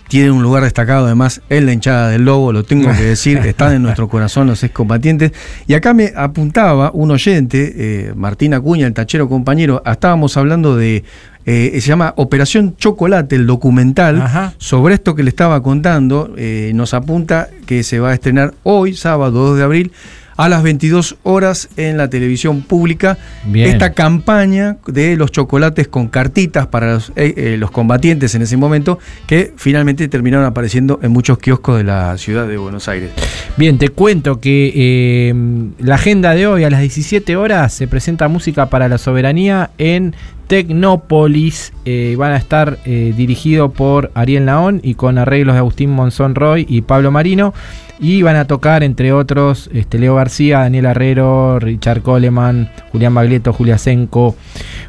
Tiene 0.08 0.32
un 0.32 0.42
lugar 0.42 0.64
destacado 0.64 1.06
además 1.06 1.42
en 1.50 1.68
la 1.68 1.74
hinchada 1.74 2.10
del 2.10 2.26
Lobo, 2.26 2.52
lo 2.52 2.64
tengo 2.64 2.92
que 2.92 3.04
decir, 3.04 3.38
están 3.38 3.74
en 3.74 3.84
nuestro 3.84 4.10
corazón 4.10 4.48
los 4.48 4.64
excombatientes. 4.64 5.32
Y 5.68 5.76
acá 5.76 5.94
me 5.94 6.12
apuntaba 6.18 6.90
un 6.92 7.12
oyente, 7.12 7.72
eh, 7.78 8.14
Martín 8.16 8.56
Acuña, 8.56 8.88
el 8.88 8.94
tachero 8.96 9.30
compañero, 9.30 9.84
estábamos 9.86 10.36
hablando 10.36 10.76
de, 10.76 11.04
eh, 11.46 11.78
se 11.80 11.88
llama 11.88 12.16
Operación 12.18 12.76
Chocolate, 12.78 13.36
el 13.36 13.46
documental, 13.46 14.56
sobre 14.58 14.96
esto 14.96 15.14
que 15.14 15.22
le 15.22 15.30
estaba 15.30 15.62
contando, 15.62 16.34
eh, 16.36 16.72
nos 16.74 16.96
apunta 16.96 17.48
que 17.68 17.84
se 17.84 18.00
va 18.00 18.10
a 18.10 18.14
estrenar 18.16 18.56
hoy, 18.64 18.96
sábado 18.96 19.50
2 19.50 19.58
de 19.60 19.64
abril, 19.64 19.92
a 20.40 20.48
las 20.48 20.63
22 20.63 21.17
horas 21.23 21.67
en 21.75 21.98
la 21.98 22.10
televisión 22.10 22.62
pública 22.62 23.17
Bien. 23.44 23.71
esta 23.71 23.92
campaña 23.92 24.77
de 24.87 25.17
los 25.17 25.33
chocolates 25.33 25.90
con 25.90 26.08
cartitas 26.08 26.65
para 26.67 26.94
los, 26.94 27.10
eh, 27.17 27.33
eh, 27.35 27.58
los 27.60 27.71
combatientes 27.71 28.35
en 28.35 28.44
ese 28.44 28.56
momento 28.56 29.00
que 29.27 29.54
finalmente 29.58 30.08
terminaron 30.08 30.46
apareciendo 30.46 30.98
en 31.04 31.12
muchos 31.12 31.40
kioscos 31.40 31.79
de 31.79 31.83
la 31.83 32.17
ciudad 32.17 32.48
de 32.48 32.56
Buenos 32.56 32.87
Aires. 32.87 33.12
Bien, 33.58 33.77
te 33.77 33.90
cuento 33.90 34.40
que 34.40 34.71
eh, 34.73 35.33
la 35.79 35.96
agenda 35.96 36.33
de 36.33 36.48
hoy 36.48 36.63
a 36.63 36.69
las 36.69 36.79
17 36.79 37.35
horas 37.35 37.73
se 37.73 37.90
presenta 37.90 38.29
música 38.29 38.69
para 38.69 38.87
la 38.87 38.98
soberanía 38.98 39.71
en 39.77 40.15
Tecnópolis. 40.50 41.73
Eh, 41.85 42.15
van 42.17 42.31
a 42.31 42.37
estar 42.37 42.79
eh, 42.83 43.13
dirigido 43.15 43.71
por 43.71 44.12
Ariel 44.15 44.45
Naón 44.45 44.81
y 44.83 44.95
con 44.95 45.19
arreglos 45.19 45.54
de 45.54 45.60
Agustín 45.60 45.91
Monzón 45.91 46.33
Roy 46.33 46.65
y 46.67 46.81
Pablo 46.81 47.12
Marino. 47.12 47.54
Y 48.00 48.23
van 48.23 48.35
a 48.35 48.45
tocar, 48.45 48.83
entre 48.83 49.13
otros, 49.13 49.69
este, 49.73 50.00
Leo 50.00 50.15
García, 50.15 50.60
Daniel 50.60 50.85
Herrero, 50.85 51.60
Richard 51.60 52.02
Coleman, 52.02 52.71
Julián 52.91 53.13
Baglietto, 53.13 53.54
Julia 53.54 53.77
Senco, 53.77 54.35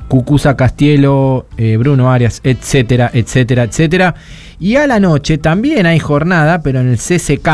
Cucusa 0.08 0.56
Castielo, 0.56 1.46
eh, 1.58 1.76
Bruno 1.76 2.10
Arias, 2.10 2.40
etcétera, 2.42 3.10
etcétera, 3.12 3.64
etcétera. 3.64 4.14
Y 4.58 4.76
a 4.76 4.86
la 4.86 4.98
noche 4.98 5.36
también 5.38 5.84
hay 5.86 5.98
jornada, 5.98 6.62
pero 6.62 6.80
en 6.80 6.88
el 6.88 6.96
CCK. 6.96 7.48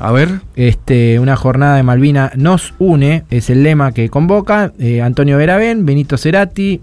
A 0.00 0.12
ver. 0.12 0.28
Este, 0.54 1.18
una 1.18 1.34
jornada 1.34 1.76
de 1.76 1.82
Malvina 1.82 2.30
nos 2.36 2.74
une, 2.78 3.24
es 3.30 3.50
el 3.50 3.64
lema 3.64 3.92
que 3.92 4.08
convoca. 4.10 4.72
eh, 4.78 5.02
Antonio 5.02 5.36
Veravén, 5.38 5.84
Benito 5.86 6.16
Cerati, 6.16 6.80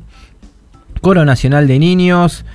Coro 1.06 1.24
Nacional 1.24 1.68
de 1.68 1.78
Niños, 1.78 2.46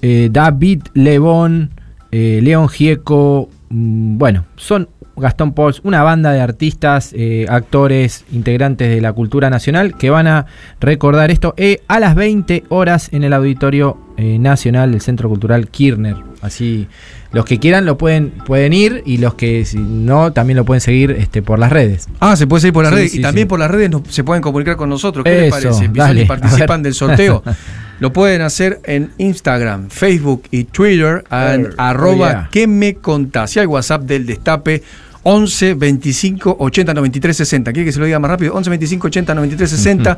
eh, 0.00 0.30
David 0.32 0.80
Lebón, 0.94 1.72
eh, 2.10 2.40
León 2.42 2.70
Gieco, 2.70 3.50
mm, 3.68 4.16
bueno, 4.16 4.46
son 4.56 4.88
Gastón 5.14 5.52
Pauls, 5.52 5.82
una 5.84 6.02
banda 6.02 6.32
de 6.32 6.40
artistas, 6.40 7.12
eh, 7.14 7.44
actores, 7.50 8.24
integrantes 8.32 8.88
de 8.88 9.02
la 9.02 9.12
cultura 9.12 9.50
nacional 9.50 9.94
que 9.98 10.08
van 10.08 10.26
a 10.26 10.46
recordar 10.80 11.30
esto 11.30 11.52
eh, 11.58 11.82
a 11.86 12.00
las 12.00 12.14
20 12.14 12.64
horas 12.70 13.12
en 13.12 13.24
el 13.24 13.34
Auditorio 13.34 13.98
Nacional 14.16 14.90
del 14.90 15.02
Centro 15.02 15.28
Cultural 15.28 15.68
Kirchner. 15.68 16.27
Así, 16.40 16.86
los 17.32 17.44
que 17.44 17.58
quieran 17.58 17.84
lo 17.84 17.98
pueden, 17.98 18.30
pueden 18.30 18.72
ir 18.72 19.02
y 19.04 19.16
los 19.18 19.34
que 19.34 19.64
si 19.64 19.78
no 19.78 20.32
también 20.32 20.56
lo 20.56 20.64
pueden 20.64 20.80
seguir 20.80 21.10
este, 21.12 21.42
por 21.42 21.58
las 21.58 21.72
redes. 21.72 22.08
Ah, 22.20 22.36
se 22.36 22.46
puede 22.46 22.60
seguir 22.60 22.74
por 22.74 22.84
las 22.84 22.92
Sí, 22.92 22.96
redes. 22.96 23.12
sí, 23.12 23.18
y 23.18 23.22
también 23.22 23.46
sí. 23.46 23.48
por 23.48 23.58
las 23.58 23.70
redes 23.70 23.90
nos- 23.90 24.02
se 24.08 24.22
pueden 24.22 24.42
comunicar 24.42 24.76
con 24.76 24.88
nosotros. 24.88 25.24
¿Qué 25.24 25.30
les 25.30 25.42
Eso, 25.42 25.50
parece? 25.50 25.84
Empiezan 25.86 26.08
dale, 26.10 26.22
y 26.22 26.26
participan 26.26 26.82
del 26.82 26.94
sorteo. 26.94 27.42
Lo 28.00 28.12
pueden 28.12 28.42
hacer 28.42 28.80
en 28.84 29.10
Instagram, 29.18 29.88
Facebook 29.90 30.44
y 30.52 30.64
Twitter 30.64 31.24
en 31.32 31.70
arroba 31.76 32.26
oh, 32.26 32.30
yeah. 32.30 32.48
que 32.52 32.68
me 32.68 32.94
contás. 32.94 33.56
Y 33.56 33.58
al 33.58 33.66
WhatsApp 33.66 34.02
del 34.02 34.24
Destape 34.24 34.84
11 35.24 35.74
25 35.74 36.56
80 36.60 36.94
93 36.94 37.36
60. 37.36 37.72
¿Quiere 37.72 37.84
que 37.86 37.92
se 37.92 37.98
lo 37.98 38.06
diga 38.06 38.20
más 38.20 38.30
rápido? 38.30 38.54
11 38.54 38.70
25 38.70 39.08
80 39.08 39.34
93 39.34 39.70
60. 39.70 40.16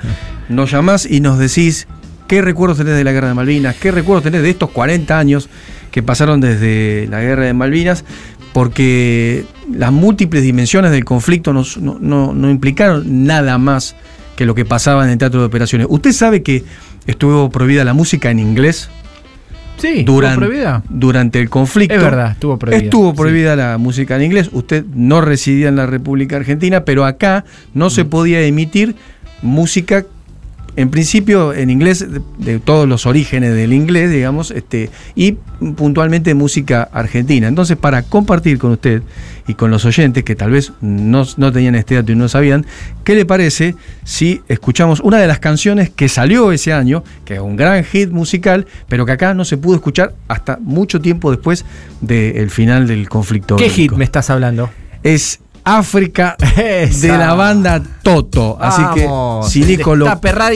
nos 0.50 0.70
llamás 0.70 1.06
y 1.06 1.20
nos 1.20 1.38
decís 1.38 1.88
qué 2.28 2.42
recuerdos 2.42 2.76
tenés 2.78 2.94
de 2.96 3.02
la 3.02 3.12
guerra 3.12 3.28
de 3.28 3.34
Malvinas, 3.34 3.74
qué 3.76 3.90
recuerdos 3.90 4.24
tenés 4.24 4.42
de 4.42 4.50
estos 4.50 4.70
40 4.70 5.18
años 5.18 5.48
que 5.90 6.02
pasaron 6.02 6.40
desde 6.40 7.06
la 7.10 7.20
guerra 7.20 7.44
de 7.44 7.52
Malvinas, 7.54 8.04
porque 8.52 9.44
las 9.72 9.92
múltiples 9.92 10.42
dimensiones 10.42 10.90
del 10.90 11.04
conflicto 11.04 11.52
no, 11.52 11.62
no- 12.00 12.32
no 12.34 12.50
implicaron 12.50 13.24
nada 13.24 13.58
más 13.58 13.96
que 14.36 14.44
lo 14.46 14.54
que 14.54 14.64
pasaba 14.64 15.04
en 15.04 15.10
el 15.10 15.18
teatro 15.18 15.40
de 15.40 15.46
operaciones. 15.46 15.86
¿Usted 15.90 16.12
sabe 16.12 16.42
que 16.42 16.64
estuvo 17.06 17.50
prohibida 17.50 17.84
la 17.84 17.94
música 17.94 18.30
en 18.30 18.38
inglés? 18.38 18.88
Sí, 19.78 20.04
Duran- 20.04 20.32
¿estuvo 20.32 20.46
prohibida? 20.46 20.82
durante 20.90 21.40
el 21.40 21.48
conflicto. 21.48 21.94
Es 21.94 22.02
verdad, 22.02 22.32
estuvo 22.32 22.58
prohibida, 22.58 22.84
Estuvo 22.84 23.10
sí. 23.12 23.16
prohibida 23.16 23.56
la 23.56 23.78
música 23.78 24.16
en 24.16 24.22
inglés. 24.24 24.50
Usted 24.52 24.84
no 24.94 25.20
residía 25.22 25.68
en 25.68 25.76
la 25.76 25.86
República 25.86 26.36
Argentina, 26.36 26.84
pero 26.84 27.04
acá 27.06 27.44
no 27.72 27.88
se 27.88 28.04
podía 28.04 28.40
emitir 28.42 28.94
música, 29.42 30.04
en 30.76 30.90
principio 30.90 31.52
en 31.52 31.70
inglés, 31.70 32.06
de, 32.10 32.20
de 32.38 32.58
todos 32.58 32.88
los 32.88 33.06
orígenes 33.06 33.54
del 33.54 33.72
inglés, 33.72 34.10
digamos, 34.10 34.50
este, 34.50 34.90
y 35.14 35.36
puntualmente 35.76 36.34
música 36.34 36.88
argentina. 36.92 37.48
Entonces, 37.48 37.76
para 37.76 38.02
compartir 38.02 38.58
con 38.58 38.72
usted 38.72 39.02
y 39.46 39.54
con 39.54 39.70
los 39.70 39.84
oyentes 39.84 40.24
que 40.24 40.34
tal 40.34 40.52
vez 40.52 40.72
no, 40.80 41.24
no 41.36 41.52
tenían 41.52 41.74
este 41.74 41.96
dato 41.96 42.12
y 42.12 42.16
no 42.16 42.28
sabían, 42.28 42.66
¿qué 43.04 43.14
le 43.14 43.26
parece 43.26 43.74
si 44.04 44.40
escuchamos 44.48 45.00
una 45.00 45.18
de 45.18 45.26
las 45.26 45.38
canciones 45.38 45.90
que 45.90 46.08
salió 46.08 46.52
ese 46.52 46.72
año, 46.72 47.04
que 47.24 47.34
es 47.34 47.40
un 47.40 47.56
gran 47.56 47.84
hit 47.84 48.10
musical, 48.10 48.66
pero 48.88 49.04
que 49.06 49.12
acá 49.12 49.34
no 49.34 49.44
se 49.44 49.56
pudo 49.56 49.76
escuchar 49.76 50.14
hasta 50.28 50.58
mucho 50.60 51.00
tiempo 51.00 51.30
después 51.30 51.64
del 52.00 52.50
final 52.50 52.86
del 52.86 53.08
conflicto? 53.08 53.56
¿Qué 53.56 53.64
bélico? 53.64 53.76
hit 53.76 53.92
me 53.92 54.04
estás 54.04 54.30
hablando? 54.30 54.70
Es 55.02 55.40
África 55.78 56.36
Esa. 56.56 57.06
de 57.12 57.18
la 57.18 57.34
banda 57.34 57.82
Toto. 58.02 58.56
Así 58.60 58.82
Vamos. 58.82 59.46
que 59.46 59.52
si 59.52 59.62
El 59.62 59.68
Nico 59.68 59.96
lo, 59.96 60.06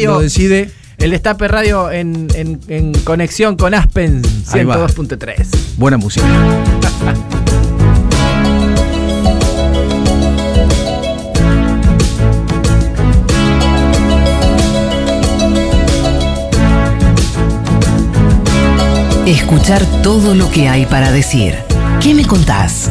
lo 0.04 0.20
decide, 0.20 0.70
El 0.98 1.10
Destape 1.10 1.48
Radio 1.48 1.90
en, 1.90 2.28
en- 2.34 2.60
en 2.68 2.92
conexión 3.04 3.56
con 3.56 3.74
Aspen 3.74 4.22
Ahí 4.52 4.64
va. 4.64 4.76
102.3. 4.86 5.76
buena 5.76 5.96
música. 5.96 6.26
Escuchar 19.26 19.84
todo 20.02 20.34
lo 20.34 20.50
que 20.50 20.68
hay 20.68 20.86
para 20.86 21.10
decir. 21.10 21.54
¿Qué 22.00 22.14
me 22.14 22.26
contás? 22.26 22.90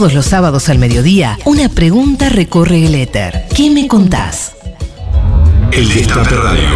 Todos 0.00 0.14
los 0.14 0.24
sábados 0.24 0.70
al 0.70 0.78
mediodía, 0.78 1.38
una 1.44 1.68
pregunta 1.68 2.30
recorre 2.30 2.86
el 2.86 2.94
éter. 2.94 3.44
¿Qué 3.54 3.68
me 3.68 3.86
contás? 3.86 4.52
El 5.72 5.92
Destape 5.92 6.36
Radio. 6.36 6.70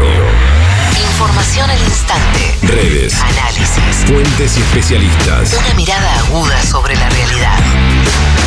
Información 1.11 1.71
al 1.71 1.79
instante. 1.85 2.55
Redes. 2.61 3.15
Análisis. 3.15 4.05
Fuentes 4.05 4.59
y 4.59 4.61
especialistas. 4.61 5.55
Una 5.59 5.73
mirada 5.73 6.19
aguda 6.19 6.63
sobre 6.65 6.97
la 6.97 7.09
realidad. 7.09 7.59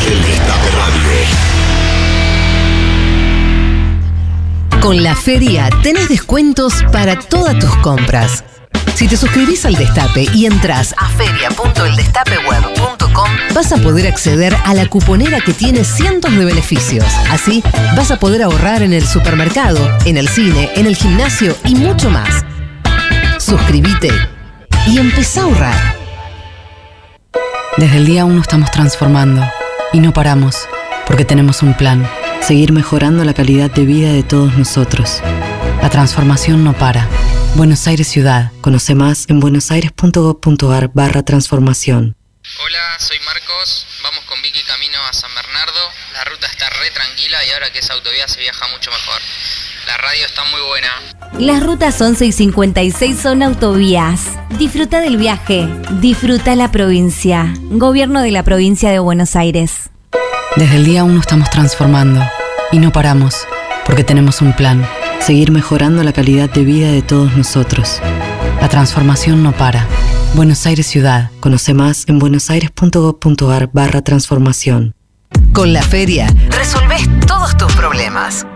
El 0.06 0.22
Destape 0.22 0.70
Radio. 0.70 1.10
Con 4.80 5.02
la 5.02 5.16
feria 5.16 5.70
tenés 5.82 6.08
descuentos 6.08 6.84
para 6.92 7.18
todas 7.18 7.58
tus 7.58 7.74
compras. 7.78 8.44
Si 8.98 9.06
te 9.06 9.16
suscribís 9.16 9.64
al 9.64 9.76
Destape 9.76 10.26
y 10.34 10.46
entras 10.46 10.92
a 10.98 11.08
feria.eldestapeweb.com, 11.10 13.30
vas 13.54 13.70
a 13.70 13.76
poder 13.76 14.08
acceder 14.08 14.56
a 14.64 14.74
la 14.74 14.86
cuponera 14.86 15.40
que 15.40 15.52
tiene 15.52 15.84
cientos 15.84 16.36
de 16.36 16.44
beneficios. 16.44 17.04
Así, 17.30 17.62
vas 17.96 18.10
a 18.10 18.18
poder 18.18 18.42
ahorrar 18.42 18.82
en 18.82 18.92
el 18.92 19.06
supermercado, 19.06 19.78
en 20.04 20.16
el 20.16 20.26
cine, 20.26 20.72
en 20.74 20.86
el 20.86 20.96
gimnasio 20.96 21.56
y 21.64 21.76
mucho 21.76 22.10
más. 22.10 22.44
Suscríbete 23.38 24.10
y 24.88 24.98
empezá 24.98 25.42
a 25.42 25.44
ahorrar. 25.44 25.96
Desde 27.76 27.98
el 27.98 28.06
día 28.06 28.24
1 28.24 28.40
estamos 28.40 28.72
transformando 28.72 29.48
y 29.92 30.00
no 30.00 30.12
paramos, 30.12 30.68
porque 31.06 31.24
tenemos 31.24 31.62
un 31.62 31.74
plan, 31.74 32.04
seguir 32.40 32.72
mejorando 32.72 33.22
la 33.22 33.32
calidad 33.32 33.70
de 33.70 33.84
vida 33.84 34.12
de 34.12 34.24
todos 34.24 34.58
nosotros. 34.58 35.22
La 35.82 35.90
transformación 35.90 36.64
no 36.64 36.76
para. 36.76 37.08
Buenos 37.54 37.86
Aires 37.86 38.08
Ciudad. 38.08 38.50
Conoce 38.60 38.94
más 38.94 39.26
en 39.28 39.40
buenosaires.gov.ar 39.40 40.90
barra 40.92 41.22
transformación. 41.22 42.16
Hola, 42.64 42.98
soy 42.98 43.18
Marcos. 43.24 43.86
Vamos 44.02 44.24
con 44.24 44.40
Vicky 44.42 44.60
camino 44.62 44.98
a 45.08 45.12
San 45.12 45.30
Bernardo. 45.34 45.80
La 46.14 46.24
ruta 46.24 46.46
está 46.46 46.68
re 46.70 46.90
tranquila 46.90 47.38
y 47.46 47.50
ahora 47.52 47.70
que 47.70 47.78
es 47.78 47.90
autovía 47.90 48.26
se 48.26 48.40
viaja 48.40 48.66
mucho 48.68 48.90
mejor. 48.90 49.20
La 49.86 49.96
radio 49.98 50.26
está 50.26 50.44
muy 50.44 50.60
buena. 50.62 50.88
Las 51.38 51.62
rutas 51.62 52.00
11 52.00 52.26
y 52.26 52.32
56 52.32 53.18
son 53.20 53.42
autovías. 53.42 54.22
Disfruta 54.58 55.00
del 55.00 55.16
viaje. 55.16 55.68
Disfruta 56.00 56.56
la 56.56 56.72
provincia. 56.72 57.54
Gobierno 57.70 58.22
de 58.22 58.32
la 58.32 58.42
provincia 58.42 58.90
de 58.90 58.98
Buenos 58.98 59.36
Aires. 59.36 59.90
Desde 60.56 60.76
el 60.76 60.84
día 60.84 61.04
1 61.04 61.20
estamos 61.20 61.50
transformando 61.50 62.20
y 62.72 62.78
no 62.78 62.90
paramos, 62.90 63.46
porque 63.86 64.04
tenemos 64.04 64.40
un 64.40 64.54
plan, 64.56 64.88
seguir 65.20 65.50
mejorando 65.50 66.02
la 66.02 66.12
calidad 66.12 66.50
de 66.50 66.64
vida 66.64 66.90
de 66.90 67.02
todos 67.02 67.36
nosotros. 67.36 68.00
La 68.60 68.68
transformación 68.68 69.42
no 69.42 69.52
para. 69.52 69.86
Buenos 70.34 70.66
Aires 70.66 70.86
Ciudad. 70.86 71.30
Conoce 71.40 71.74
más 71.74 72.04
en 72.08 72.18
buenosaires.gov.ar 72.18 73.70
barra 73.72 74.02
transformación. 74.02 74.94
Con 75.52 75.72
la 75.72 75.82
feria 75.82 76.26
resolvés 76.50 77.08
todos 77.26 77.56
tus 77.56 77.72
problemas. 77.74 78.46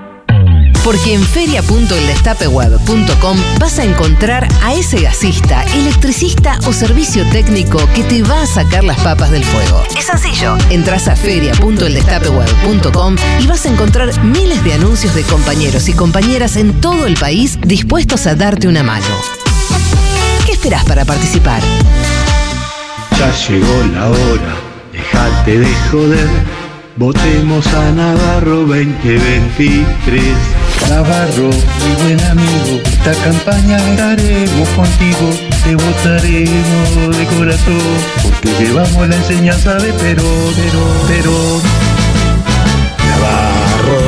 Porque 0.85 1.15
en 1.15 1.23
feria.eldestapeweb.com 1.23 3.39
vas 3.61 3.79
a 3.79 3.85
encontrar 3.85 4.49
a 4.63 4.75
ese 4.75 5.01
gasista, 5.01 5.63
electricista 5.75 6.59
o 6.67 6.73
servicio 6.73 7.25
técnico 7.31 7.79
que 7.95 8.03
te 8.03 8.25
va 8.25 8.43
a 8.43 8.47
sacar 8.47 8.83
las 8.83 8.99
papas 9.01 9.31
del 9.31 9.45
fuego. 9.45 9.81
Es 9.97 10.07
sencillo. 10.07 10.57
Entrás 10.71 11.07
a 11.07 11.15
feria.eldestapeweb.com 11.15 13.15
y 13.41 13.47
vas 13.47 13.65
a 13.65 13.69
encontrar 13.69 14.25
miles 14.25 14.65
de 14.65 14.73
anuncios 14.75 15.15
de 15.15 15.23
compañeros 15.23 15.89
y 15.89 15.93
compañeras 15.93 16.57
en 16.57 16.81
todo 16.81 17.07
el 17.07 17.15
país 17.15 17.61
dispuestos 17.61 18.27
a 18.27 18.35
darte 18.35 18.67
una 18.67 18.83
mano. 18.83 19.07
¿Qué 20.45 20.51
esperás 20.53 20.85
para 20.85 21.05
participar? 21.05 21.63
Ya 23.19 23.33
llegó 23.47 23.85
la 23.95 24.09
hora, 24.09 24.57
déjate 24.93 25.61
de 25.61 25.75
joder. 25.91 26.29
Votemos 26.97 27.67
a 27.69 27.93
Navarro 27.93 28.67
2023. 28.67 30.23
Navarro, 30.89 31.51
mi 31.51 32.03
buen 32.03 32.21
amigo, 32.31 32.81
esta 32.85 33.13
campaña 33.25 33.77
estaremos 33.91 34.69
contigo, 34.71 35.31
te 35.65 35.75
votaremos 35.75 37.17
de 37.17 37.27
corazón, 37.37 37.79
porque 38.23 38.49
llevamos 38.59 39.09
la 39.09 39.17
enseñanza 39.17 39.75
de 39.75 39.93
Perón, 39.95 40.55
Perón, 40.55 41.09
Perón. 41.09 41.63
Navarro, 43.09 44.01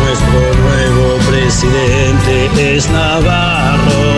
nuestro 0.00 0.40
nuevo 0.62 1.18
presidente 1.28 2.76
es 2.76 2.90
Navarro 2.90 4.17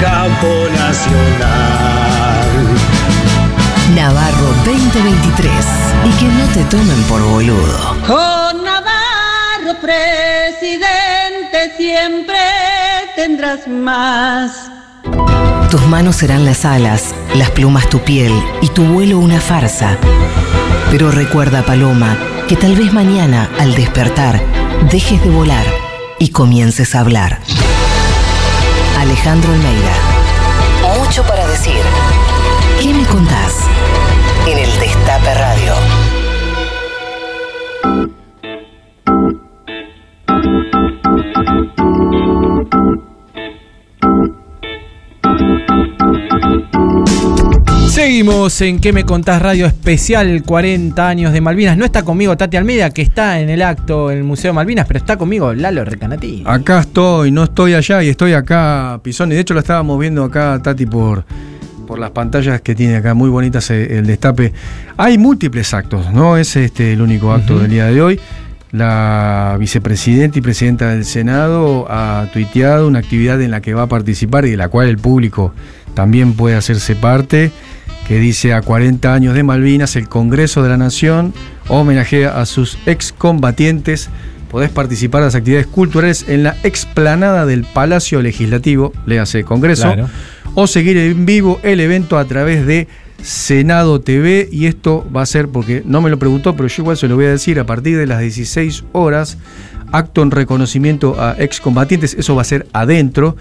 campo 0.00 0.46
nacional. 0.76 1.98
Navarro 3.94 4.46
2023. 4.64 5.52
Y 6.04 6.10
que 6.18 6.26
no 6.26 6.46
te 6.54 6.64
tomen 6.64 7.02
por 7.04 7.22
boludo. 7.22 7.96
Con 8.06 8.64
Navarro 8.64 9.80
presidente 9.80 11.72
siempre 11.76 12.38
tendrás 13.16 13.66
más. 13.66 14.70
Tus 15.70 15.82
manos 15.86 16.16
serán 16.16 16.44
las 16.44 16.64
alas, 16.64 17.14
las 17.34 17.50
plumas 17.50 17.88
tu 17.90 17.98
piel 17.98 18.32
y 18.62 18.68
tu 18.68 18.84
vuelo 18.84 19.18
una 19.18 19.40
farsa. 19.40 19.98
Pero 20.90 21.10
recuerda, 21.10 21.62
Paloma, 21.62 22.16
que 22.48 22.56
tal 22.56 22.74
vez 22.74 22.92
mañana, 22.92 23.50
al 23.58 23.74
despertar, 23.74 24.40
dejes 24.90 25.22
de 25.22 25.30
volar 25.30 25.66
y 26.18 26.30
comiences 26.30 26.94
a 26.94 27.00
hablar. 27.00 27.40
Alejandro 29.08 29.54
Almeida. 29.54 30.98
Mucho 30.98 31.22
para 31.22 31.46
decir. 31.46 31.80
¿Qué 32.78 32.92
me 32.92 33.06
contás? 33.06 33.64
En 34.46 34.58
el 34.58 34.78
Destape 34.78 35.34
Radio. 35.34 35.87
Seguimos 48.28 48.60
en 48.60 48.78
¿Qué 48.78 48.92
me 48.92 49.04
contás? 49.04 49.40
Radio 49.40 49.64
Especial 49.64 50.42
40 50.44 51.08
años 51.08 51.32
de 51.32 51.40
Malvinas. 51.40 51.78
No 51.78 51.86
está 51.86 52.02
conmigo 52.02 52.36
Tati 52.36 52.58
Almeida, 52.58 52.90
que 52.90 53.00
está 53.00 53.40
en 53.40 53.48
el 53.48 53.62
acto 53.62 54.10
en 54.10 54.18
el 54.18 54.24
Museo 54.24 54.50
de 54.50 54.52
Malvinas, 54.52 54.86
pero 54.86 54.98
está 54.98 55.16
conmigo 55.16 55.54
Lalo 55.54 55.82
Recanati. 55.82 56.42
Acá 56.44 56.80
estoy, 56.80 57.30
no 57.30 57.44
estoy 57.44 57.72
allá 57.72 58.02
y 58.02 58.10
estoy 58.10 58.34
acá, 58.34 59.00
Pisón. 59.02 59.32
Y 59.32 59.34
de 59.34 59.40
hecho 59.40 59.54
lo 59.54 59.60
estábamos 59.60 59.98
viendo 59.98 60.24
acá, 60.24 60.60
Tati, 60.62 60.84
por, 60.84 61.24
por 61.86 61.98
las 61.98 62.10
pantallas 62.10 62.60
que 62.60 62.74
tiene 62.74 62.96
acá, 62.96 63.14
muy 63.14 63.30
bonitas 63.30 63.70
eh, 63.70 63.96
el 63.96 64.06
destape. 64.06 64.52
Hay 64.98 65.16
múltiples 65.16 65.72
actos, 65.72 66.12
no 66.12 66.36
es 66.36 66.54
este 66.54 66.92
el 66.92 67.00
único 67.00 67.32
acto 67.32 67.58
del 67.58 67.70
día 67.70 67.86
de 67.86 68.02
hoy. 68.02 68.20
La 68.72 69.56
vicepresidenta 69.58 70.38
y 70.38 70.42
presidenta 70.42 70.90
del 70.90 71.06
Senado 71.06 71.86
ha 71.88 72.28
tuiteado 72.30 72.88
una 72.88 72.98
actividad 72.98 73.40
en 73.40 73.52
la 73.52 73.62
que 73.62 73.72
va 73.72 73.84
a 73.84 73.86
participar 73.86 74.44
y 74.44 74.50
de 74.50 74.58
la 74.58 74.68
cual 74.68 74.88
el 74.88 74.98
público 74.98 75.54
también 75.98 76.34
puede 76.34 76.54
hacerse 76.54 76.94
parte, 76.94 77.50
que 78.06 78.20
dice 78.20 78.52
a 78.52 78.62
40 78.62 79.12
años 79.12 79.34
de 79.34 79.42
Malvinas, 79.42 79.96
el 79.96 80.08
Congreso 80.08 80.62
de 80.62 80.68
la 80.68 80.76
Nación 80.76 81.34
homenajea 81.66 82.40
a 82.40 82.46
sus 82.46 82.78
excombatientes. 82.86 84.08
Podés 84.48 84.70
participar 84.70 85.22
de 85.22 85.26
las 85.26 85.34
actividades 85.34 85.66
culturales 85.66 86.24
en 86.28 86.44
la 86.44 86.54
explanada 86.62 87.46
del 87.46 87.64
Palacio 87.64 88.22
Legislativo, 88.22 88.92
le 89.06 89.18
hace 89.18 89.42
Congreso, 89.42 89.92
Claro. 89.92 90.08
o 90.54 90.68
seguir 90.68 90.96
en 90.98 91.26
vivo 91.26 91.58
el 91.64 91.80
evento 91.80 92.16
a 92.16 92.24
través 92.26 92.64
de 92.64 92.86
Senado 93.20 94.00
TV. 94.00 94.48
Y 94.52 94.66
esto 94.66 95.04
va 95.14 95.22
a 95.22 95.26
ser, 95.26 95.48
porque 95.48 95.82
no 95.84 96.00
me 96.00 96.10
lo 96.10 96.18
preguntó, 96.20 96.54
pero 96.54 96.68
yo 96.68 96.84
igual 96.84 96.96
se 96.96 97.08
lo 97.08 97.16
voy 97.16 97.24
a 97.24 97.30
decir, 97.30 97.58
a 97.58 97.66
partir 97.66 97.98
de 97.98 98.06
las 98.06 98.20
16 98.20 98.84
horas, 98.92 99.36
acto 99.90 100.22
en 100.22 100.30
reconocimiento 100.30 101.20
a 101.20 101.34
excombatientes, 101.38 102.14
eso 102.14 102.36
va 102.36 102.42
a 102.42 102.44
ser 102.44 102.68
adentro. 102.72 103.36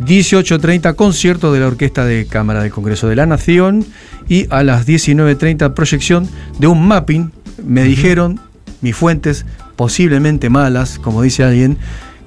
18.30 0.00 0.94
concierto 0.96 1.52
de 1.52 1.60
la 1.60 1.68
Orquesta 1.68 2.04
de 2.04 2.26
Cámara 2.26 2.62
del 2.62 2.70
Congreso 2.70 3.08
de 3.08 3.16
la 3.16 3.26
Nación. 3.26 3.84
Y 4.28 4.46
a 4.50 4.62
las 4.62 4.86
19.30 4.86 5.74
proyección 5.74 6.28
de 6.58 6.66
un 6.66 6.86
mapping, 6.86 7.32
me 7.64 7.84
dijeron 7.84 8.40
mis 8.80 8.96
fuentes, 8.96 9.46
posiblemente 9.76 10.50
malas, 10.50 10.98
como 10.98 11.22
dice 11.22 11.44
alguien, 11.44 11.78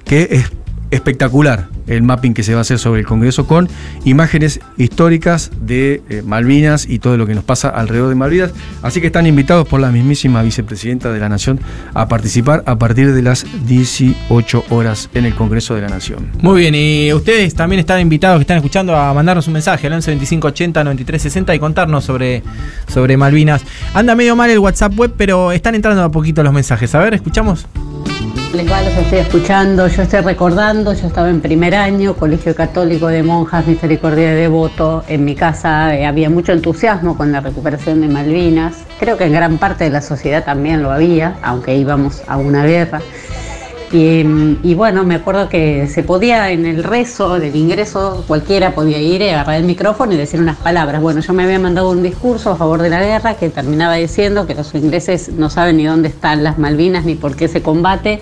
que 0.04 0.28
es 0.30 0.50
espectacular 0.90 1.68
el 1.88 2.02
mapping 2.02 2.34
que 2.34 2.42
se 2.42 2.52
va 2.52 2.58
a 2.58 2.62
hacer 2.62 2.78
sobre 2.78 3.00
el 3.00 3.06
Congreso 3.06 3.46
con 3.46 3.68
imágenes 4.04 4.60
históricas 4.76 5.50
de 5.60 6.02
eh, 6.08 6.22
Malvinas 6.24 6.88
y 6.88 6.98
todo 6.98 7.16
lo 7.16 7.26
que 7.26 7.34
nos 7.34 7.44
pasa 7.44 7.68
alrededor 7.68 8.08
de 8.08 8.14
Malvinas. 8.14 8.50
Así 8.82 9.00
que 9.00 9.08
están 9.08 9.26
invitados 9.26 9.66
por 9.66 9.80
la 9.80 9.90
mismísima 9.90 10.42
vicepresidenta 10.42 11.12
de 11.12 11.18
la 11.18 11.28
Nación 11.28 11.60
a 11.94 12.08
participar 12.08 12.62
a 12.66 12.76
partir 12.78 13.12
de 13.12 13.22
las 13.22 13.46
18 13.66 14.64
horas 14.70 15.10
en 15.14 15.24
el 15.24 15.34
Congreso 15.34 15.74
de 15.74 15.82
la 15.82 15.88
Nación. 15.88 16.28
Muy 16.40 16.60
bien, 16.60 16.74
y 16.74 17.12
ustedes 17.12 17.54
también 17.54 17.80
están 17.80 18.00
invitados 18.00 18.38
que 18.38 18.42
están 18.42 18.58
escuchando 18.58 18.96
a 18.96 19.12
mandarnos 19.12 19.46
un 19.46 19.54
mensaje 19.54 19.86
al 19.86 19.94
11 19.94 20.10
25 20.10 20.48
80 20.48 20.84
93 20.84 21.22
60 21.22 21.54
y 21.54 21.58
contarnos 21.58 22.04
sobre, 22.04 22.42
sobre 22.86 23.16
Malvinas. 23.16 23.62
Anda 23.94 24.14
medio 24.14 24.36
mal 24.36 24.50
el 24.50 24.58
WhatsApp 24.58 24.96
web, 24.96 25.14
pero 25.16 25.52
están 25.52 25.74
entrando 25.74 26.02
a 26.02 26.10
poquito 26.10 26.42
los 26.42 26.52
mensajes. 26.52 26.94
A 26.94 27.00
ver, 27.00 27.14
escuchamos. 27.14 27.66
Les 28.52 28.70
va, 28.70 28.82
los 28.82 28.96
estoy 28.96 29.18
escuchando, 29.18 29.88
yo 29.88 30.02
estoy 30.02 30.20
recordando, 30.20 30.94
yo 30.94 31.06
estaba 31.06 31.28
en 31.28 31.40
primer 31.40 31.74
año, 31.74 32.14
Colegio 32.14 32.54
Católico 32.54 33.08
de 33.08 33.22
Monjas 33.22 33.66
Misericordia 33.66 34.30
de 34.30 34.36
Devoto, 34.36 35.04
en 35.06 35.24
mi 35.24 35.34
casa 35.34 35.94
eh, 35.94 36.06
había 36.06 36.30
mucho 36.30 36.52
entusiasmo 36.52 37.16
con 37.16 37.30
la 37.30 37.40
recuperación 37.40 38.00
de 38.00 38.08
Malvinas, 38.08 38.76
creo 38.98 39.18
que 39.18 39.24
en 39.24 39.32
gran 39.32 39.58
parte 39.58 39.84
de 39.84 39.90
la 39.90 40.00
sociedad 40.00 40.44
también 40.44 40.82
lo 40.82 40.90
había, 40.90 41.36
aunque 41.42 41.76
íbamos 41.76 42.22
a 42.26 42.38
una 42.38 42.64
guerra. 42.64 43.00
Y, 43.90 44.74
bueno, 44.74 45.04
me 45.04 45.14
acuerdo 45.14 45.48
que 45.48 45.86
se 45.86 46.02
podía 46.02 46.50
en 46.50 46.66
el 46.66 46.84
rezo 46.84 47.38
del 47.38 47.56
ingreso, 47.56 48.22
cualquiera 48.26 48.74
podía 48.74 48.98
ir, 48.98 49.22
y 49.22 49.30
agarrar 49.30 49.56
el 49.56 49.64
micrófono 49.64 50.12
y 50.12 50.16
decir 50.18 50.40
unas 50.40 50.58
palabras. 50.58 51.00
Bueno, 51.00 51.20
yo 51.20 51.32
me 51.32 51.44
había 51.44 51.58
mandado 51.58 51.90
un 51.90 52.02
discurso 52.02 52.50
a 52.50 52.56
favor 52.56 52.82
de 52.82 52.90
la 52.90 53.00
guerra 53.00 53.34
que 53.34 53.48
terminaba 53.48 53.94
diciendo 53.94 54.46
que 54.46 54.54
los 54.54 54.74
ingleses 54.74 55.30
no 55.32 55.48
saben 55.48 55.78
ni 55.78 55.86
dónde 55.86 56.08
están 56.08 56.44
las 56.44 56.58
Malvinas 56.58 57.06
ni 57.06 57.14
por 57.14 57.34
qué 57.34 57.48
se 57.48 57.62
combate. 57.62 58.20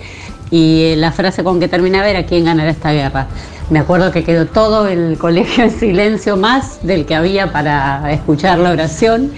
Y 0.51 0.83
eh, 0.83 0.95
la 0.95 1.11
frase 1.11 1.43
con 1.43 1.59
que 1.59 1.67
terminaba 1.67 2.07
era 2.07 2.25
quién 2.25 2.45
ganará 2.45 2.69
esta 2.69 2.93
guerra. 2.93 3.27
Me 3.69 3.79
acuerdo 3.79 4.13
que 4.13 4.23
quedó 4.23 4.45
todo 4.45 4.87
el 4.87 5.17
colegio 5.17 5.65
en 5.65 5.71
silencio 5.71 6.37
más 6.37 6.79
del 6.87 7.05
que 7.05 7.13
había 7.13 7.51
para 7.51 8.09
escuchar 8.13 8.59
la 8.59 8.71
oración. 8.71 9.31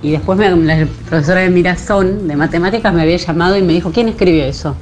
Y 0.00 0.12
después 0.12 0.38
la 0.38 0.86
profesora 1.08 1.40
de 1.40 1.50
Mirazón 1.50 2.28
de 2.28 2.36
matemáticas 2.36 2.94
me 2.94 3.02
había 3.02 3.18
llamado 3.18 3.58
y 3.58 3.62
me 3.62 3.74
dijo, 3.74 3.90
¿quién 3.92 4.08
escribió 4.08 4.44
eso? 4.44 4.74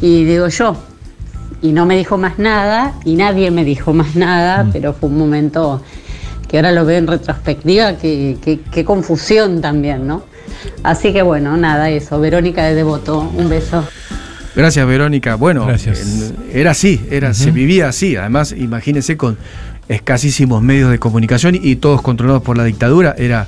Y 0.00 0.24
digo 0.24 0.48
yo. 0.48 0.76
Y 1.62 1.72
no 1.72 1.86
me 1.86 1.96
dijo 1.96 2.18
más 2.18 2.38
nada 2.38 2.92
y 3.04 3.14
nadie 3.16 3.50
me 3.50 3.64
dijo 3.64 3.92
más 3.92 4.14
nada, 4.14 4.68
pero 4.72 4.92
fue 4.92 5.08
un 5.08 5.18
momento 5.18 5.82
que 6.48 6.58
ahora 6.58 6.70
lo 6.72 6.84
veo 6.84 6.98
en 6.98 7.06
retrospectiva, 7.06 7.96
que, 7.96 8.36
que- 8.42 8.60
qué 8.60 8.84
confusión 8.84 9.60
también, 9.60 10.06
¿no? 10.06 10.22
Así 10.82 11.12
que 11.12 11.22
bueno, 11.22 11.56
nada, 11.56 11.90
eso. 11.90 12.20
Verónica 12.20 12.64
de 12.64 12.74
Devoto, 12.74 13.18
un 13.20 13.48
beso. 13.48 13.84
Gracias, 14.54 14.86
Verónica. 14.86 15.34
Bueno, 15.34 15.66
en- 16.00 16.36
era 16.52 16.70
así, 16.72 17.04
era, 17.10 17.34
se 17.34 17.50
vivía 17.50 17.88
así. 17.88 18.16
Además, 18.16 18.52
imagínense 18.56 19.16
con 19.16 19.36
escasísimos 19.88 20.62
medios 20.62 20.90
de 20.90 20.98
comunicación 20.98 21.58
y 21.60 21.76
todos 21.76 22.00
controlados 22.02 22.42
por 22.42 22.56
la 22.56 22.64
dictadura, 22.64 23.14
era 23.18 23.46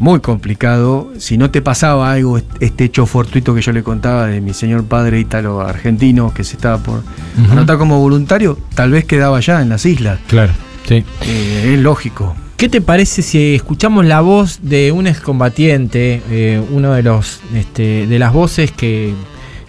muy 0.00 0.18
complicado. 0.20 1.12
Si 1.18 1.38
no 1.38 1.50
te 1.52 1.62
pasaba 1.62 2.10
algo, 2.10 2.38
est- 2.38 2.46
este 2.60 2.84
hecho 2.84 3.06
fortuito 3.06 3.54
que 3.54 3.60
yo 3.62 3.70
le 3.70 3.82
contaba 3.84 4.26
de 4.26 4.40
mi 4.40 4.52
señor 4.54 4.84
padre 4.84 5.20
ítalo 5.20 5.60
argentino 5.60 6.34
que 6.34 6.42
se 6.42 6.56
estaba 6.56 6.78
por 6.78 6.98
Ujú. 6.98 7.52
anotar 7.52 7.78
como 7.78 8.00
voluntario, 8.00 8.58
tal 8.74 8.90
vez 8.90 9.04
quedaba 9.04 9.36
allá 9.38 9.62
en 9.62 9.68
las 9.68 9.86
islas. 9.86 10.18
Claro, 10.26 10.52
sí. 10.88 11.04
Eh, 11.26 11.72
es 11.74 11.80
lógico. 11.80 12.34
¿Qué 12.56 12.68
te 12.68 12.80
parece 12.80 13.22
si 13.22 13.54
escuchamos 13.54 14.04
la 14.04 14.20
voz 14.20 14.58
de 14.62 14.90
un 14.92 15.06
excombatiente, 15.06 16.22
eh, 16.30 16.62
uno 16.70 16.92
de 16.92 17.02
los 17.02 17.40
este, 17.54 18.06
de 18.06 18.18
las 18.18 18.32
voces 18.34 18.70
que, 18.70 19.14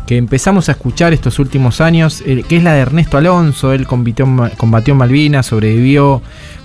que 0.06 0.18
empezamos 0.18 0.68
a 0.68 0.74
escuchar 0.74 1.14
estos 1.14 1.40
últimos 1.40 1.80
años, 1.80 2.22
eh, 2.26 2.44
que 2.48 2.58
es 2.58 2.64
la 2.64 2.74
de 2.74 2.82
Ernesto 2.82 3.18
Alonso? 3.18 3.72
Él 3.72 3.88
combatió, 3.88 4.26
combatió 4.58 4.92
en 4.94 4.98
Malvinas, 4.98 5.46
sobrevivió, 5.46 6.22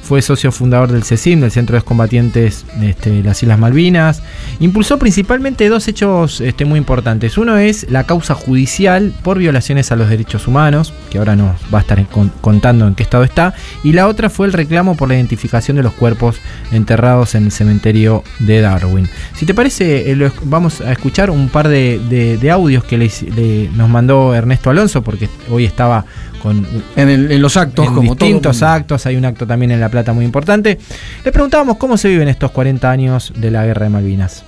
fue 0.06 0.22
socio 0.22 0.52
fundador 0.52 0.92
del 0.92 1.02
CECIM, 1.02 1.40
del 1.40 1.50
Centro 1.50 1.74
de 1.74 1.78
Excombatientes 1.80 2.64
este, 2.80 3.10
de 3.10 3.22
las 3.24 3.42
Islas 3.42 3.58
Malvinas. 3.58 4.22
Impulsó 4.60 4.98
principalmente 4.98 5.68
dos 5.68 5.88
hechos 5.88 6.40
este, 6.40 6.64
muy 6.64 6.78
importantes. 6.78 7.36
Uno 7.36 7.56
es 7.58 7.90
la 7.90 8.04
causa 8.04 8.34
judicial 8.34 9.12
por 9.22 9.38
violaciones 9.38 9.90
a 9.90 9.96
los 9.96 10.08
derechos 10.08 10.46
humanos, 10.46 10.92
que 11.10 11.18
ahora 11.18 11.34
nos 11.34 11.56
va 11.74 11.78
a 11.78 11.80
estar 11.80 12.06
contando 12.40 12.86
en 12.86 12.94
qué 12.94 13.02
estado 13.02 13.24
está. 13.24 13.52
Y 13.82 13.92
la 13.92 14.06
otra 14.06 14.30
fue 14.30 14.46
el 14.46 14.52
reclamo 14.52 14.96
por 14.96 15.08
la 15.08 15.16
identificación 15.16 15.76
de 15.76 15.82
los 15.82 15.92
cuerpos 15.92 16.36
enterrados 16.70 17.34
en 17.34 17.44
el 17.46 17.50
cementerio 17.52 18.22
de 18.38 18.60
Darwin. 18.60 19.08
Si 19.34 19.44
te 19.44 19.54
parece, 19.54 20.10
eh, 20.10 20.16
lo 20.16 20.30
vamos 20.44 20.80
a 20.80 20.92
escuchar 20.92 21.30
un 21.30 21.48
par 21.48 21.68
de, 21.68 21.98
de- 22.08 22.46
audios 22.46 22.84
que 22.84 22.96
le 22.96 23.06
hice- 23.06 23.28
le- 23.34 23.68
nos 23.74 23.88
mandó 23.88 24.32
Ernesto 24.32 24.70
Alonso, 24.70 25.02
porque 25.02 25.28
hoy 25.50 25.64
estaba 25.64 26.04
con 26.42 26.66
En, 26.96 27.08
el- 27.08 27.30
en 27.32 27.42
los 27.42 27.56
actos, 27.56 27.86
en 27.86 27.94
como 27.94 28.02
distintos 28.14 28.62
actos, 28.62 29.06
hay 29.06 29.16
un 29.16 29.24
acto 29.24 29.46
también 29.46 29.70
en 29.72 29.80
La 29.80 29.88
Plata 29.88 30.12
muy 30.12 30.24
importante. 30.24 30.78
Le 31.24 31.32
preguntábamos 31.32 31.76
cómo 31.76 31.96
se 31.96 32.08
viven 32.08 32.28
estos 32.28 32.50
40 32.50 32.90
años 32.90 33.32
de 33.36 33.50
la 33.50 33.64
Guerra 33.66 33.84
de 33.84 33.90
Malvinas. 33.90 34.44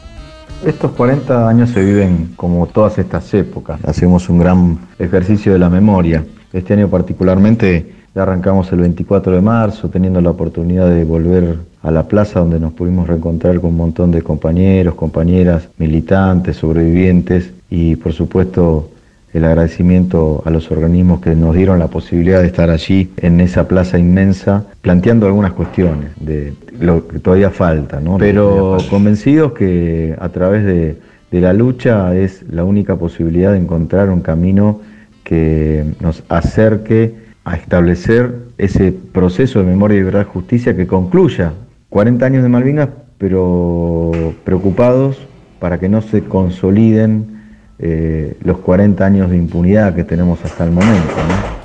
Estos 0.67 0.91
40 0.93 1.49
años 1.49 1.71
se 1.71 1.85
viven 1.85 2.31
como 2.37 2.67
todas 2.67 2.99
estas 2.99 3.33
épocas. 3.35 3.79
Hacemos 3.85 4.29
un 4.29 4.39
gran 4.39 4.79
ejercicio 4.99 5.53
de 5.53 5.59
la 5.59 5.71
memoria. 5.71 6.25
Este 6.53 6.75
año 6.75 6.89
particularmente 6.89 7.93
ya 8.15 8.23
arrancamos 8.23 8.73
el 8.73 8.81
24 8.81 9.33
de 9.35 9.41
marzo, 9.41 9.89
teniendo 9.89 10.21
la 10.21 10.31
oportunidad 10.31 10.89
de 10.91 11.05
volver 11.05 11.59
a 11.83 11.91
la 11.93 12.09
plaza 12.09 12.41
donde 12.41 12.59
nos 12.59 12.73
pudimos 12.73 13.07
reencontrar 13.07 13.61
con 13.61 13.71
un 13.71 13.77
montón 13.77 14.11
de 14.11 14.23
compañeros, 14.23 14.95
compañeras, 14.97 15.69
militantes, 15.79 16.57
sobrevivientes 16.57 17.51
y 17.71 17.95
por 17.97 18.13
supuesto 18.13 18.91
el 19.33 19.45
agradecimiento 19.45 20.43
a 20.45 20.51
los 20.51 20.71
organismos 20.71 21.21
que 21.21 21.35
nos 21.35 21.55
dieron 21.55 21.79
la 21.79 21.89
posibilidad 21.89 22.41
de 22.41 22.47
estar 22.47 22.71
allí 22.71 23.11
en 23.19 23.41
esa 23.41 23.69
plaza 23.69 23.99
inmensa, 23.99 24.65
planteando 24.81 25.27
algunas 25.27 25.53
cuestiones 25.53 26.11
de 26.19 26.55
lo 26.81 27.07
que 27.07 27.19
todavía 27.19 27.51
falta, 27.51 28.01
¿no? 28.01 28.19
Pero 28.19 28.79
convencidos 28.89 29.53
que 29.53 30.15
a 30.19 30.29
través 30.31 30.65
de, 30.65 30.99
de 31.31 31.41
la 31.41 31.53
lucha 31.53 32.17
es 32.17 32.45
la 32.51 32.65
única 32.65 32.97
posibilidad 32.97 33.53
de 33.53 33.59
encontrar 33.59 34.11
un 34.11 34.21
camino 34.21 34.81
que 35.25 35.85
nos 36.01 36.23
acerque 36.29 37.15
a 37.45 37.57
establecer 37.57 38.35
ese 38.57 38.93
proceso 38.93 39.59
de 39.61 39.67
memoria 39.67 39.99
y 39.99 40.03
verdad 40.03 40.23
y 40.23 40.33
justicia 40.33 40.75
que 40.75 40.87
concluya 40.87 41.53
40 41.91 42.25
años 42.25 42.43
de 42.43 42.49
Malvinas, 42.49 42.89
pero 43.19 44.13
preocupados 44.45 45.19
para 45.59 45.79
que 45.79 45.89
no 45.89 46.03
se 46.03 46.25
consoliden 46.25 47.38
eh, 47.79 48.37
los 48.43 48.59
40 48.59 49.05
años 49.05 49.31
de 49.31 49.37
impunidad 49.37 49.95
que 49.95 50.05
tenemos 50.05 50.39
hasta 50.45 50.65
el 50.65 50.71
momento. 50.73 51.15
¿no? 51.29 51.59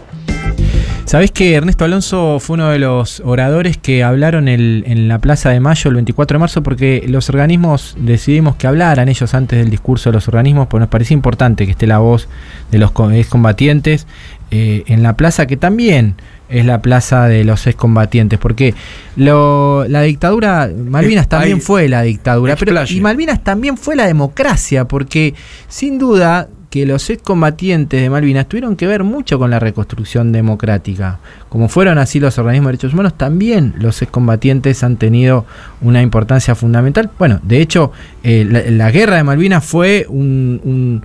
Sabés 1.06 1.32
que 1.32 1.54
Ernesto 1.54 1.86
Alonso 1.86 2.40
fue 2.40 2.56
uno 2.56 2.70
de 2.70 2.80
los 2.80 3.20
oradores 3.26 3.78
que 3.78 4.04
hablaron 4.04 4.48
en 4.48 5.08
la 5.08 5.20
Plaza 5.20 5.52
de 5.52 5.60
Mayo 5.60 5.90
el 5.90 5.96
24 5.96 6.36
de 6.36 6.40
marzo 6.40 6.64
porque 6.64 7.04
los 7.08 7.30
organismos 7.30 7.96
decidimos 8.00 8.56
que 8.56 8.66
hablaran 8.66 9.10
ellos 9.10 9.34
antes 9.36 9.60
del 9.60 9.70
discurso 9.70 10.10
de 10.10 10.14
los 10.16 10.28
organismos, 10.28 10.68
pues 10.68 10.80
nos 10.80 10.90
parecía 10.90 11.14
importante 11.14 11.66
que 11.66 11.72
esté 11.72 11.86
la 11.86 12.00
voz 12.00 12.28
de 12.72 12.80
los 12.80 12.92
co- 12.92 13.12
excombatientes 13.12 14.08
eh, 14.50 14.84
en 14.88 15.04
la 15.04 15.16
plaza 15.16 15.46
que 15.46 15.58
también 15.58 16.16
es 16.54 16.66
la 16.66 16.82
plaza 16.82 17.28
de 17.28 17.44
los 17.44 17.68
excombatientes, 17.68 18.40
porque 18.40 18.74
lo- 19.16 19.86
la 19.88 20.02
dictadura, 20.02 20.70
Malvinas 20.76 21.26
Eh, 21.26 21.30
también 21.30 21.62
fue 21.62 21.90
la 21.90 22.02
dictadura, 22.04 22.56
pero, 22.56 22.72
y 22.90 23.02
Malvinas 23.02 23.44
también 23.44 23.78
fue 23.78 23.96
la 23.96 24.08
democracia, 24.08 24.86
porque 24.86 25.34
sin 25.68 25.98
duda 26.00 26.48
que 26.70 26.88
los 26.88 27.08
excombatientes 27.12 28.02
de 28.02 28.10
Malvinas 28.10 28.48
tuvieron 28.50 28.76
que 28.76 28.88
ver 28.88 29.04
mucho 29.04 29.38
con 29.38 29.52
la 29.52 29.60
reconstrucción 29.60 30.32
democrática. 30.32 31.20
Como 31.48 31.70
fueron 31.70 32.00
así 32.00 32.20
los 32.20 32.40
organismos 32.40 32.70
de 32.70 32.72
derechos 32.72 32.94
humanos, 32.94 33.16
también 33.16 33.76
los 33.78 34.02
excombatientes 34.02 34.84
han 34.84 34.98
tenido 34.98 35.46
una 35.82 36.02
importancia 36.02 36.56
fundamental. 36.56 37.12
Bueno, 37.20 37.40
de 37.44 37.62
hecho, 37.62 37.92
eh, 38.24 38.48
la, 38.50 38.62
la 38.72 38.90
guerra 38.90 39.18
de 39.18 39.24
Malvinas 39.24 39.64
fue 39.64 40.08
un, 40.10 40.62
un- 40.64 41.04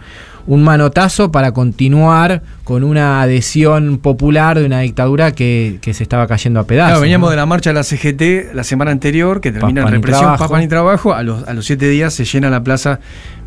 un 0.48 0.62
manotazo 0.64 1.30
para 1.30 1.52
continuar 1.52 2.42
con 2.64 2.82
una 2.82 3.20
adhesión 3.22 3.98
popular 3.98 4.58
de 4.58 4.64
una 4.66 4.80
dictadura 4.80 5.32
que, 5.32 5.78
que 5.82 5.92
se 5.94 6.02
estaba 6.02 6.26
cayendo 6.26 6.58
a 6.58 6.64
pedazos. 6.64 6.88
Claro, 6.92 7.02
veníamos 7.02 7.26
¿no? 7.28 7.30
de 7.32 7.36
la 7.36 7.46
marcha 7.46 7.70
de 7.70 7.74
la 7.74 7.82
CGT 7.84 8.54
la 8.54 8.64
semana 8.64 8.90
anterior, 8.90 9.40
que 9.42 9.52
termina 9.52 9.82
en 9.82 9.88
represión, 9.88 10.36
papá 10.38 10.58
ni 10.58 10.66
trabajo. 10.66 11.12
A 11.12 11.22
los, 11.22 11.46
a 11.46 11.52
los 11.52 11.66
siete 11.66 11.86
días 11.88 12.14
se 12.14 12.24
llena 12.24 12.48
la 12.50 12.64
plaza 12.64 12.98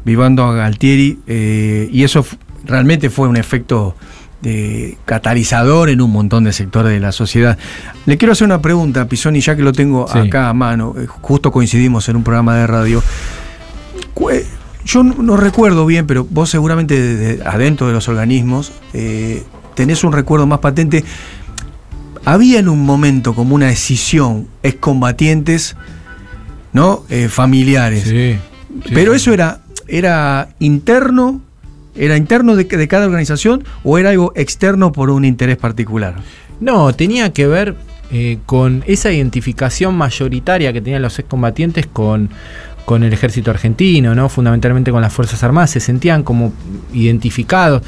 vivando 0.05 0.43
a 0.45 0.53
Galtieri, 0.53 1.19
eh, 1.27 1.89
y 1.91 2.03
eso 2.03 2.23
realmente 2.65 3.09
fue 3.09 3.27
un 3.27 3.35
efecto 3.37 3.95
de 4.43 4.97
catalizador 5.05 5.89
en 5.89 6.01
un 6.01 6.11
montón 6.11 6.43
de 6.43 6.53
sectores 6.53 6.91
de 6.91 6.99
la 6.99 7.11
sociedad. 7.11 7.57
Le 8.05 8.17
quiero 8.17 8.31
hacer 8.33 8.45
una 8.45 8.61
pregunta, 8.61 9.07
Pisoni, 9.07 9.39
ya 9.41 9.55
que 9.55 9.61
lo 9.63 9.71
tengo 9.71 10.07
Sí. 10.07 10.17
acá 10.19 10.49
a 10.49 10.53
mano. 10.53 10.93
eh, 10.97 11.05
Justo 11.07 11.51
coincidimos 11.51 12.09
en 12.09 12.15
un 12.15 12.23
programa 12.23 12.55
de 12.57 12.67
radio. 12.67 13.03
Yo 14.86 15.03
no, 15.03 15.38
recuerdo 15.38 15.86
bien, 15.86 16.07
pero 16.07 16.25
vos 16.29 16.49
seguramente 16.49 16.99
de- 16.99 17.15
de- 17.38 17.43
adentro 17.43 17.88
de 17.88 17.93
los 17.93 18.07
organismos 18.07 18.71
eh, 18.93 19.43
tenés 19.75 20.03
un 20.03 20.11
recuerdo 20.13 20.47
más 20.47 20.59
patente. 20.59 21.03
Había 22.25 22.59
en 22.59 22.69
un 22.69 22.84
momento 22.86 23.34
como 23.34 23.55
una 23.55 23.67
decisión 23.67 24.47
excombatientes, 24.63 25.75
¿no? 26.73 27.03
Eh, 27.09 27.27
familiares. 27.29 28.03
pero 28.93 29.13
eso 29.13 29.34
era, 29.34 29.61
era 29.88 30.49
interno, 30.59 31.41
era 31.95 32.17
interno 32.17 32.55
de, 32.55 32.63
de 32.65 32.88
cada 32.88 33.05
organización 33.05 33.63
o 33.84 33.97
era 33.97 34.11
algo 34.11 34.32
externo 34.36 34.91
por 34.91 35.09
un 35.09 35.25
interés 35.25 35.57
particular. 35.57 36.15
No, 36.59 36.93
tenía 36.93 37.34
que 37.34 37.47
ver 37.47 37.75
eh, 38.11 38.38
con 38.45 38.84
esa 38.88 39.11
identificación 39.11 39.95
mayoritaria 39.95 40.71
que 40.73 40.82
tenían 40.82 41.01
los 41.01 41.17
excombatientes 41.17 41.88
con, 41.88 42.29
con 42.86 43.03
el 43.03 43.13
ejército 43.13 43.51
argentino, 43.51 44.13
¿no? 44.15 44.27
Fundamentalmente 44.29 44.91
con 44.91 45.01
las 45.01 45.13
Fuerzas 45.13 45.43
Armadas, 45.43 45.71
se 45.71 45.79
sentían 45.79 46.23
como 46.23 46.51
identificados. 46.93 47.84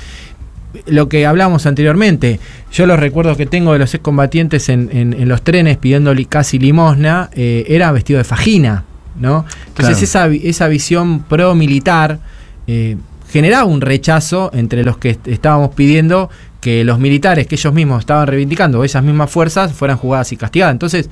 Lo 0.88 1.08
que 1.08 1.26
hablábamos 1.28 1.66
anteriormente, 1.66 2.40
yo 2.72 2.88
los 2.88 3.00
recuerdos 3.00 3.38
que 3.38 3.46
tengo 3.46 3.74
de 3.74 3.80
los 3.80 3.94
excombatientes 3.94 4.70
en, 4.70 4.90
en, 4.92 5.14
en 5.14 5.30
los 5.30 5.44
trenes 5.44 5.78
pidiéndole 5.78 6.26
casi 6.26 6.58
limosna, 6.58 7.30
eh, 7.34 7.66
era 7.68 7.92
vestido 7.92 8.18
de 8.18 8.24
fajina, 8.24 8.84
¿no? 9.20 9.46
Entonces 9.68 10.10
Claro. 10.10 10.32
esa, 10.34 10.48
esa 10.48 10.68
visión 10.68 11.24
pro-militar 11.24 12.20
eh, 12.66 12.98
generaba 13.30 13.66
un 13.66 13.82
rechazo 13.82 14.50
entre 14.54 14.84
los 14.84 14.98
que 14.98 15.12
est- 15.12 15.28
estábamos 15.28 15.76
pidiendo 15.76 16.30
que 16.60 16.84
los 16.84 16.98
militares 16.98 17.46
que 17.46 17.56
ellos 17.56 17.74
mismos 17.74 18.00
estaban 18.00 18.26
reivindicando, 18.26 18.84
esas 18.84 19.04
mismas 19.04 19.30
fuerzas, 19.30 19.74
fueran 19.74 19.98
juzgadas 19.98 20.32
y 20.32 20.38
castigadas. 20.38 20.72
Entonces, 20.74 21.10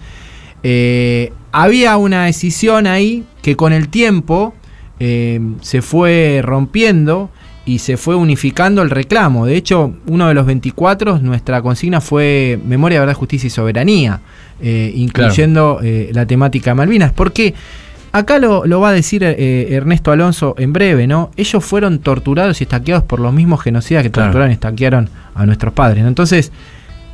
eh, 0.63 1.33
había 1.51 1.97
una 1.97 2.25
decisión 2.25 2.87
ahí 2.87 3.25
que 3.41 3.55
con 3.55 3.73
el 3.73 3.89
tiempo 3.89 4.53
eh, 4.99 5.39
se 5.61 5.81
fue 5.81 6.41
rompiendo 6.43 7.29
y 7.65 7.79
se 7.79 7.97
fue 7.97 8.15
unificando 8.15 8.81
el 8.81 8.89
reclamo. 8.89 9.45
De 9.45 9.55
hecho, 9.55 9.93
uno 10.07 10.27
de 10.27 10.33
los 10.33 10.45
24, 10.45 11.19
nuestra 11.19 11.61
consigna 11.61 12.01
fue 12.01 12.59
Memoria, 12.65 12.99
Verdad, 12.99 13.13
Justicia 13.15 13.47
y 13.47 13.49
Soberanía, 13.49 14.21
eh, 14.61 14.91
incluyendo 14.95 15.79
eh, 15.83 16.09
la 16.13 16.25
temática 16.25 16.71
de 16.71 16.75
Malvinas. 16.75 17.13
Porque 17.13 17.53
acá 18.11 18.39
lo, 18.39 18.65
lo 18.65 18.79
va 18.79 18.89
a 18.89 18.93
decir 18.93 19.23
Ernesto 19.23 20.11
Alonso 20.11 20.55
en 20.57 20.73
breve, 20.73 21.07
¿no? 21.07 21.31
Ellos 21.37 21.63
fueron 21.63 21.99
torturados 21.99 22.61
y 22.61 22.63
estaqueados 22.63 23.03
por 23.03 23.19
los 23.19 23.33
mismos 23.33 23.61
genocidas 23.61 24.03
que 24.03 24.09
torturaron 24.09 24.49
y 24.51 24.53
estaquearon 24.53 25.09
a 25.35 25.45
nuestros 25.45 25.73
padres. 25.73 26.03
¿no? 26.03 26.09
Entonces, 26.09 26.51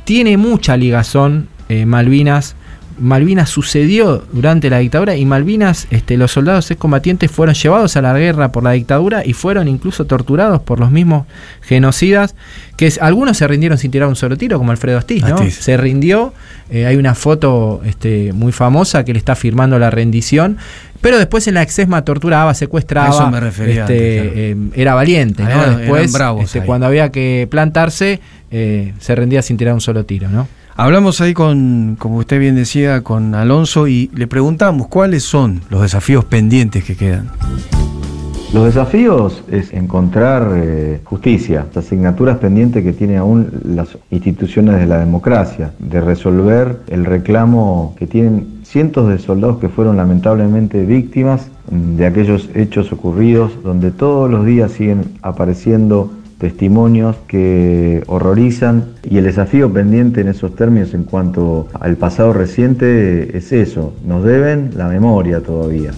tiene 0.04 0.36
mucha 0.36 0.76
ligazón 0.76 1.48
Malvinas. 1.86 2.56
Malvinas 3.00 3.48
sucedió 3.50 4.24
durante 4.32 4.70
la 4.70 4.78
dictadura 4.78 5.16
y 5.16 5.24
Malvinas, 5.24 5.86
este, 5.90 6.16
los 6.16 6.32
soldados 6.32 6.70
excombatientes 6.70 7.30
fueron 7.30 7.54
llevados 7.54 7.96
a 7.96 8.02
la 8.02 8.16
guerra 8.18 8.52
por 8.52 8.62
la 8.64 8.72
dictadura 8.72 9.24
y 9.24 9.32
fueron 9.32 9.68
incluso 9.68 10.04
torturados 10.06 10.60
por 10.62 10.80
los 10.80 10.90
mismos 10.90 11.26
genocidas, 11.62 12.34
que 12.76 12.86
es- 12.86 12.98
algunos 13.00 13.36
se 13.36 13.46
rindieron 13.46 13.78
sin 13.78 13.90
tirar 13.90 14.08
un 14.08 14.16
solo 14.16 14.36
tiro, 14.36 14.58
como 14.58 14.70
Alfredo 14.70 14.98
Astiz, 14.98 15.22
¿no? 15.24 15.36
Astiz. 15.36 15.54
Se 15.56 15.76
rindió, 15.76 16.32
eh, 16.70 16.86
hay 16.86 16.96
una 16.96 17.14
foto 17.14 17.80
este, 17.84 18.32
muy 18.32 18.52
famosa 18.52 19.04
que 19.04 19.12
le 19.12 19.18
está 19.18 19.34
firmando 19.34 19.78
la 19.78 19.90
rendición, 19.90 20.56
pero 21.00 21.18
después 21.18 21.46
en 21.46 21.54
la 21.54 21.62
exesma 21.62 22.04
torturaba, 22.04 22.54
secuestraba, 22.54 23.10
eso 23.10 23.30
me 23.30 23.40
refería 23.40 23.82
este, 23.82 24.20
antes, 24.20 24.32
claro. 24.32 24.36
eh, 24.74 24.80
era 24.80 24.94
valiente, 24.94 25.42
¿no? 25.44 25.48
Después, 25.78 26.10
este, 26.42 26.58
cuando 26.66 26.86
había 26.86 27.10
que 27.10 27.46
plantarse, 27.50 28.20
eh, 28.50 28.92
se 28.98 29.14
rendía 29.14 29.42
sin 29.42 29.56
tirar 29.56 29.74
un 29.74 29.80
solo 29.80 30.04
tiro, 30.04 30.28
¿no? 30.28 30.48
Hablamos 30.80 31.20
ahí 31.20 31.34
con, 31.34 31.96
como 31.98 32.18
usted 32.18 32.38
bien 32.38 32.54
decía, 32.54 33.02
con 33.02 33.34
Alonso 33.34 33.88
y 33.88 34.12
le 34.14 34.28
preguntamos 34.28 34.86
cuáles 34.86 35.24
son 35.24 35.60
los 35.70 35.82
desafíos 35.82 36.24
pendientes 36.24 36.84
que 36.84 36.94
quedan. 36.94 37.32
Los 38.54 38.66
desafíos 38.66 39.42
es 39.50 39.72
encontrar 39.72 40.52
eh, 40.54 41.00
justicia, 41.02 41.66
las 41.74 41.84
asignaturas 41.84 42.38
pendientes 42.38 42.84
que 42.84 42.92
tienen 42.92 43.16
aún 43.16 43.50
las 43.64 43.98
instituciones 44.12 44.78
de 44.78 44.86
la 44.86 45.00
democracia, 45.00 45.72
de 45.80 46.00
resolver 46.00 46.78
el 46.86 47.04
reclamo 47.06 47.96
que 47.98 48.06
tienen 48.06 48.60
cientos 48.62 49.08
de 49.08 49.18
soldados 49.18 49.58
que 49.58 49.68
fueron 49.68 49.96
lamentablemente 49.96 50.86
víctimas 50.86 51.48
de 51.70 52.06
aquellos 52.06 52.50
hechos 52.54 52.92
ocurridos, 52.92 53.52
donde 53.64 53.90
todos 53.90 54.30
los 54.30 54.46
días 54.46 54.70
siguen 54.70 55.16
apareciendo 55.22 56.12
testimonios 56.38 57.16
que 57.26 58.02
horrorizan 58.06 58.84
y 59.08 59.18
el 59.18 59.24
desafío 59.24 59.72
pendiente 59.72 60.20
en 60.20 60.28
esos 60.28 60.54
términos 60.54 60.94
en 60.94 61.04
cuanto 61.04 61.66
al 61.80 61.96
pasado 61.96 62.32
reciente 62.32 63.36
es 63.36 63.52
eso, 63.52 63.92
nos 64.06 64.24
deben 64.24 64.70
la 64.76 64.88
memoria 64.88 65.40
todavía. 65.40 65.90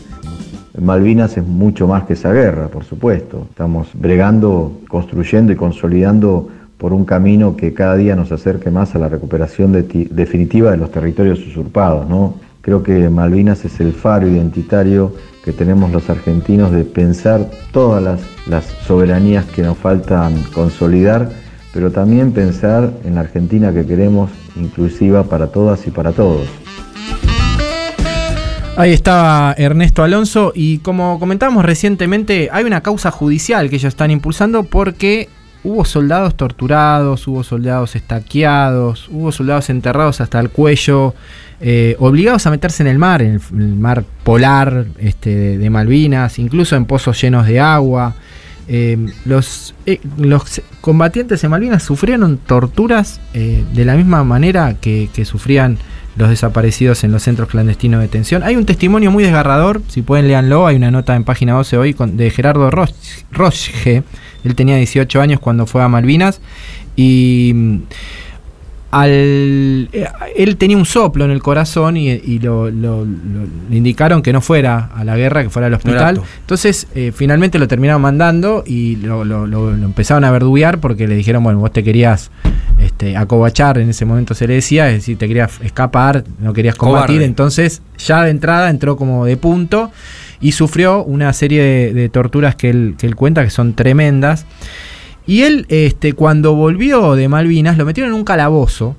Malvinas 0.81 1.37
es 1.37 1.47
mucho 1.47 1.87
más 1.87 2.05
que 2.05 2.15
esa 2.15 2.33
guerra, 2.33 2.69
por 2.69 2.85
supuesto. 2.85 3.47
Estamos 3.51 3.89
bregando, 3.93 4.81
construyendo 4.89 5.53
y 5.53 5.57
consolidando 5.57 6.49
por 6.79 6.95
un 6.95 7.05
camino 7.05 7.55
que 7.57 7.75
cada 7.75 7.97
día 7.97 8.17
nos 8.17 8.33
acerque 8.33 8.71
más 8.71 8.95
a 8.95 8.99
la 8.99 9.09
recuperación 9.11 9.73
de 9.73 9.83
ti- 9.83 10.09
definitiva 10.11 10.71
de 10.71 10.79
los 10.79 10.91
territorios 10.91 11.47
usurpados. 11.47 12.09
¿no? 12.09 12.35
Creo 12.63 12.83
que 12.83 13.11
Malvinas 13.11 13.63
es 13.67 13.79
el 13.81 13.93
faro 13.93 14.27
identitario 14.27 15.13
que 15.45 15.53
tenemos 15.53 15.91
los 15.91 16.11
argentinos 16.11 16.71
de 16.73 16.85
pensar 16.85 17.51
todas 17.73 18.03
las, 18.03 18.21
las 18.47 18.65
soberanías 18.87 19.45
que 19.47 19.63
nos 19.63 19.79
faltan 19.79 20.43
consolidar, 20.55 21.31
pero 21.73 21.91
también 21.91 22.33
pensar 22.33 22.93
en 23.05 23.15
la 23.15 23.23
Argentina 23.23 23.73
que 23.73 23.87
queremos 23.87 24.31
inclusiva 24.57 25.25
para 25.25 25.49
todas 25.49 25.87
y 25.87 25.91
para 25.91 26.13
todos. 26.13 26.47
Ahí 28.77 28.93
estaba 28.93 29.55
Ernesto 29.59 30.03
Alonso 30.03 30.53
y 30.55 30.79
como 30.79 31.19
comentábamos 31.19 31.65
recientemente, 31.65 32.49
hay 32.51 32.65
una 32.65 32.83
causa 32.83 33.11
judicial 33.11 33.69
que 33.69 33.77
ellos 33.77 33.89
están 33.89 34.11
impulsando 34.11 34.63
porque 34.65 35.29
hubo 35.65 35.85
soldados 35.85 36.37
torturados, 36.37 37.27
hubo 37.29 37.45
soldados 37.45 37.97
estaqueados, 37.97 39.09
hubo 39.11 39.33
soldados 39.33 39.71
enterrados 39.71 40.21
hasta 40.21 40.41
el 40.41 40.51
cuello, 40.51 41.15
eh, 41.61 41.97
obligados 41.99 42.47
a 42.47 42.51
meterse 42.51 42.83
en 42.83 42.87
el 42.89 42.99
mar, 42.99 43.21
en 43.23 43.41
el, 43.53 43.75
mar 43.77 44.05
polar 44.25 44.87
este, 44.99 45.31
de, 45.37 45.59
de 45.59 45.71
Malvinas, 45.71 46.39
incluso 46.39 46.77
en 46.77 46.85
pozos 46.87 47.21
llenos 47.21 47.47
de 47.47 47.61
agua. 47.61 48.15
Eh, 48.73 48.97
los, 49.25 49.75
eh, 49.87 49.99
los 50.17 50.63
combatientes 50.81 51.43
en 51.43 51.51
Malvinas 51.51 51.83
sufrieron 51.83 52.39
torturas 52.39 53.21
de 53.35 53.85
la 53.85 53.97
misma 53.97 54.23
manera 54.25 54.75
que, 54.81 55.11
que 55.13 55.25
sufrían 55.25 55.77
los 56.17 56.29
desaparecidos 56.29 57.03
en 57.05 57.13
los 57.13 57.23
centros 57.23 57.49
clandestinos 57.49 57.99
de 58.01 58.07
detención. 58.07 58.43
Hay 58.43 58.57
un 58.57 58.67
testimonio 58.67 59.11
muy 59.11 59.25
desgarrador, 59.25 59.81
si 59.89 60.03
pueden 60.03 60.29
leanlo, 60.29 60.67
hay 60.67 60.77
una 60.77 60.91
nota 60.91 61.17
en 61.17 61.25
página 61.25 61.53
12 61.55 61.79
hoy 61.79 61.95
con- 61.95 62.17
de 62.17 62.31
Gerardo 62.31 62.71
Roch- 62.71 62.95
Roche. 63.33 64.03
Él 64.45 64.55
tenía 64.55 64.77
18 64.77 65.21
años 65.21 65.41
cuando 65.41 65.67
fue 65.67 65.83
a 65.83 65.89
Malvinas 65.89 66.41
y 66.97 67.53
mm, 67.55 67.77
al, 68.93 69.89
eh, 69.93 70.07
él 70.37 70.57
tenía 70.57 70.77
un 70.77 70.85
soplo 70.85 71.25
en 71.25 71.31
el 71.31 71.41
corazón 71.41 71.97
y, 71.97 72.11
y 72.11 72.41
lo, 72.41 72.71
lo- 72.73 73.05
lo- 73.05 73.47
le 73.71 73.77
indicaron 73.77 74.21
que 74.21 74.33
no 74.33 74.41
fuera 74.41 74.91
a 74.97 75.05
la 75.05 75.17
guerra, 75.17 75.45
que 75.45 75.51
fuera 75.51 75.69
al 75.69 75.75
hospital. 75.75 76.17
Entonces, 76.41 76.89
eh, 76.97 77.13
finalmente 77.15 77.61
lo 77.61 77.69
terminaron 77.69 78.03
mandando 78.03 78.65
y 78.67 78.97
lo, 78.97 79.25
lo- 79.25 79.47
lo- 79.47 79.71
lo 79.77 79.85
empezaron 79.85 80.25
a 80.25 80.33
verduguear 80.33 80.81
porque 80.81 81.07
le 81.07 81.15
dijeron, 81.15 81.45
bueno, 81.45 81.61
vos 81.61 81.73
te 81.73 81.85
querías 81.85 82.33
este, 82.81 83.17
acobachar, 83.17 83.79
en 83.79 83.91
ese 83.91 84.05
momento 84.05 84.35
se 84.35 84.49
le 84.49 84.55
decía, 84.55 84.89
es 84.89 84.95
decir, 84.97 85.17
te 85.17 85.29
querías 85.29 85.61
escapar, 85.63 86.25
no 86.41 86.53
querías 86.53 86.75
combatir. 86.75 87.07
Cobarde. 87.07 87.25
Entonces, 87.27 87.83
ya 87.97 88.25
de 88.25 88.31
entrada 88.31 88.71
entró 88.71 88.97
como 88.97 89.25
de 89.25 89.37
punto 89.37 89.93
y 90.41 90.53
sufrió 90.53 91.05
una 91.05 91.33
serie 91.33 91.93
de, 91.93 92.09
torturas 92.09 92.57
que 92.57 92.71
él, 92.71 92.95
que 92.99 93.07
él 93.07 93.17
cuenta 93.17 93.45
que 93.45 93.51
son 93.51 93.75
tremendas. 93.75 94.47
Y 95.27 95.43
él, 95.43 95.67
este, 95.69 96.15
cuando 96.15 96.55
volvió 96.55 97.15
de 97.15 97.29
Malvinas, 97.29 97.77
lo 97.77 97.85
metieron 97.85 98.13
en 98.13 98.19
un 98.19 98.25
calabozo 98.25 98.97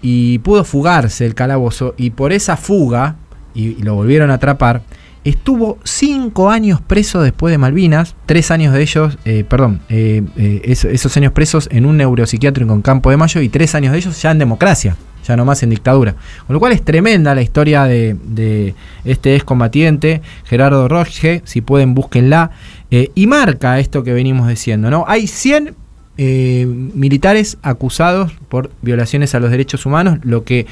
y 0.00 0.38
pudo 0.38 0.64
fugarse 0.64 1.26
el 1.26 1.34
calabozo. 1.34 1.94
Y 1.96 2.10
por 2.10 2.32
esa 2.32 2.56
fuga, 2.56 3.16
y 3.52 3.82
lo 3.82 3.94
volvieron 3.94 4.30
a 4.30 4.34
atrapar, 4.34 4.82
estuvo 5.24 5.78
cinco 5.84 6.50
años 6.50 6.80
preso 6.80 7.20
después 7.22 7.52
de 7.52 7.58
Malvinas. 7.58 8.14
Tres 8.26 8.50
años 8.50 8.72
de 8.72 8.82
ellos, 8.82 9.18
eh, 9.24 9.44
perdón, 9.48 9.80
eh, 9.88 10.22
eh, 10.36 10.62
eso- 10.64 10.88
esos 10.88 11.16
años 11.16 11.32
presos 11.32 11.68
en 11.72 11.86
un 11.86 11.96
neuropsiquiátrico 11.96 12.72
en 12.72 12.82
Campo 12.82 13.10
de 13.10 13.16
Mayo 13.16 13.40
y 13.40 13.48
tres 13.48 13.74
años 13.74 13.92
de 13.92 13.98
ellos 13.98 14.20
ya 14.22 14.30
en 14.30 14.38
democracia. 14.38 14.96
Ya 15.26 15.36
no 15.36 15.44
más 15.44 15.62
en 15.62 15.70
dictadura. 15.70 16.14
Con 16.46 16.54
lo 16.54 16.60
cual 16.60 16.72
es 16.72 16.82
tremenda 16.82 17.34
la 17.34 17.42
historia 17.42 17.84
de, 17.84 18.74
este 19.04 19.36
excombatiente, 19.36 20.22
Gerardo 20.44 20.88
Roche, 20.88 21.42
si 21.44 21.60
pueden 21.60 21.94
búsquenla. 21.94 22.50
Y 22.90 23.26
marca 23.26 23.78
esto 23.78 24.02
que 24.02 24.14
venimos 24.14 24.48
diciendo, 24.48 24.90
¿no? 24.90 25.04
Hay 25.06 25.26
100 25.26 25.76
eh, 26.22 26.66
militares 26.66 27.56
acusados 27.62 28.30
por 28.50 28.70
violaciones 28.82 29.34
a 29.34 29.40
los 29.40 29.50
derechos 29.50 29.86
humanos. 29.86 30.18
Lo 30.22 30.44
que 30.44 30.66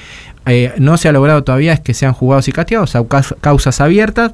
eh, 0.45 0.75
no 0.79 0.99
se 0.99 1.09
ha 1.09 1.13
logrado 1.13 1.43
todavía 1.43 1.73
es 1.73 1.81
que 1.81 1.95
sean 1.95 2.13
juzgados 2.13 2.49
y 2.49 2.53
castigados, 2.53 2.95
caus- 2.95 3.35
causas 3.41 3.81
abiertas. 3.81 4.33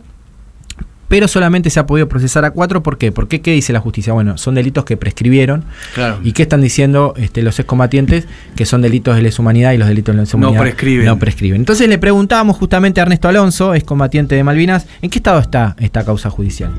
Pero 1.14 1.28
solamente 1.28 1.70
se 1.70 1.78
ha 1.78 1.86
podido 1.86 2.08
procesar 2.08 2.44
a 2.44 2.50
cuatro. 2.50 2.82
¿Por 2.82 2.98
qué? 2.98 3.12
Porque 3.12 3.40
¿qué 3.40 3.52
dice 3.52 3.72
la 3.72 3.78
justicia? 3.78 4.12
Bueno, 4.12 4.36
son 4.36 4.56
delitos 4.56 4.84
que 4.84 4.96
prescribieron. 4.96 5.62
Claro. 5.94 6.18
¿Y 6.24 6.32
qué 6.32 6.42
están 6.42 6.60
diciendo 6.60 7.14
este, 7.16 7.40
los 7.42 7.56
excombatientes? 7.60 8.26
Que 8.56 8.66
son 8.66 8.82
delitos 8.82 9.14
de 9.14 9.22
lesa 9.22 9.40
humanidad 9.40 9.70
y 9.74 9.78
los 9.78 9.86
delitos 9.86 10.12
de 10.12 10.22
lesa 10.22 10.36
No 10.36 10.48
humanidad 10.48 10.62
prescriben. 10.62 11.06
no 11.06 11.16
prescriben. 11.20 11.60
Entonces 11.60 11.88
le 11.88 11.98
preguntábamos 11.98 12.56
justamente 12.56 12.98
a 13.00 13.04
Ernesto 13.04 13.28
Alonso, 13.28 13.74
excombatiente 13.74 14.34
de 14.34 14.42
Malvinas, 14.42 14.88
¿en 15.02 15.10
qué 15.10 15.20
estado 15.20 15.38
está 15.38 15.76
esta 15.78 16.04
causa 16.04 16.30
judicial? 16.30 16.72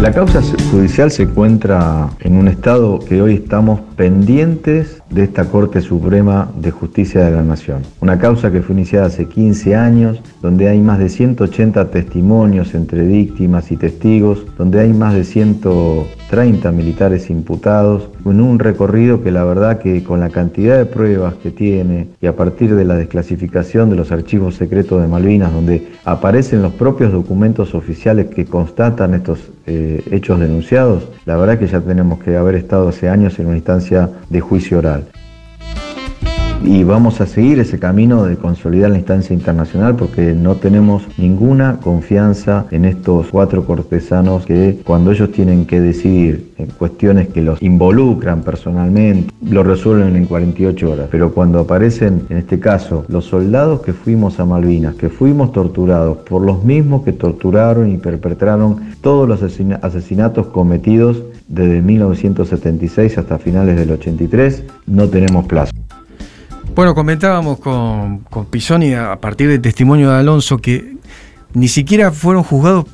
La 0.00 0.10
causa 0.10 0.42
judicial 0.72 1.12
se 1.12 1.22
encuentra 1.22 2.10
en 2.18 2.34
un 2.36 2.48
estado 2.48 2.98
que 2.98 3.22
hoy 3.22 3.34
estamos 3.34 3.80
pendientes 3.94 4.99
de 5.10 5.24
esta 5.24 5.44
Corte 5.46 5.80
Suprema 5.80 6.50
de 6.56 6.70
Justicia 6.70 7.24
de 7.24 7.32
la 7.32 7.42
Nación. 7.42 7.82
Una 8.00 8.18
causa 8.18 8.50
que 8.50 8.62
fue 8.62 8.74
iniciada 8.74 9.06
hace 9.06 9.26
15 9.26 9.74
años, 9.74 10.22
donde 10.40 10.68
hay 10.68 10.80
más 10.80 10.98
de 10.98 11.08
180 11.08 11.90
testimonios 11.90 12.74
entre 12.74 13.02
víctimas 13.02 13.70
y 13.72 13.76
testigos, 13.76 14.46
donde 14.56 14.80
hay 14.80 14.92
más 14.92 15.14
de 15.14 15.24
130 15.24 16.70
militares 16.72 17.28
imputados, 17.30 18.08
en 18.24 18.40
un 18.40 18.58
recorrido 18.58 19.22
que 19.22 19.30
la 19.30 19.44
verdad 19.44 19.78
que 19.78 20.04
con 20.04 20.20
la 20.20 20.30
cantidad 20.30 20.78
de 20.78 20.86
pruebas 20.86 21.34
que 21.34 21.50
tiene 21.50 22.08
y 22.20 22.26
a 22.26 22.36
partir 22.36 22.74
de 22.74 22.84
la 22.84 22.94
desclasificación 22.94 23.90
de 23.90 23.96
los 23.96 24.12
archivos 24.12 24.54
secretos 24.54 25.02
de 25.02 25.08
Malvinas, 25.08 25.52
donde 25.52 25.88
aparecen 26.04 26.62
los 26.62 26.72
propios 26.74 27.12
documentos 27.12 27.74
oficiales 27.74 28.26
que 28.26 28.44
constatan 28.44 29.14
estos 29.14 29.50
eh, 29.66 30.02
hechos 30.10 30.38
denunciados, 30.38 31.08
la 31.26 31.36
verdad 31.36 31.58
que 31.58 31.66
ya 31.66 31.80
tenemos 31.80 32.20
que 32.20 32.36
haber 32.36 32.54
estado 32.54 32.88
hace 32.88 33.08
años 33.08 33.38
en 33.38 33.46
una 33.46 33.56
instancia 33.56 34.10
de 34.28 34.40
juicio 34.40 34.78
oral. 34.78 34.99
Y 36.62 36.84
vamos 36.84 37.20
a 37.20 37.26
seguir 37.26 37.58
ese 37.58 37.78
camino 37.78 38.24
de 38.24 38.36
consolidar 38.36 38.90
la 38.90 38.98
instancia 38.98 39.34
internacional 39.34 39.96
porque 39.96 40.34
no 40.34 40.56
tenemos 40.56 41.02
ninguna 41.16 41.78
confianza 41.82 42.66
en 42.70 42.84
estos 42.84 43.28
cuatro 43.28 43.64
cortesanos 43.64 44.44
que 44.44 44.78
cuando 44.84 45.10
ellos 45.10 45.32
tienen 45.32 45.64
que 45.64 45.80
decidir 45.80 46.50
cuestiones 46.78 47.28
que 47.28 47.40
los 47.40 47.62
involucran 47.62 48.42
personalmente, 48.42 49.32
lo 49.48 49.62
resuelven 49.62 50.14
en 50.16 50.26
48 50.26 50.90
horas. 50.90 51.08
Pero 51.10 51.32
cuando 51.32 51.60
aparecen, 51.60 52.22
en 52.28 52.36
este 52.36 52.60
caso, 52.60 53.04
los 53.08 53.24
soldados 53.24 53.80
que 53.80 53.94
fuimos 53.94 54.38
a 54.38 54.44
Malvinas, 54.44 54.94
que 54.96 55.08
fuimos 55.08 55.52
torturados 55.52 56.18
por 56.18 56.42
los 56.42 56.62
mismos 56.62 57.02
que 57.02 57.12
torturaron 57.12 57.90
y 57.90 57.96
perpetraron 57.96 58.76
todos 59.00 59.26
los 59.26 59.42
asesina- 59.42 59.80
asesinatos 59.82 60.48
cometidos 60.48 61.22
desde 61.48 61.80
1976 61.80 63.16
hasta 63.18 63.38
finales 63.38 63.76
del 63.76 63.90
83, 63.92 64.64
no 64.86 65.08
tenemos 65.08 65.46
plazo. 65.46 65.72
Bueno, 66.74 66.94
comentábamos 66.94 67.58
con, 67.58 68.20
con 68.20 68.46
Pisoni 68.46 68.94
a 68.94 69.16
partir 69.16 69.48
del 69.48 69.60
testimonio 69.60 70.10
de 70.10 70.16
Alonso 70.18 70.58
que 70.58 70.96
ni 71.52 71.68
siquiera 71.68 72.10
fueron 72.10 72.42
juzgados. 72.42 72.86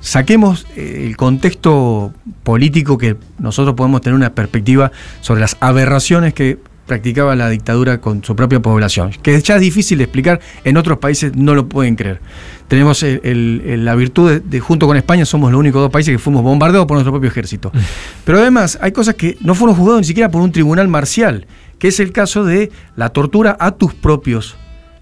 Saquemos 0.00 0.66
eh, 0.76 1.04
el 1.08 1.16
contexto 1.16 2.12
político 2.44 2.96
que 2.96 3.16
nosotros 3.38 3.74
podemos 3.74 4.02
tener 4.02 4.14
una 4.14 4.30
perspectiva 4.34 4.92
sobre 5.20 5.40
las 5.40 5.56
aberraciones 5.60 6.32
que 6.32 6.58
practicaba 6.86 7.34
la 7.34 7.48
dictadura 7.48 8.00
con 8.00 8.22
su 8.22 8.36
propia 8.36 8.60
población, 8.60 9.10
que 9.20 9.40
ya 9.40 9.56
es 9.56 9.60
difícil 9.60 9.98
de 9.98 10.04
explicar, 10.04 10.38
en 10.62 10.76
otros 10.76 10.98
países 10.98 11.34
no 11.34 11.56
lo 11.56 11.68
pueden 11.68 11.96
creer. 11.96 12.20
Tenemos 12.68 13.02
el- 13.02 13.20
el- 13.24 13.84
la 13.84 13.96
virtud 13.96 14.30
de, 14.30 14.38
de, 14.40 14.60
junto 14.60 14.86
con 14.86 14.96
España, 14.96 15.24
somos 15.24 15.50
los 15.50 15.58
únicos 15.58 15.80
dos 15.82 15.90
países 15.90 16.12
que 16.12 16.18
fuimos 16.20 16.44
bombardeados 16.44 16.86
por 16.86 16.94
nuestro 16.96 17.10
propio 17.10 17.28
ejército. 17.28 17.72
Pero 18.24 18.38
además 18.38 18.78
hay 18.80 18.92
cosas 18.92 19.16
que 19.16 19.36
no 19.40 19.56
fueron 19.56 19.74
juzgados 19.74 20.02
ni 20.02 20.06
siquiera 20.06 20.30
por 20.30 20.40
un 20.42 20.52
tribunal 20.52 20.86
marcial, 20.86 21.48
que 21.78 21.88
es 21.88 22.00
el 22.00 22.12
caso 22.12 22.44
de 22.44 22.70
la 22.96 23.10
tortura 23.10 23.56
a 23.58 23.72
tus 23.72 23.94
propios 23.94 24.56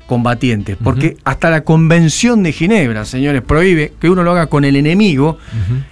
combatientes, 0.07 0.77
porque 0.83 1.17
hasta 1.25 1.51
la 1.51 1.65
Convención 1.65 2.43
de 2.43 2.53
Ginebra, 2.53 3.05
señores, 3.05 3.43
prohíbe 3.43 3.95
que 4.01 4.11
uno 4.11 4.23
lo 4.23 4.33
haga 4.33 4.49
con 4.49 4.65
el 4.65 4.77
enemigo, 4.77 5.39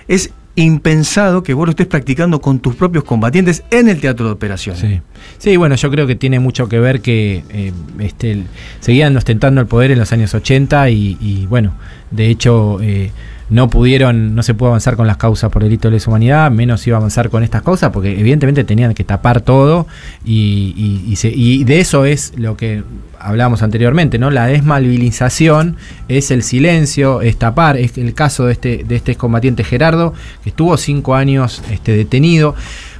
es 0.07 0.33
impensado 0.55 1.43
que 1.43 1.55
vos 1.55 1.67
lo 1.67 1.71
estés 1.71 1.87
practicando 1.87 2.41
con 2.41 2.61
tus 2.61 2.75
propios 2.75 3.05
combatientes 3.05 3.65
en 3.71 3.89
el 3.89 4.01
teatro 4.01 4.27
de 4.27 4.33
operaciones. 4.33 4.81
Sí. 4.81 5.01
Sí, 5.39 5.57
bueno, 5.57 5.77
yo 5.77 5.91
creo 5.91 6.07
que 6.07 6.15
tiene 6.15 6.41
mucho 6.41 6.69
que 6.69 6.79
ver 6.79 7.01
que 7.01 7.43
eh, 7.49 7.73
este, 8.01 8.45
seguían 8.81 9.17
ostentando 9.17 9.61
el 9.61 9.67
poder 9.67 9.93
en 9.93 9.99
los 9.99 10.13
años 10.13 10.35
80 10.35 10.91
y, 10.91 11.17
y, 11.21 11.47
bueno, 11.47 11.73
de 12.11 12.29
hecho 12.29 12.79
eh, 12.83 13.11
no 13.53 13.69
pudieron, 13.69 14.35
no 14.35 14.43
se 14.43 14.55
pudo 14.55 14.69
avanzar 14.71 14.97
con 14.97 15.07
las 15.07 15.19
causas 15.19 15.51
por 15.51 15.63
delito 15.63 15.89
de 15.89 15.93
lesa 15.93 16.09
humanidad, 16.11 16.51
menos 16.51 16.87
iba 16.87 16.97
a 16.97 17.01
avanzar 17.01 17.29
con 17.31 17.43
estas 17.43 17.61
cosas 17.63 17.91
porque 17.93 18.19
evidentemente 18.19 18.65
tenían 18.65 18.95
que 18.95 19.05
tapar 19.05 19.43
todo 19.43 19.87
y, 20.25 21.13
se- 21.17 21.29
y 21.35 21.63
de 21.65 21.81
eso 21.81 22.05
es 22.07 22.33
lo 22.37 22.57
que 22.57 22.83
hablábamos 23.21 23.63
anteriormente, 23.63 24.19
¿no? 24.19 24.31
La 24.31 24.47
desmalvilización 24.47 25.77
es 26.09 26.31
el 26.31 26.43
silencio, 26.43 27.21
es 27.21 27.37
tapar, 27.37 27.77
es 27.77 27.99
el 27.99 28.15
caso 28.15 28.47
de 28.47 28.53
este, 28.53 28.85
de 28.85 28.97
este 28.97 29.13
excombatiente 29.13 29.65
Gerardo, 29.65 30.15
que 30.43 30.51
estuvo 30.51 30.77
cinco 30.77 31.15
años 31.15 31.63
este, 31.71 31.93
detenido. 31.97 32.55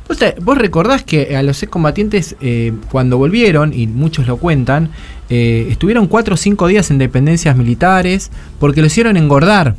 Vos, 0.09 0.19
te- 0.19 0.35
vos 0.43 0.59
recordás 0.59 1.03
que 1.03 1.37
a 1.37 1.43
los 1.43 1.63
excombatientes, 1.63 2.37
eh, 2.41 2.73
cuando 2.91 3.19
volvieron, 3.19 3.73
y 3.73 3.87
muchos 3.87 4.27
lo 4.27 4.37
cuentan, 4.37 4.91
eh, 5.31 5.69
estuvieron 5.71 6.07
cuatro 6.09 6.35
o 6.35 6.37
cinco 6.37 6.67
días 6.67 6.91
en 6.91 6.99
dependencias 6.99 7.57
militares 7.57 8.31
porque 8.61 8.81
lo 8.81 8.89
hicieron 8.89 9.17
engordar. 9.17 9.77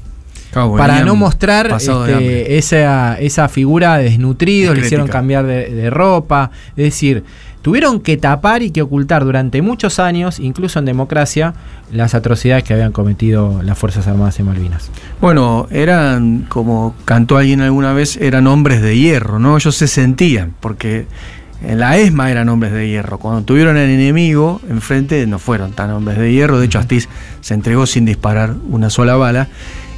Para 0.54 1.04
no 1.04 1.16
mostrar 1.16 1.72
este, 1.72 2.58
esa, 2.58 3.20
esa 3.20 3.50
figura 3.50 3.98
de 3.98 4.06
desnutrido, 4.06 4.74
le 4.74 4.82
hicieron 4.82 5.08
cambiar 5.08 5.46
de, 5.46 5.70
de 5.70 5.90
ropa. 5.90 6.52
Es 6.76 6.86
decir, 6.86 7.24
tuvieron 7.64 8.02
que 8.02 8.18
tapar 8.18 8.62
y 8.62 8.72
que 8.72 8.82
ocultar 8.82 9.24
durante 9.24 9.62
muchos 9.62 9.98
años, 9.98 10.40
incluso 10.40 10.80
en 10.80 10.86
democracia, 10.86 11.54
las 11.92 12.14
atrocidades 12.14 12.64
que 12.64 12.74
habían 12.74 12.92
cometido 12.92 13.62
las 13.64 13.78
Fuerzas 13.78 14.06
Armadas 14.08 14.40
en 14.40 14.46
Malvinas. 14.46 14.92
Bueno, 15.22 15.68
eran, 15.72 16.46
como 16.50 16.94
cantó 17.06 17.38
alguien 17.38 17.62
alguna 17.62 17.94
vez, 17.94 18.18
eran 18.18 18.48
hombres 18.48 18.82
de 18.82 18.98
hierro, 18.98 19.40
¿no? 19.40 19.58
Ellos 19.58 19.76
se 19.76 19.88
sentían, 19.88 20.54
porque 20.60 21.08
en 21.64 21.80
la 21.80 21.98
ESMA 21.98 22.30
eran 22.30 22.50
hombres 22.50 22.74
de 22.74 22.90
hierro. 22.90 23.18
Cuando 23.18 23.44
tuvieron 23.44 23.78
al 23.78 23.90
enemigo 23.90 24.60
enfrente, 24.70 25.26
no 25.26 25.40
fueron 25.40 25.72
tan 25.72 25.92
hombres 25.92 26.18
de 26.18 26.34
hierro. 26.34 26.60
De 26.60 26.66
hecho, 26.66 26.80
Astiz 26.80 27.08
se 27.40 27.54
entregó 27.54 27.86
sin 27.86 28.04
disparar 28.04 28.56
una 28.70 28.90
sola 28.90 29.16
bala. 29.16 29.48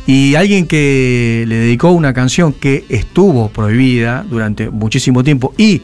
Y 0.07 0.35
alguien 0.35 0.67
que 0.67 1.45
le 1.47 1.55
dedicó 1.55 1.89
una 1.91 2.13
canción 2.13 2.53
que 2.53 2.85
estuvo 2.89 3.49
prohibida 3.49 4.23
durante 4.29 4.69
muchísimo 4.69 5.23
tiempo 5.23 5.53
y 5.57 5.81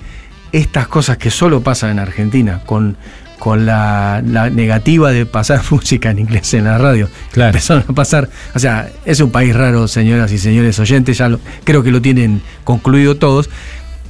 estas 0.51 0.87
cosas 0.87 1.17
que 1.17 1.31
solo 1.31 1.61
pasan 1.61 1.91
en 1.91 1.99
Argentina, 1.99 2.61
con, 2.65 2.97
con 3.39 3.65
la, 3.65 4.21
la 4.23 4.49
negativa 4.51 5.11
de 5.11 5.25
pasar 5.25 5.61
música 5.71 6.11
en 6.11 6.19
inglés 6.19 6.53
en 6.53 6.65
la 6.65 6.77
radio, 6.77 7.09
empezaron 7.49 7.83
a 7.87 7.93
pasar, 7.93 8.29
o 8.53 8.59
sea, 8.59 8.91
es 9.05 9.19
un 9.21 9.31
país 9.31 9.55
raro, 9.55 9.87
señoras 9.87 10.31
y 10.31 10.37
señores 10.37 10.77
oyentes, 10.77 11.17
ya 11.17 11.27
lo- 11.29 11.39
creo 11.63 11.81
que 11.81 11.89
lo 11.91 12.01
tienen 12.01 12.41
concluido 12.63 13.15
todos. 13.17 13.49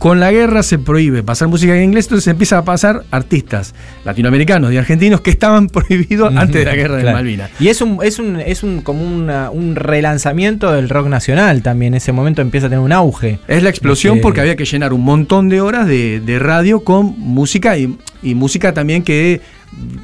Con 0.02 0.20
la 0.20 0.32
guerra 0.32 0.64
se 0.64 0.80
prohíbe 0.80 1.22
pasar 1.22 1.48
música 1.48 1.78
en 1.78 1.84
inglés, 1.84 2.06
entonces 2.08 2.28
empieza 2.28 2.58
a 2.58 2.66
pasar 2.66 3.04
artistas 3.12 3.76
latinoamericanos 4.04 4.74
y 4.74 4.78
argentinos 4.78 5.22
que 5.22 5.30
estaban 5.30 5.68
prohibidos 5.70 6.36
antes 6.36 6.56
de 6.56 6.66
la 6.66 6.76
guerra 6.76 6.96
de 6.96 7.02
Claro. 7.04 7.18
Malvinas. 7.18 7.52
Y 7.60 7.68
es 7.68 7.82
un, 7.82 8.00
es 8.02 8.18
un, 8.18 8.40
es 8.40 8.64
un 8.64 8.82
como 8.82 9.04
una- 9.04 9.52
un 9.52 9.76
relanzamiento 9.76 10.72
del 10.72 10.90
rock 10.90 11.08
nacional 11.08 11.62
también. 11.62 11.94
En 11.94 11.98
ese 11.98 12.14
momento 12.14 12.42
empieza 12.42 12.66
a 12.66 12.70
tener 12.72 12.84
un 12.84 12.92
auge. 12.94 13.38
Es 13.48 13.62
la 13.62 13.70
explosión 13.70 14.16
Este, 14.16 14.24
porque 14.24 14.42
había 14.42 14.56
que 14.56 14.66
llenar 14.66 14.92
un 14.92 15.04
montón 15.04 15.50
de 15.50 15.62
horas 15.62 15.86
de, 15.88 16.20
de 16.20 16.40
radio 16.40 16.80
con 16.84 17.14
música 17.20 17.78
y, 17.78 17.96
y 18.24 18.34
música 18.34 18.74
también 18.74 19.04
que, 19.04 19.40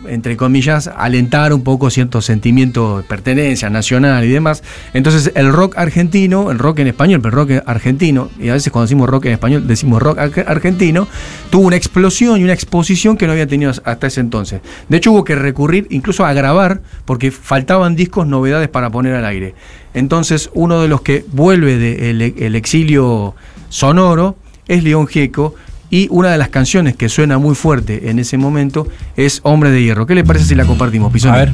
entre 0.08 0.38
comillas, 0.38 0.88
alentar 0.88 1.54
un 1.54 1.64
poco 1.64 1.90
cierto 1.90 2.22
sentimiento 2.22 2.98
de 2.98 3.04
pertenencia 3.04 3.70
nacional 3.70 4.24
y 4.24 4.30
demás. 4.30 4.64
Entonces 4.94 5.32
el 5.36 5.52
rock 5.52 5.78
argentino, 5.78 6.52
el 6.52 6.60
rock 6.60 6.80
en 6.80 6.88
español, 6.88 7.20
pero 7.22 7.42
el 7.42 7.48
rock 7.48 7.64
argentino, 7.68 8.30
y 8.40 8.50
a 8.50 8.54
veces 8.54 8.72
cuando 8.72 8.86
decimos 8.86 9.10
rock 9.10 9.26
en 9.26 9.34
español 9.34 9.68
decimos 9.68 10.02
rock 10.02 10.20
ar- 10.20 10.46
argentino, 10.48 11.08
tuvo 11.50 11.68
una 11.68 11.76
explosión 11.76 12.40
y 12.40 12.44
una 12.44 12.54
exposición 12.54 13.18
que 13.18 13.26
no 13.28 13.34
había 13.34 13.48
tenido 13.48 13.72
hasta 13.84 14.08
ese 14.08 14.22
entonces. 14.22 14.62
De 14.88 14.98
hecho 14.98 15.12
hubo 15.12 15.24
que 15.24 15.36
recurrir 15.36 15.88
incluso 15.90 16.26
a 16.26 16.34
grabar 16.34 16.82
porque 17.06 17.32
faltaban 17.32 17.96
discos, 17.96 18.26
novedades 18.26 18.70
para 18.70 18.90
poner 18.90 19.16
al 19.16 19.26
aire. 19.26 19.54
Entonces 19.94 20.50
uno 20.54 20.82
de 20.82 20.88
los 20.88 21.02
que 21.02 21.26
vuelve 21.32 21.78
del 21.78 22.22
el 22.22 22.56
exilio 22.56 23.36
sonoro 23.70 24.38
es 24.68 24.84
León 24.84 25.08
Gieco 25.08 25.56
y 25.90 26.08
una 26.12 26.32
de 26.32 26.38
las 26.38 26.50
canciones 26.50 26.96
que 26.96 27.10
suena 27.10 27.38
muy 27.38 27.56
fuerte 27.56 28.10
en 28.10 28.20
ese 28.20 28.38
momento 28.38 28.88
es 29.16 29.40
Hombre 29.44 29.72
de 29.72 29.84
Hierro. 29.84 30.06
¿Qué 30.06 30.16
le 30.16 30.24
parece 30.24 30.46
si 30.46 30.56
la 30.56 30.66
compartimos, 30.66 31.12
Pisoni? 31.12 31.36
A 31.36 31.38
ver. 31.40 31.54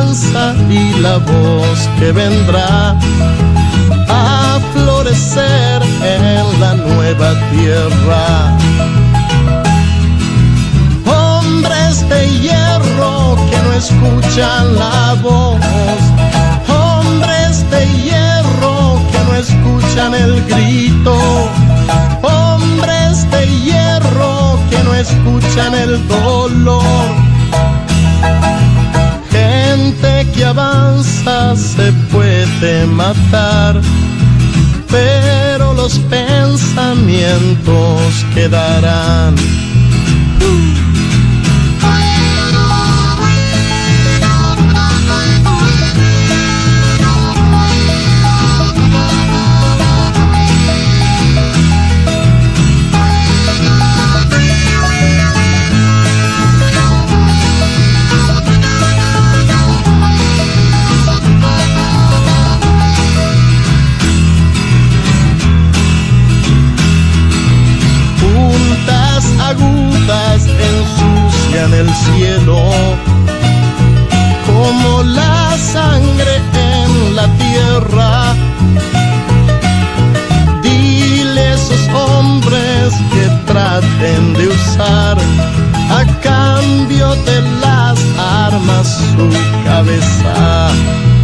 y 0.00 1.00
la 1.00 1.18
voz 1.18 1.88
que 1.98 2.12
vendrá 2.12 2.96
a 4.08 4.60
florecer 4.72 5.82
en 6.04 6.60
la 6.60 6.74
nueva 6.74 7.34
tierra. 7.50 8.56
Hombres 11.04 12.08
de 12.08 12.28
hierro 12.38 13.36
que 13.50 13.58
no 13.64 13.72
escuchan 13.72 14.76
la 14.76 15.14
voz, 15.20 15.58
hombres 16.68 17.68
de 17.70 17.84
hierro 18.04 19.00
que 19.10 19.18
no 19.26 19.34
escuchan 19.34 20.14
el 20.14 20.44
grito, 20.44 21.16
hombres 22.22 23.28
de 23.32 23.46
hierro 23.64 24.60
que 24.70 24.78
no 24.84 24.94
escuchan 24.94 25.74
el 25.74 26.06
dolor. 26.06 27.37
Que 30.34 30.44
avanza 30.44 31.56
se 31.56 31.92
puede 32.12 32.86
matar, 32.86 33.80
pero 34.88 35.74
los 35.74 35.98
pensamientos 35.98 38.24
quedarán. 38.32 39.34
Ensucian 71.58 71.74
el 71.74 71.94
cielo 71.94 72.58
como 74.46 75.02
la 75.02 75.56
sangre 75.56 76.36
en 76.54 77.16
la 77.16 77.26
tierra. 77.36 78.34
Dile 80.62 81.40
a 81.40 81.54
esos 81.54 81.88
hombres 81.88 82.94
que 83.12 83.52
traten 83.52 84.34
de 84.34 84.48
usar 84.48 85.16
a 85.90 86.04
cambio 86.22 87.14
de 87.24 87.42
las 87.60 87.98
armas 88.18 89.00
su 89.16 89.28
cabeza. 89.64 91.17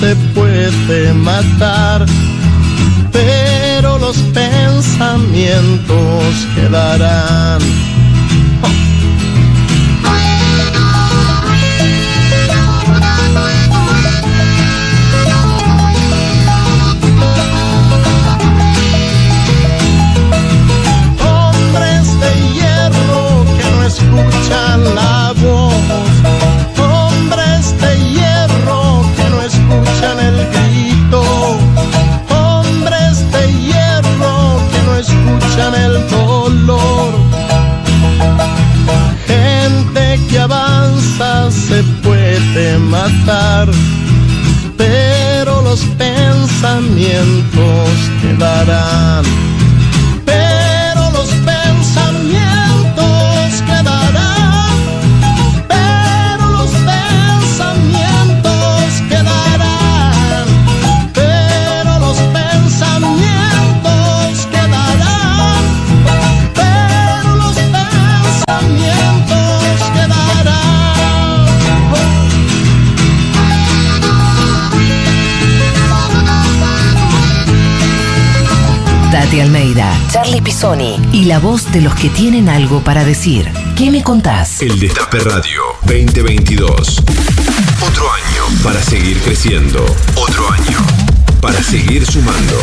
Se 0.00 0.16
puede 0.34 1.12
matar, 1.14 2.04
pero 3.12 3.98
los 3.98 4.16
pensamientos 4.34 6.34
quedarán. 6.54 7.60
Pensamientos 46.96 48.10
quedarán. 48.22 49.24
pero 49.24 49.55
Almeida, 79.40 79.92
Charlie 80.10 80.40
Pisoni 80.40 80.98
y 81.12 81.24
la 81.24 81.38
voz 81.38 81.70
de 81.72 81.80
los 81.80 81.94
que 81.94 82.08
tienen 82.08 82.48
algo 82.48 82.82
para 82.82 83.04
decir. 83.04 83.50
¿Qué 83.76 83.90
me 83.90 84.02
contás? 84.02 84.62
El 84.62 84.78
Destape 84.78 85.18
Radio 85.20 85.62
2022. 85.82 87.02
Otro 87.82 88.12
año 88.12 88.62
para 88.62 88.80
seguir 88.82 89.18
creciendo. 89.20 89.84
Otro 90.14 90.50
año 90.50 90.78
para 91.40 91.62
seguir 91.62 92.06
sumando. 92.06 92.56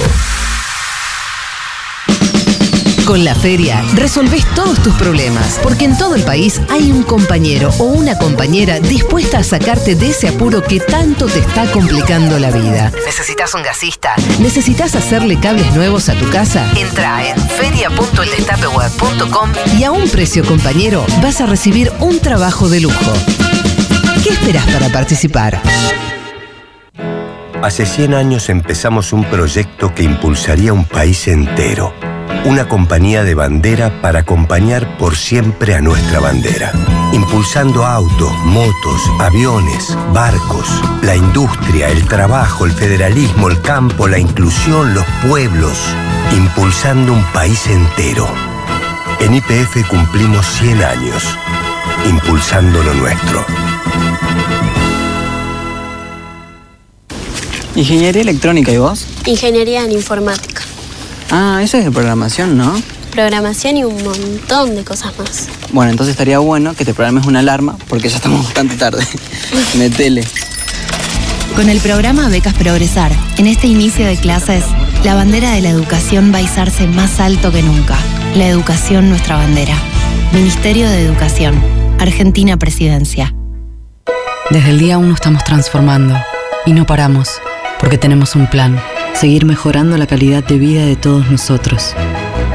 Con 3.05 3.23
la 3.25 3.35
feria 3.35 3.83
resolvés 3.95 4.45
todos 4.55 4.81
tus 4.81 4.93
problemas, 4.93 5.59
porque 5.61 5.83
en 5.83 5.97
todo 5.97 6.15
el 6.15 6.23
país 6.23 6.61
hay 6.69 6.89
un 6.89 7.03
compañero 7.03 7.69
o 7.79 7.83
una 7.83 8.17
compañera 8.17 8.79
dispuesta 8.79 9.39
a 9.39 9.43
sacarte 9.43 9.95
de 9.95 10.11
ese 10.11 10.29
apuro 10.29 10.63
que 10.63 10.79
tanto 10.79 11.25
te 11.25 11.39
está 11.39 11.69
complicando 11.71 12.39
la 12.39 12.49
vida. 12.49 12.93
¿Necesitas 13.05 13.53
un 13.55 13.63
gasista? 13.63 14.15
¿Necesitas 14.39 14.95
hacerle 14.95 15.37
cables 15.37 15.75
nuevos 15.75 16.07
a 16.07 16.13
tu 16.13 16.29
casa? 16.29 16.65
Entra 16.77 17.27
en 17.27 17.35
feria.eldestapeweb.com 17.49 19.49
y 19.77 19.83
a 19.83 19.91
un 19.91 20.07
precio 20.09 20.45
compañero 20.45 21.05
vas 21.21 21.41
a 21.41 21.45
recibir 21.45 21.91
un 21.99 22.19
trabajo 22.19 22.69
de 22.69 22.79
lujo. 22.79 23.11
¿Qué 24.23 24.29
esperas 24.29 24.65
para 24.67 24.87
participar? 24.89 25.61
Hace 27.61 27.85
100 27.85 28.13
años 28.13 28.47
empezamos 28.49 29.11
un 29.11 29.25
proyecto 29.25 29.93
que 29.93 30.03
impulsaría 30.03 30.71
un 30.71 30.85
país 30.85 31.27
entero. 31.27 31.93
Una 32.45 32.67
compañía 32.67 33.23
de 33.23 33.35
bandera 33.35 34.01
para 34.01 34.19
acompañar 34.19 34.97
por 34.97 35.15
siempre 35.15 35.75
a 35.75 35.81
nuestra 35.81 36.19
bandera. 36.19 36.71
Impulsando 37.13 37.85
autos, 37.85 38.33
motos, 38.45 39.01
aviones, 39.19 39.97
barcos, 40.13 40.67
la 41.01 41.15
industria, 41.15 41.89
el 41.89 42.05
trabajo, 42.07 42.65
el 42.65 42.71
federalismo, 42.71 43.49
el 43.49 43.61
campo, 43.61 44.07
la 44.07 44.19
inclusión, 44.19 44.93
los 44.93 45.05
pueblos. 45.27 45.77
Impulsando 46.35 47.13
un 47.13 47.23
país 47.33 47.67
entero. 47.67 48.27
En 49.19 49.35
IPF 49.35 49.87
cumplimos 49.87 50.45
100 50.59 50.83
años. 50.83 51.23
Impulsando 52.09 52.83
lo 52.83 52.93
nuestro. 52.95 53.45
Ingeniería 57.75 58.21
electrónica, 58.21 58.71
¿y 58.71 58.77
vos? 58.77 59.07
Ingeniería 59.25 59.83
en 59.83 59.91
informática, 59.91 60.61
Ah, 61.35 61.61
eso 61.63 61.77
es 61.77 61.85
de 61.85 61.91
programación, 61.91 62.55
¿no? 62.55 62.75
programación 63.11 63.77
y 63.77 63.83
un 63.83 64.03
montón 64.03 64.75
de 64.75 64.83
cosas 64.83 65.17
más. 65.17 65.47
Bueno, 65.71 65.91
entonces 65.91 66.13
estaría 66.13 66.39
bueno 66.39 66.75
que 66.75 66.85
te 66.85 66.93
programes 66.93 67.25
una 67.25 67.39
alarma 67.39 67.75
porque 67.87 68.09
ya 68.09 68.17
estamos 68.17 68.43
bastante 68.43 68.75
tarde. 68.75 69.03
Metele. 69.77 70.23
Con 71.55 71.69
el 71.69 71.79
programa 71.79 72.29
Becas 72.29 72.53
Progresar, 72.53 73.11
en 73.37 73.47
este 73.47 73.67
inicio 73.67 74.05
de 74.05 74.17
clases, 74.17 74.63
la 75.03 75.13
bandera 75.15 75.51
de 75.51 75.61
la 75.61 75.69
educación 75.69 76.31
va 76.33 76.37
a 76.37 76.41
izarse 76.41 76.87
más 76.87 77.19
alto 77.19 77.51
que 77.51 77.61
nunca. 77.63 77.95
La 78.35 78.47
educación 78.47 79.09
nuestra 79.09 79.37
bandera. 79.37 79.75
Ministerio 80.33 80.87
de 80.89 81.03
Educación. 81.03 81.59
Argentina 81.99 82.57
Presidencia. 82.57 83.33
Desde 84.49 84.69
el 84.69 84.79
día 84.79 84.97
1 84.99 85.13
estamos 85.13 85.43
transformando 85.43 86.15
y 86.65 86.73
no 86.73 86.85
paramos, 86.85 87.29
porque 87.79 87.97
tenemos 87.97 88.35
un 88.35 88.47
plan, 88.47 88.79
seguir 89.15 89.45
mejorando 89.45 89.97
la 89.97 90.07
calidad 90.07 90.43
de 90.43 90.57
vida 90.57 90.85
de 90.85 90.95
todos 90.95 91.29
nosotros. 91.29 91.95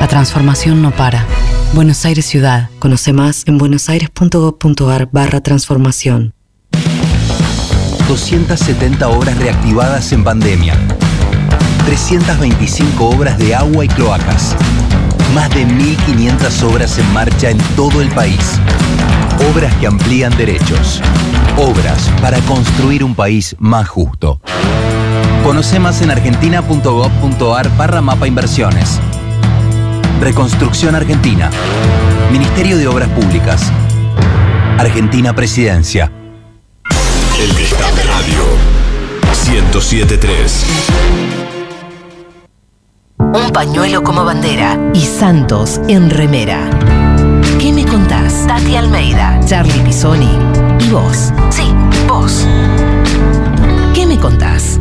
La 0.01 0.09
transformación 0.09 0.83
no 0.83 0.91
para. 0.91 1.27
Buenos 1.73 2.05
Aires 2.05 2.27
Ciudad. 2.27 2.71
Conoce 2.79 3.13
más 3.13 3.45
en 3.47 3.59
buenosaires.gov.ar 3.59 5.09
barra 5.13 5.41
transformación. 5.41 6.35
270 8.09 9.09
obras 9.09 9.39
reactivadas 9.39 10.13
en 10.13 10.25
pandemia. 10.25 10.75
325 11.85 13.09
obras 13.09 13.39
de 13.39 13.55
agua 13.55 13.85
y 13.85 13.89
cloacas. 13.89 14.57
Más 15.35 15.51
de 15.55 15.67
1.500 15.67 16.63
obras 16.63 16.99
en 16.99 17.13
marcha 17.13 17.51
en 17.51 17.59
todo 17.77 18.01
el 18.01 18.09
país. 18.11 18.59
Obras 19.53 19.75
que 19.77 19.87
amplían 19.87 20.37
derechos. 20.37 21.03
Obras 21.57 22.11
para 22.21 22.39
construir 22.41 23.05
un 23.05 23.15
país 23.15 23.55
más 23.59 23.89
justo. 23.89 24.41
Conoce 25.49 25.79
más 25.79 26.03
en 26.03 26.11
argentina.gov.ar 26.11 27.75
barra 27.79 28.03
mapa 28.03 28.29
inversiones. 28.29 29.01
Reconstrucción 30.21 30.95
Argentina. 30.95 31.49
Ministerio 32.31 32.77
de 32.77 32.87
Obras 32.87 33.09
Públicas. 33.09 33.73
Argentina 34.77 35.35
Presidencia. 35.35 36.13
El 37.41 37.57
Destape 37.57 38.03
Radio 38.03 38.45
1073. 39.51 40.67
Un 43.19 43.51
pañuelo 43.51 44.05
como 44.05 44.27
bandera 44.27 44.79
y 44.93 45.01
Santos 45.01 45.81
en 45.89 46.11
remera. 46.11 46.61
¿Qué 47.59 47.73
me 47.73 47.87
contás? 47.87 48.47
Tati 48.47 48.77
Almeida, 48.77 49.41
Charlie 49.47 49.81
Pisoni 49.81 50.39
y 50.79 50.91
vos. 50.91 51.33
Sí, 51.49 51.73
vos. 52.07 52.47
¿Qué 53.95 54.05
me 54.05 54.19
contás? 54.19 54.79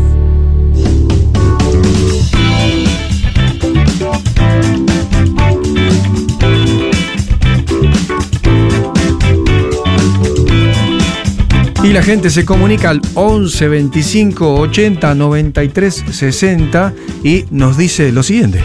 Y 11.87 11.93
la 11.93 12.03
gente 12.03 12.29
se 12.29 12.43
comunica 12.43 12.89
al 12.89 12.99
11 13.13 13.69
25 13.69 14.55
80 14.55 15.15
93 15.15 16.03
60 16.11 16.93
y 17.23 17.45
nos 17.49 17.77
dice 17.77 18.11
lo 18.11 18.23
siguiente. 18.23 18.59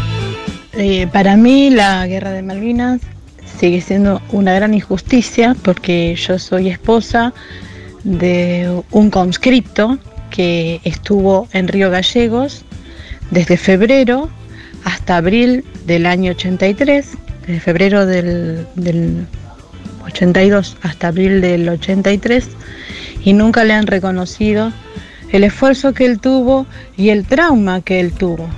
Eh, 0.72 1.06
para 1.06 1.36
mí 1.36 1.70
la 1.70 2.04
guerra 2.08 2.32
de 2.32 2.42
Malvinas 2.42 3.00
sigue 3.60 3.80
siendo 3.80 4.20
una 4.32 4.52
gran 4.54 4.74
injusticia 4.74 5.54
porque 5.62 6.16
yo 6.16 6.40
soy 6.40 6.68
esposa 6.68 7.32
de 8.02 8.82
un 8.90 9.08
conscripto 9.10 10.00
que 10.30 10.80
estuvo 10.82 11.46
en 11.52 11.68
Río 11.68 11.92
Gallegos 11.92 12.64
desde 13.30 13.56
febrero 13.56 14.30
hasta 14.82 15.18
abril 15.18 15.64
del 15.86 16.06
año 16.06 16.32
83, 16.32 17.10
desde 17.46 17.60
febrero 17.60 18.04
del, 18.04 18.66
del 18.74 19.28
82 20.06 20.76
hasta 20.82 21.06
abril 21.06 21.40
del 21.40 21.68
83 21.68 22.48
y 23.24 23.32
nunca 23.32 23.64
le 23.64 23.72
han 23.74 23.86
reconocido 23.86 24.72
el 25.30 25.44
esfuerzo 25.44 25.94
que 25.94 26.04
él 26.06 26.18
tuvo 26.20 26.66
y 26.96 27.08
el 27.10 27.24
trauma 27.24 27.80
que 27.80 28.00
él 28.00 28.12
tuvo. 28.12 28.48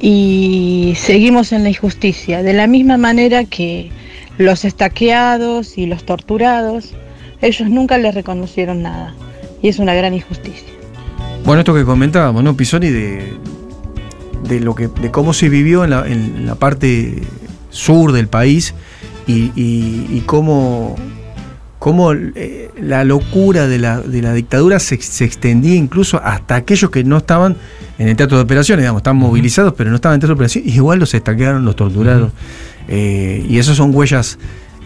Y 0.00 0.94
seguimos 0.96 1.52
en 1.52 1.62
la 1.62 1.68
injusticia, 1.68 2.42
de 2.42 2.52
la 2.54 2.66
misma 2.66 2.96
manera 2.96 3.44
que 3.44 3.90
los 4.38 4.64
estaqueados 4.64 5.76
y 5.76 5.84
los 5.86 6.04
torturados, 6.04 6.94
ellos 7.42 7.68
nunca 7.68 7.98
le 7.98 8.10
reconocieron 8.10 8.82
nada. 8.82 9.14
Y 9.62 9.68
es 9.68 9.78
una 9.78 9.92
gran 9.94 10.14
injusticia. 10.14 10.68
Bueno, 11.44 11.60
esto 11.60 11.74
que 11.74 11.84
comentábamos, 11.84 12.42
¿no, 12.42 12.56
Pisoni? 12.56 12.88
De, 12.88 13.34
de, 14.48 14.60
lo 14.60 14.74
que, 14.74 14.88
de 14.88 15.10
cómo 15.10 15.34
se 15.34 15.50
vivió 15.50 15.84
en 15.84 15.90
la, 15.90 16.06
en 16.06 16.46
la 16.46 16.54
parte 16.54 17.22
sur 17.68 18.12
del 18.12 18.28
país 18.28 18.72
y- 19.26 19.52
y 19.54 20.22
cómo, 20.26 20.96
cómo 21.80 22.12
eh, 22.12 22.70
la 22.78 23.04
locura 23.04 23.66
de 23.66 23.78
la, 23.78 24.00
de 24.00 24.20
la 24.20 24.34
dictadura 24.34 24.78
se, 24.78 25.00
se 25.00 25.24
extendía 25.24 25.74
incluso 25.74 26.20
hasta 26.22 26.54
aquellos 26.54 26.90
que 26.90 27.02
no 27.02 27.16
estaban 27.16 27.56
en 27.98 28.08
el 28.08 28.16
teatro 28.16 28.36
de 28.36 28.44
operaciones, 28.44 28.82
digamos, 28.82 29.00
estaban 29.00 29.16
movilizados, 29.16 29.72
pero 29.72 29.88
no 29.88 29.96
estaban 29.96 30.14
en 30.14 30.16
el 30.16 30.20
teatro 30.20 30.34
de 30.34 30.38
operaciones, 30.38 30.74
igual 30.76 30.98
los 30.98 31.14
estaquearon, 31.14 31.64
los 31.64 31.74
torturaron. 31.74 32.32
Eh, 32.86 33.46
y 33.48 33.58
esas 33.58 33.78
son 33.78 33.94
huellas 33.94 34.38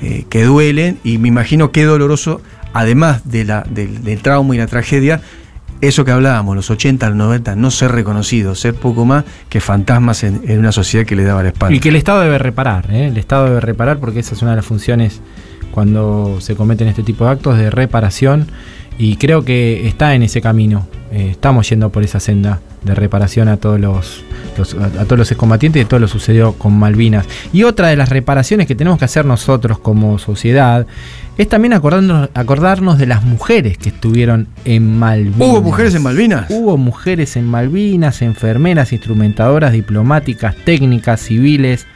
eh, 0.02 0.24
que 0.28 0.44
duelen 0.44 0.98
y 1.02 1.18
me 1.18 1.26
imagino 1.26 1.72
qué 1.72 1.84
doloroso, 1.84 2.40
además 2.72 3.22
de 3.24 3.44
la, 3.44 3.66
del, 3.68 4.04
del 4.04 4.22
trauma 4.22 4.54
y 4.54 4.58
la 4.58 4.68
tragedia, 4.68 5.20
eso 5.80 6.04
que 6.04 6.12
hablábamos, 6.12 6.54
los 6.54 6.70
80, 6.70 7.08
los 7.08 7.18
90, 7.18 7.56
no 7.56 7.72
ser 7.72 7.90
reconocidos, 7.90 8.60
ser 8.60 8.74
poco 8.74 9.04
más 9.04 9.24
que 9.48 9.60
fantasmas 9.60 10.22
en, 10.22 10.42
en 10.46 10.60
una 10.60 10.70
sociedad 10.70 11.04
que 11.04 11.16
le 11.16 11.24
daba 11.24 11.42
la 11.42 11.48
espalda. 11.48 11.74
Y 11.74 11.80
que 11.80 11.88
el 11.88 11.96
Estado 11.96 12.20
debe 12.20 12.38
reparar, 12.38 12.88
¿eh? 12.92 13.08
el 13.08 13.16
Estado 13.16 13.46
debe 13.46 13.60
reparar 13.60 13.98
porque 13.98 14.20
esa 14.20 14.36
es 14.36 14.42
una 14.42 14.52
de 14.52 14.58
las 14.58 14.66
funciones 14.66 15.20
cuando 15.74 16.38
se 16.40 16.54
cometen 16.54 16.86
este 16.88 17.02
tipo 17.02 17.24
de 17.24 17.32
actos 17.32 17.58
de 17.58 17.68
reparación 17.70 18.46
y 18.96 19.16
creo 19.16 19.44
que 19.44 19.88
está 19.88 20.14
en 20.14 20.22
ese 20.22 20.40
camino, 20.40 20.86
Eh, 21.12 21.28
estamos 21.30 21.68
yendo 21.70 21.90
por 21.90 22.02
esa 22.02 22.18
senda 22.18 22.58
de 22.82 22.92
reparación 22.92 23.46
a 23.46 23.56
todos 23.56 23.78
los, 23.78 24.24
los- 24.58 24.74
a, 24.74 24.86
a 24.86 25.04
todos 25.04 25.16
los 25.16 25.30
excombatientes 25.30 25.78
y 25.80 25.84
de 25.84 25.88
todo 25.88 26.00
lo 26.00 26.08
sucedió 26.08 26.54
con 26.54 26.76
Malvinas. 26.76 27.24
Y 27.52 27.62
otra 27.62 27.86
de 27.86 27.94
las 27.96 28.08
reparaciones 28.08 28.66
que 28.66 28.74
tenemos 28.74 28.98
que 28.98 29.04
hacer 29.04 29.24
nosotros 29.24 29.78
como 29.78 30.18
sociedad 30.18 30.88
es 31.38 31.48
también 31.48 31.72
acordarnos, 31.72 32.30
acordarnos 32.34 32.98
de 32.98 33.06
las 33.06 33.22
mujeres 33.22 33.78
que 33.78 33.90
estuvieron 33.90 34.48
en 34.64 34.98
Malvinas. 34.98 35.38
¿Hubo 35.48 35.62
mujeres 35.62 35.94
en 35.94 36.02
Malvinas? 36.02 36.46
Hubo 36.50 36.76
mujeres 36.76 37.36
en 37.36 37.44
Malvinas, 37.46 38.20
enfermeras, 38.20 38.92
instrumentadoras, 38.92 39.70
diplomáticas, 39.72 40.56
técnicas, 40.64 41.20
civiles, 41.20 41.86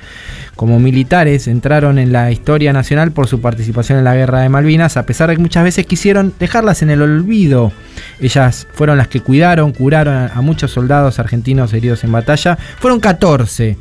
como 0.59 0.81
militares, 0.81 1.47
entraron 1.47 2.01
en 2.01 2.13
la 2.13 2.33
historia 2.33 2.73
nacional 2.73 3.13
por 3.13 3.29
su 3.29 3.41
participación 3.41 3.97
en 3.99 4.03
la 4.03 4.17
guerra 4.17 4.41
de 4.41 4.49
Malvinas, 4.49 4.97
a 4.97 5.07
pesar 5.07 5.31
de 5.31 5.37
que 5.37 5.41
muchas 5.41 5.63
veces 5.63 5.87
quisieron 5.87 6.35
dejarlas 6.37 6.83
en 6.83 6.91
el 6.91 7.01
olvido. 7.01 7.71
Ellas 8.19 8.67
fueron 8.73 8.99
las 8.99 9.07
que 9.07 9.21
cuidaron, 9.21 9.71
curaron 9.71 10.29
a, 10.35 10.41
muchos 10.43 10.73
soldados 10.73 11.21
argentinos 11.21 11.73
heridos 11.75 12.03
en 12.03 12.11
batalla. 12.11 12.59
Fueron 12.81 12.99
14 12.99 13.77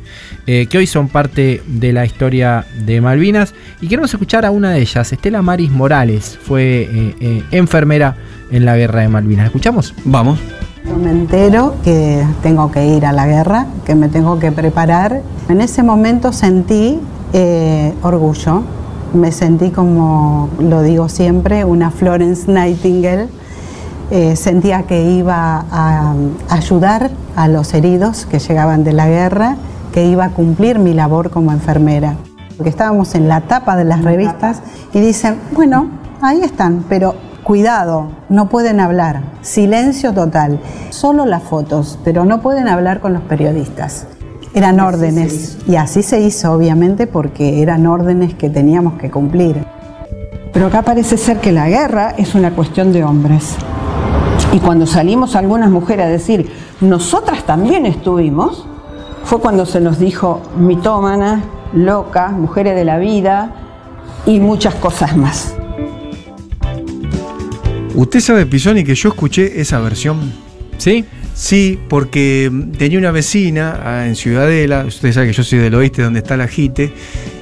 eh, 0.46 0.66
que 0.70 0.78
hoy 0.78 0.86
son 0.86 1.08
parte 1.08 1.64
de 1.66 1.92
la 1.92 2.06
historia 2.06 2.64
de 2.86 3.00
Malvinas. 3.00 3.54
Y 3.80 3.88
queremos 3.88 4.14
escuchar 4.14 4.46
a 4.46 4.52
una 4.52 4.70
de 4.70 4.80
ellas, 4.80 5.12
Estela 5.12 5.42
Maris 5.42 5.72
Morales, 5.72 6.38
fue 6.40 6.82
eh, 6.82 7.14
eh, 7.20 7.42
enfermera 7.50 8.14
en 8.52 8.64
la 8.64 8.76
guerra 8.76 9.00
de 9.00 9.08
Malvinas. 9.08 9.46
¿Escuchamos? 9.46 9.94
Vamos. 10.04 10.38
Me 10.96 11.10
entero 11.10 11.74
que 11.84 12.24
tengo 12.42 12.70
que 12.70 12.86
ir 12.86 13.04
a 13.06 13.12
la 13.12 13.26
guerra, 13.26 13.66
que 13.84 13.94
me 13.94 14.08
tengo 14.08 14.38
que 14.38 14.50
preparar. 14.50 15.22
En 15.48 15.60
ese 15.60 15.82
momento 15.82 16.32
sentí 16.32 16.98
eh, 17.32 17.94
orgullo, 18.02 18.62
me 19.14 19.30
sentí 19.30 19.70
como, 19.70 20.48
lo 20.58 20.82
digo 20.82 21.08
siempre, 21.08 21.64
una 21.64 21.90
Florence 21.90 22.50
Nightingale. 22.50 23.28
Eh, 24.10 24.36
sentía 24.36 24.84
que 24.84 25.10
iba 25.10 25.66
a 25.70 26.14
ayudar 26.48 27.10
a 27.36 27.46
los 27.48 27.74
heridos 27.74 28.26
que 28.26 28.38
llegaban 28.38 28.82
de 28.82 28.92
la 28.94 29.06
guerra, 29.06 29.56
que 29.92 30.06
iba 30.06 30.24
a 30.24 30.30
cumplir 30.30 30.78
mi 30.78 30.94
labor 30.94 31.30
como 31.30 31.52
enfermera. 31.52 32.16
Porque 32.56 32.70
estábamos 32.70 33.14
en 33.14 33.28
la 33.28 33.42
tapa 33.42 33.76
de 33.76 33.84
las 33.84 34.02
revistas 34.02 34.62
y 34.92 35.00
dicen, 35.00 35.38
bueno, 35.54 35.90
ahí 36.22 36.40
están, 36.40 36.84
pero 36.88 37.14
cuidado, 37.42 38.08
no 38.28 38.48
pueden 38.48 38.80
hablar, 38.80 39.22
silencio 39.42 40.12
total, 40.12 40.60
solo 40.90 41.24
las 41.26 41.42
fotos, 41.42 41.98
pero 42.04 42.24
no 42.24 42.40
pueden 42.40 42.68
hablar 42.68 43.00
con 43.00 43.12
los 43.12 43.22
periodistas. 43.22 44.06
Eran 44.54 44.80
órdenes 44.80 45.58
y 45.66 45.76
así 45.76 46.02
se 46.02 46.20
hizo, 46.20 46.52
obviamente, 46.52 47.06
porque 47.06 47.62
eran 47.62 47.86
órdenes 47.86 48.34
que 48.34 48.50
teníamos 48.50 48.94
que 48.94 49.10
cumplir. 49.10 49.64
Pero 50.52 50.66
acá 50.66 50.82
parece 50.82 51.16
ser 51.16 51.38
que 51.38 51.52
la 51.52 51.68
guerra 51.68 52.14
es 52.16 52.34
una 52.34 52.50
cuestión 52.52 52.92
de 52.92 53.04
hombres. 53.04 53.54
Y 54.52 54.60
cuando 54.60 54.86
salimos 54.86 55.36
algunas 55.36 55.70
mujeres 55.70 56.06
a 56.06 56.08
decir, 56.08 56.50
nosotras 56.80 57.44
también 57.44 57.84
estuvimos, 57.84 58.66
fue 59.24 59.40
cuando 59.40 59.66
se 59.66 59.80
nos 59.80 59.98
dijo 59.98 60.40
mitómanas, 60.56 61.42
locas, 61.74 62.32
mujeres 62.32 62.74
de 62.74 62.84
la 62.84 62.98
vida 62.98 63.52
y 64.24 64.40
muchas 64.40 64.74
cosas 64.74 65.16
más. 65.16 65.57
Usted 67.98 68.20
sabe, 68.20 68.46
Pisoni, 68.46 68.84
que 68.84 68.94
yo 68.94 69.08
escuché 69.08 69.60
esa 69.60 69.80
versión. 69.80 70.32
¿Sí? 70.78 71.04
Sí, 71.34 71.76
porque 71.88 72.48
mm, 72.52 72.70
tenía 72.72 72.98
una 72.98 73.10
vecina 73.10 73.80
ah, 73.84 74.06
en 74.06 74.14
Ciudadela, 74.14 74.84
usted 74.86 75.12
sabe 75.12 75.26
que 75.26 75.32
yo 75.32 75.42
soy 75.42 75.58
del 75.58 75.74
oeste 75.74 76.02
donde 76.02 76.20
está 76.20 76.36
la 76.36 76.46
JITE, 76.46 76.92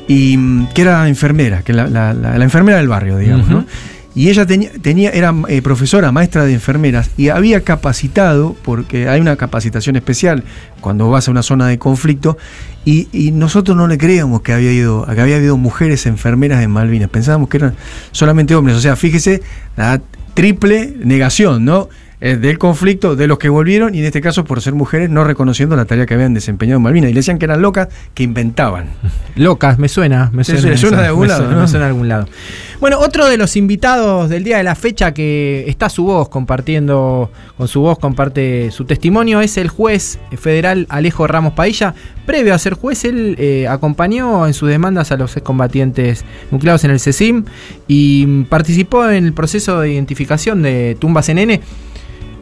y 0.08 0.36
mm, 0.38 0.68
que 0.74 0.80
era 0.82 1.06
enfermera, 1.08 1.62
que 1.62 1.74
la, 1.74 1.86
la- 1.88 2.14
la- 2.14 2.38
la 2.38 2.44
enfermera 2.44 2.78
del 2.78 2.88
barrio, 2.88 3.18
digamos, 3.18 3.48
¿no? 3.48 3.66
Y 4.14 4.30
ella 4.30 4.46
tenía, 4.46 4.70
tenía 4.80 5.10
era 5.10 5.34
eh, 5.48 5.60
profesora, 5.60 6.10
maestra 6.10 6.46
de 6.46 6.54
enfermeras, 6.54 7.10
y 7.18 7.28
había 7.28 7.60
capacitado, 7.60 8.56
porque 8.64 9.10
hay 9.10 9.20
una 9.20 9.36
capacitación 9.36 9.96
especial 9.96 10.42
cuando 10.80 11.10
vas 11.10 11.28
a 11.28 11.30
una 11.30 11.42
zona 11.42 11.66
de 11.68 11.78
conflicto, 11.78 12.38
y, 12.86 13.08
y 13.12 13.32
nosotros 13.32 13.76
no 13.76 13.86
le 13.86 13.98
creíamos 13.98 14.40
que 14.40 14.54
había, 14.54 14.72
ido, 14.72 15.04
que 15.14 15.20
había 15.20 15.36
habido 15.36 15.58
mujeres 15.58 16.06
enfermeras 16.06 16.62
en 16.64 16.70
Malvinas, 16.70 17.10
pensábamos 17.10 17.50
que 17.50 17.58
eran 17.58 17.74
solamente 18.12 18.54
hombres, 18.54 18.78
o 18.78 18.80
sea, 18.80 18.96
fíjese, 18.96 19.42
la 19.76 20.00
triple 20.36 20.92
negación, 21.02 21.64
¿no? 21.64 21.88
Eh, 22.20 22.36
del 22.36 22.58
conflicto, 22.58 23.14
de 23.16 23.26
los 23.26 23.38
que 23.38 23.48
volvieron 23.48 23.94
y 23.94 23.98
en 24.00 24.06
este 24.06 24.20
caso 24.20 24.44
por 24.44 24.60
ser 24.62 24.72
mujeres 24.74 25.10
no 25.10 25.22
reconociendo 25.24 25.76
la 25.76 25.84
tarea 25.84 26.06
que 26.06 26.14
habían 26.14 26.32
desempeñado 26.34 26.78
en 26.78 26.82
Malvinas. 26.82 27.10
Y 27.10 27.12
le 27.14 27.18
decían 27.20 27.38
que 27.38 27.44
eran 27.44 27.60
locas, 27.62 27.88
que 28.14 28.22
inventaban. 28.22 28.86
Locas, 29.36 29.78
me 29.78 29.88
suena, 29.88 30.30
me 30.32 30.44
suena. 30.44 30.62
me 30.68 30.76
suena 30.78 31.00
de 31.02 31.06
algún 31.08 31.22
me 31.22 31.28
lado, 31.28 31.40
suena- 31.42 31.54
¿no? 31.56 31.62
me 31.62 31.68
suena 31.68 31.84
de 31.84 31.90
algún 31.90 32.08
lado. 32.08 32.26
Bueno, 32.80 32.98
otro 33.00 33.26
de 33.26 33.36
los 33.38 33.56
invitados 33.56 34.28
del 34.30 34.44
día 34.44 34.56
de 34.58 34.62
la 34.64 34.74
fecha 34.74 35.12
que 35.14 35.64
está 35.68 35.88
su 35.90 36.04
voz 36.04 36.28
compartiendo, 36.28 37.30
con 37.56 37.68
su 37.68 37.80
voz 37.80 37.98
comparte 37.98 38.70
su 38.70 38.84
testimonio, 38.84 39.40
es 39.40 39.56
el 39.56 39.68
juez 39.68 40.18
federal 40.38 40.86
Alejo 40.90 41.26
Ramos 41.26 41.52
Padilla. 41.54 41.94
Previo 42.26 42.54
a 42.54 42.58
ser 42.58 42.74
juez, 42.74 43.04
él 43.04 43.36
eh, 43.38 43.66
acompañó 43.68 44.46
en 44.46 44.52
sus 44.54 44.68
demandas 44.68 45.12
a 45.12 45.16
los 45.16 45.36
excombatientes 45.36 46.24
nucleados 46.50 46.84
en 46.84 46.90
el 46.90 47.00
CECIM 47.00 47.44
y 47.88 48.44
participó 48.44 49.08
en 49.08 49.24
el 49.26 49.32
proceso 49.32 49.80
de 49.80 49.92
identificación 49.92 50.62
de 50.62 50.96
tumbas 50.98 51.28
NN. 51.32 51.60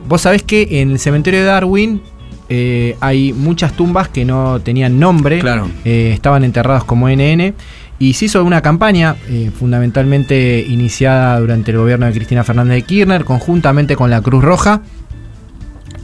Vos 0.07 0.23
sabés 0.23 0.43
que 0.43 0.81
en 0.81 0.91
el 0.91 0.99
cementerio 0.99 1.41
de 1.41 1.47
Darwin 1.47 2.01
eh, 2.49 2.97
hay 3.01 3.33
muchas 3.33 3.73
tumbas 3.73 4.09
que 4.09 4.25
no 4.25 4.61
tenían 4.61 5.01
nombre, 5.01 5.43
eh, 5.85 6.11
estaban 6.13 6.45
enterrados 6.45 6.85
como 6.85 7.09
NN. 7.09 7.55
Y 7.99 8.15
se 8.15 8.25
hizo 8.25 8.45
una 8.45 8.61
campaña 8.61 9.17
eh, 9.29 9.51
fundamentalmente 9.57 10.67
iniciada 10.69 11.39
durante 11.39 11.71
el 11.71 11.79
gobierno 11.79 12.07
de 12.07 12.13
Cristina 12.13 12.43
Fernández 12.43 12.75
de 12.75 12.83
Kirchner, 12.83 13.25
conjuntamente 13.25 13.95
con 13.95 14.11
la 14.11 14.21
Cruz 14.21 14.43
Roja, 14.43 14.83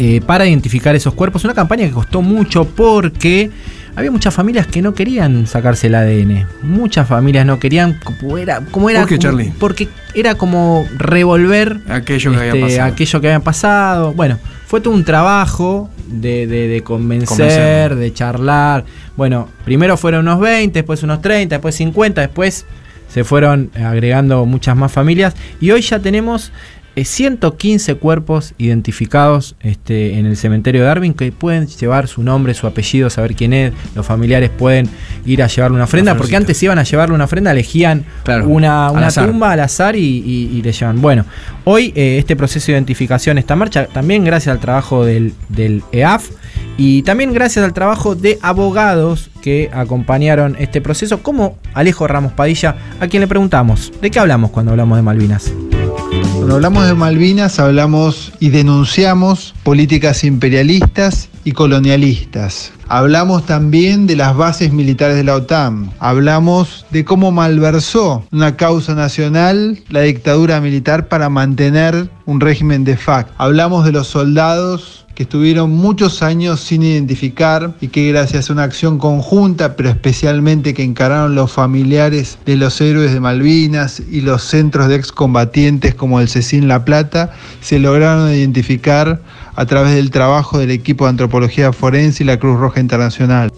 eh, 0.02 0.22
para 0.26 0.46
identificar 0.46 0.96
esos 0.96 1.12
cuerpos. 1.12 1.44
Una 1.44 1.52
campaña 1.52 1.84
que 1.86 1.92
costó 1.92 2.22
mucho 2.22 2.64
porque 2.64 3.50
había 3.94 4.10
muchas 4.10 4.32
familias 4.32 4.66
que 4.66 4.80
no 4.80 4.94
querían 4.94 5.46
sacarse 5.46 5.88
el 5.88 5.94
ADN. 5.94 6.46
Muchas 6.62 7.06
familias 7.06 7.44
no 7.44 7.58
querían, 7.60 8.00
como 8.02 8.38
era, 8.38 8.62
como 8.70 8.88
era 8.88 9.00
¿Por 9.00 9.08
qué, 9.10 9.16
como- 9.16 9.22
Charlie? 9.22 9.52
Porque 9.58 9.88
era 10.14 10.36
como 10.36 10.86
revolver 10.96 11.80
Aquello 11.88 12.30
que 12.32 12.36
había 12.38 12.48
este, 12.54 12.60
pasado. 12.62 12.92
aquello 12.92 13.20
que 13.20 13.26
había 13.26 13.40
pasado. 13.44 14.12
Bueno, 14.14 14.38
fue 14.66 14.80
todo 14.80 14.94
un 14.94 15.04
trabajo 15.04 15.90
de, 16.06 16.46
de- 16.46 16.68
de 16.68 16.82
convencer, 16.82 17.94
de 17.94 18.12
charlar. 18.14 18.86
Bueno, 19.18 19.48
primero 19.66 19.98
fueron 19.98 20.26
unos 20.26 20.40
20, 20.40 20.78
después 20.78 21.02
unos 21.02 21.20
30, 21.20 21.56
después 21.56 21.74
50, 21.74 22.22
después 22.22 22.64
se 23.12 23.22
fueron 23.24 23.70
agregando 23.74 24.46
muchas 24.46 24.76
más 24.76 24.90
familias. 24.92 25.34
Y 25.60 25.72
hoy 25.72 25.82
ya 25.82 25.98
tenemos 25.98 26.52
115 26.96 27.94
cuerpos 27.96 28.54
identificados 28.58 29.56
este, 29.60 30.18
en 30.18 30.26
el 30.26 30.36
cementerio 30.36 30.82
de 30.82 30.86
Darwin 30.88 31.14
que 31.14 31.30
pueden 31.32 31.66
llevar 31.66 32.08
su 32.08 32.22
nombre, 32.22 32.54
su 32.54 32.66
apellido, 32.66 33.10
saber 33.10 33.34
quién 33.34 33.52
es. 33.52 33.72
Los 33.94 34.06
familiares 34.06 34.50
pueden 34.50 34.88
ir 35.24 35.42
a 35.42 35.46
llevarle 35.46 35.76
una 35.76 35.84
ofrenda, 35.84 36.16
porque 36.16 36.36
antes 36.36 36.62
iban 36.62 36.78
a 36.78 36.82
llevarle 36.82 37.14
una 37.14 37.24
ofrenda, 37.24 37.52
elegían 37.52 38.04
Claro, 38.24 38.48
una, 38.48 38.90
tumba 39.14 39.52
al 39.52 39.60
azar 39.60 39.96
y, 39.96 40.00
y- 40.00 40.50
y 40.58 40.62
le 40.62 40.72
llevan. 40.72 41.00
Bueno, 41.00 41.24
hoy 41.64 41.92
eh, 41.94 42.18
este 42.18 42.36
proceso 42.36 42.66
de 42.66 42.72
identificación 42.72 43.38
está 43.38 43.54
en 43.54 43.58
marcha, 43.60 43.86
también 43.86 44.24
gracias 44.24 44.52
al 44.54 44.60
trabajo 44.60 45.04
del, 45.04 45.32
del 45.48 45.82
EAF 45.92 46.30
y 46.76 47.02
también 47.02 47.32
gracias 47.32 47.64
al 47.64 47.72
trabajo 47.72 48.14
de 48.14 48.38
abogados 48.42 49.30
que 49.42 49.70
acompañaron 49.72 50.56
este 50.58 50.80
proceso, 50.80 51.22
como 51.22 51.56
Alejo 51.74 52.06
Ramos 52.06 52.32
Padilla, 52.32 52.76
a 53.00 53.06
quien 53.06 53.20
le 53.20 53.26
preguntamos, 53.28 53.92
¿de 54.00 54.10
qué 54.10 54.18
hablamos 54.18 54.50
cuando 54.50 54.72
hablamos 54.72 54.96
de 54.98 55.02
Malvinas? 55.02 55.52
Cuando 56.10 56.56
hablamos 56.56 56.86
de 56.86 56.94
Malvinas 56.94 57.60
hablamos 57.60 58.32
y 58.40 58.50
denunciamos 58.50 59.54
políticas 59.62 60.24
imperialistas 60.24 61.28
y 61.44 61.52
colonialistas. 61.52 62.72
Hablamos 62.88 63.46
también 63.46 64.08
de 64.08 64.16
las 64.16 64.36
bases 64.36 64.72
militares 64.72 65.16
de 65.16 65.22
la 65.22 65.36
OTAN. 65.36 65.92
Hablamos 66.00 66.86
de 66.90 67.04
cómo 67.04 67.30
malversó 67.30 68.24
una 68.32 68.56
causa 68.56 68.96
nacional 68.96 69.78
la 69.88 70.00
dictadura 70.00 70.60
militar 70.60 71.06
para 71.06 71.28
mantener 71.28 72.10
un 72.26 72.40
régimen 72.40 72.82
de 72.82 72.96
facto. 72.96 73.32
Hablamos 73.38 73.84
de 73.84 73.92
los 73.92 74.08
soldados 74.08 74.99
que 75.20 75.24
estuvieron 75.24 75.72
muchos 75.72 76.22
años 76.22 76.60
sin 76.60 76.82
identificar 76.82 77.74
y 77.82 77.88
que 77.88 78.10
gracias 78.10 78.48
a 78.48 78.54
una 78.54 78.62
acción 78.62 78.96
conjunta, 78.96 79.76
pero 79.76 79.90
especialmente 79.90 80.72
que 80.72 80.82
encararon 80.82 81.34
los 81.34 81.52
familiares 81.52 82.38
de 82.46 82.56
los 82.56 82.80
héroes 82.80 83.12
de 83.12 83.20
Malvinas 83.20 84.02
y 84.10 84.22
los 84.22 84.42
centros 84.42 84.88
de 84.88 84.94
excombatientes 84.94 85.94
como 85.94 86.20
el 86.20 86.30
CECIN 86.30 86.68
La 86.68 86.86
Plata, 86.86 87.32
se 87.60 87.78
lograron 87.78 88.32
identificar 88.32 89.20
a 89.56 89.66
través 89.66 89.94
del 89.94 90.10
trabajo 90.10 90.58
del 90.58 90.70
equipo 90.70 91.04
de 91.04 91.10
antropología 91.10 91.70
forense 91.74 92.22
y 92.22 92.26
la 92.26 92.38
Cruz 92.38 92.58
Roja 92.58 92.80
Internacional. 92.80 93.52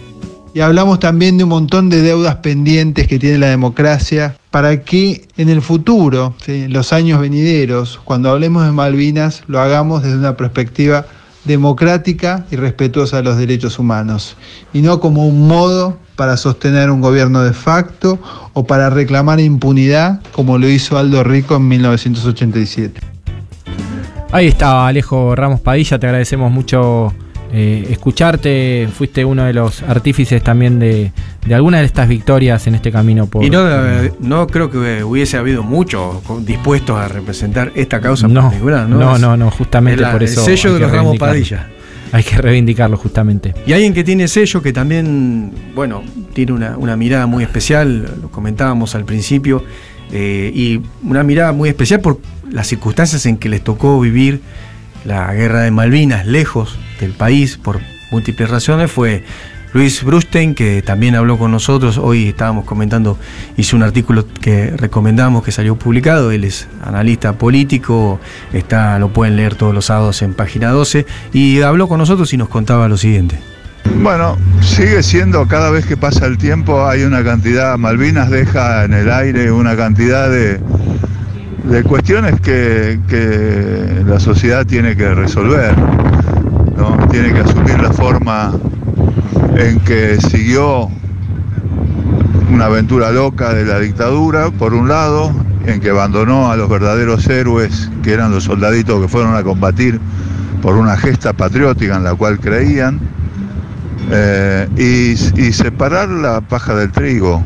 Y 0.54 0.62
hablamos 0.62 0.98
también 0.98 1.38
de 1.38 1.44
un 1.44 1.50
montón 1.50 1.90
de 1.90 2.02
deudas 2.02 2.34
pendientes 2.34 3.06
que 3.06 3.20
tiene 3.20 3.38
la 3.38 3.50
democracia 3.50 4.36
para 4.50 4.82
que 4.82 5.28
en 5.36 5.48
el 5.48 5.62
futuro, 5.62 6.34
en 6.48 6.72
los 6.72 6.92
años 6.92 7.20
venideros, 7.20 8.00
cuando 8.02 8.30
hablemos 8.30 8.66
de 8.66 8.72
Malvinas, 8.72 9.44
lo 9.46 9.60
hagamos 9.60 10.02
desde 10.02 10.18
una 10.18 10.36
perspectiva 10.36 11.06
democrática 11.44 12.46
y 12.50 12.56
respetuosa 12.56 13.18
de 13.18 13.22
los 13.24 13.36
derechos 13.36 13.78
humanos, 13.78 14.36
y 14.72 14.82
no 14.82 15.00
como 15.00 15.26
un 15.26 15.48
modo 15.48 15.98
para 16.16 16.36
sostener 16.36 16.90
un 16.90 17.00
gobierno 17.00 17.42
de 17.42 17.52
facto 17.52 18.18
o 18.52 18.64
para 18.64 18.90
reclamar 18.90 19.40
impunidad 19.40 20.20
como 20.32 20.58
lo 20.58 20.68
hizo 20.68 20.98
Aldo 20.98 21.24
Rico 21.24 21.56
en 21.56 21.68
1987. 21.68 23.00
Ahí 24.30 24.46
estaba 24.46 24.88
Alejo 24.88 25.34
Ramos 25.34 25.60
Padilla, 25.60 25.98
te 25.98 26.06
agradecemos 26.06 26.50
mucho 26.50 27.12
eh, 27.52 27.86
escucharte, 27.90 28.88
fuiste 28.96 29.24
uno 29.24 29.44
de 29.44 29.52
los 29.52 29.82
artífices 29.82 30.42
también 30.42 30.78
de, 30.78 31.12
de 31.46 31.54
algunas 31.54 31.80
de 31.80 31.86
estas 31.86 32.08
victorias 32.08 32.66
en 32.66 32.74
este 32.74 32.90
camino 32.90 33.26
por... 33.26 33.44
Y 33.44 33.50
no, 33.50 33.60
eh, 33.68 34.12
no 34.20 34.46
creo 34.46 34.70
que 34.70 35.04
hubiese 35.04 35.36
habido 35.36 35.62
muchos 35.62 36.16
dispuestos 36.46 36.96
a 36.98 37.08
representar 37.08 37.70
esta 37.74 38.00
causa 38.00 38.26
No, 38.28 38.42
particular, 38.48 38.88
¿no? 38.88 38.96
no, 38.98 39.18
no, 39.18 39.36
no, 39.36 39.50
justamente 39.50 40.00
la- 40.02 40.12
por 40.12 40.22
eso 40.22 40.40
El 40.40 40.56
sello 40.56 40.74
de 40.74 40.80
los 40.80 40.90
Ramos. 40.92 41.18
Padilla. 41.18 41.68
Hay 42.10 42.22
que 42.24 42.36
reivindicarlo 42.36 42.96
justamente. 42.98 43.54
Y 43.66 43.72
alguien 43.72 43.94
que 43.94 44.04
tiene 44.04 44.28
sello, 44.28 44.60
que 44.62 44.72
también, 44.72 45.50
bueno, 45.74 46.02
tiene 46.34 46.52
una, 46.52 46.76
una 46.76 46.94
mirada 46.96 47.26
muy 47.26 47.42
especial, 47.42 48.02
lo 48.20 48.30
comentábamos 48.30 48.94
al 48.94 49.04
principio, 49.06 49.64
eh, 50.10 50.50
y 50.54 50.80
una 51.08 51.22
mirada 51.22 51.52
muy 51.52 51.70
especial 51.70 52.00
por 52.00 52.18
las 52.50 52.66
circunstancias 52.66 53.24
en 53.24 53.38
que 53.38 53.48
les 53.48 53.62
tocó 53.64 53.98
vivir 53.98 54.42
la 55.04 55.32
guerra 55.34 55.60
de 55.60 55.70
Malvinas, 55.70 56.26
lejos 56.26 56.78
del 57.00 57.12
país, 57.12 57.56
por 57.56 57.80
múltiples 58.10 58.50
razones, 58.50 58.90
fue 58.90 59.24
Luis 59.72 60.04
Brustein, 60.04 60.54
que 60.54 60.82
también 60.82 61.14
habló 61.14 61.38
con 61.38 61.50
nosotros. 61.50 61.98
Hoy 61.98 62.28
estábamos 62.28 62.64
comentando, 62.64 63.18
hizo 63.56 63.76
un 63.76 63.82
artículo 63.82 64.26
que 64.28 64.70
recomendamos 64.76 65.42
que 65.42 65.52
salió 65.52 65.76
publicado. 65.76 66.30
Él 66.30 66.44
es 66.44 66.68
analista 66.84 67.32
político, 67.32 68.20
está, 68.52 68.98
lo 68.98 69.12
pueden 69.12 69.36
leer 69.36 69.54
todos 69.54 69.74
los 69.74 69.86
sábados 69.86 70.20
en 70.22 70.34
página 70.34 70.70
12. 70.70 71.06
Y 71.32 71.62
habló 71.62 71.88
con 71.88 71.98
nosotros 71.98 72.32
y 72.34 72.36
nos 72.36 72.48
contaba 72.48 72.88
lo 72.88 72.98
siguiente. 72.98 73.38
Bueno, 74.02 74.36
sigue 74.60 75.02
siendo, 75.02 75.46
cada 75.48 75.70
vez 75.70 75.86
que 75.86 75.96
pasa 75.96 76.26
el 76.26 76.38
tiempo 76.38 76.86
hay 76.86 77.02
una 77.02 77.24
cantidad, 77.24 77.76
Malvinas 77.78 78.30
deja 78.30 78.84
en 78.84 78.94
el 78.94 79.10
aire 79.10 79.50
una 79.50 79.76
cantidad 79.76 80.30
de, 80.30 80.60
de 81.64 81.82
cuestiones 81.84 82.40
que, 82.40 82.98
que 83.08 84.02
la 84.06 84.18
sociedad 84.18 84.66
tiene 84.66 84.96
que 84.96 85.14
resolver, 85.14 85.76
¿no? 86.76 86.96
tiene 87.08 87.32
que 87.32 87.40
asumir 87.40 87.80
la 87.80 87.92
forma 87.92 88.52
en 89.56 89.78
que 89.80 90.20
siguió 90.20 90.88
una 92.52 92.66
aventura 92.66 93.10
loca 93.12 93.54
de 93.54 93.64
la 93.64 93.78
dictadura, 93.78 94.50
por 94.50 94.74
un 94.74 94.88
lado, 94.88 95.32
en 95.66 95.80
que 95.80 95.90
abandonó 95.90 96.50
a 96.50 96.56
los 96.56 96.68
verdaderos 96.68 97.26
héroes, 97.28 97.90
que 98.02 98.12
eran 98.12 98.32
los 98.32 98.44
soldaditos 98.44 99.00
que 99.00 99.08
fueron 99.08 99.36
a 99.36 99.42
combatir 99.42 100.00
por 100.60 100.76
una 100.76 100.96
gesta 100.96 101.32
patriótica 101.32 101.96
en 101.96 102.04
la 102.04 102.14
cual 102.14 102.40
creían, 102.40 103.00
eh, 104.10 104.68
y, 104.76 105.40
y 105.40 105.52
separar 105.52 106.08
la 106.08 106.40
paja 106.40 106.74
del 106.74 106.90
trigo, 106.90 107.42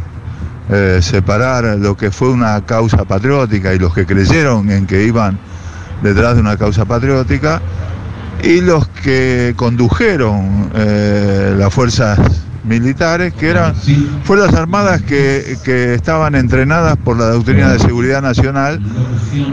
eh, 0.68 0.98
separar 1.00 1.64
lo 1.78 1.96
que 1.96 2.10
fue 2.10 2.30
una 2.30 2.64
causa 2.64 3.04
patriótica 3.04 3.72
y 3.74 3.78
los 3.78 3.94
que 3.94 4.06
creyeron 4.06 4.70
en 4.70 4.86
que 4.86 5.04
iban 5.04 5.38
detrás 6.02 6.34
de 6.34 6.40
una 6.40 6.56
causa 6.56 6.84
patriótica 6.84 7.62
y 8.42 8.60
los 8.60 8.88
que 8.88 9.54
condujeron 9.56 10.70
eh, 10.74 11.54
las 11.56 11.72
fuerzas 11.72 12.18
militares, 12.64 13.32
que 13.34 13.48
eran 13.48 13.74
fuerzas 14.24 14.54
armadas 14.54 15.02
que, 15.02 15.56
que 15.64 15.94
estaban 15.94 16.34
entrenadas 16.34 16.96
por 16.96 17.16
la 17.16 17.26
doctrina 17.26 17.72
de 17.72 17.78
seguridad 17.78 18.22
nacional 18.22 18.80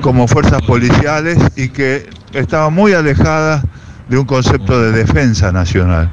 como 0.01 0.27
fuerzas 0.27 0.61
policiales 0.63 1.37
y 1.55 1.69
que 1.69 2.09
estaban 2.33 2.73
muy 2.73 2.93
alejadas 2.93 3.63
de 4.07 4.17
un 4.17 4.25
concepto 4.25 4.81
de 4.81 4.91
defensa 4.91 5.51
nacional. 5.51 6.09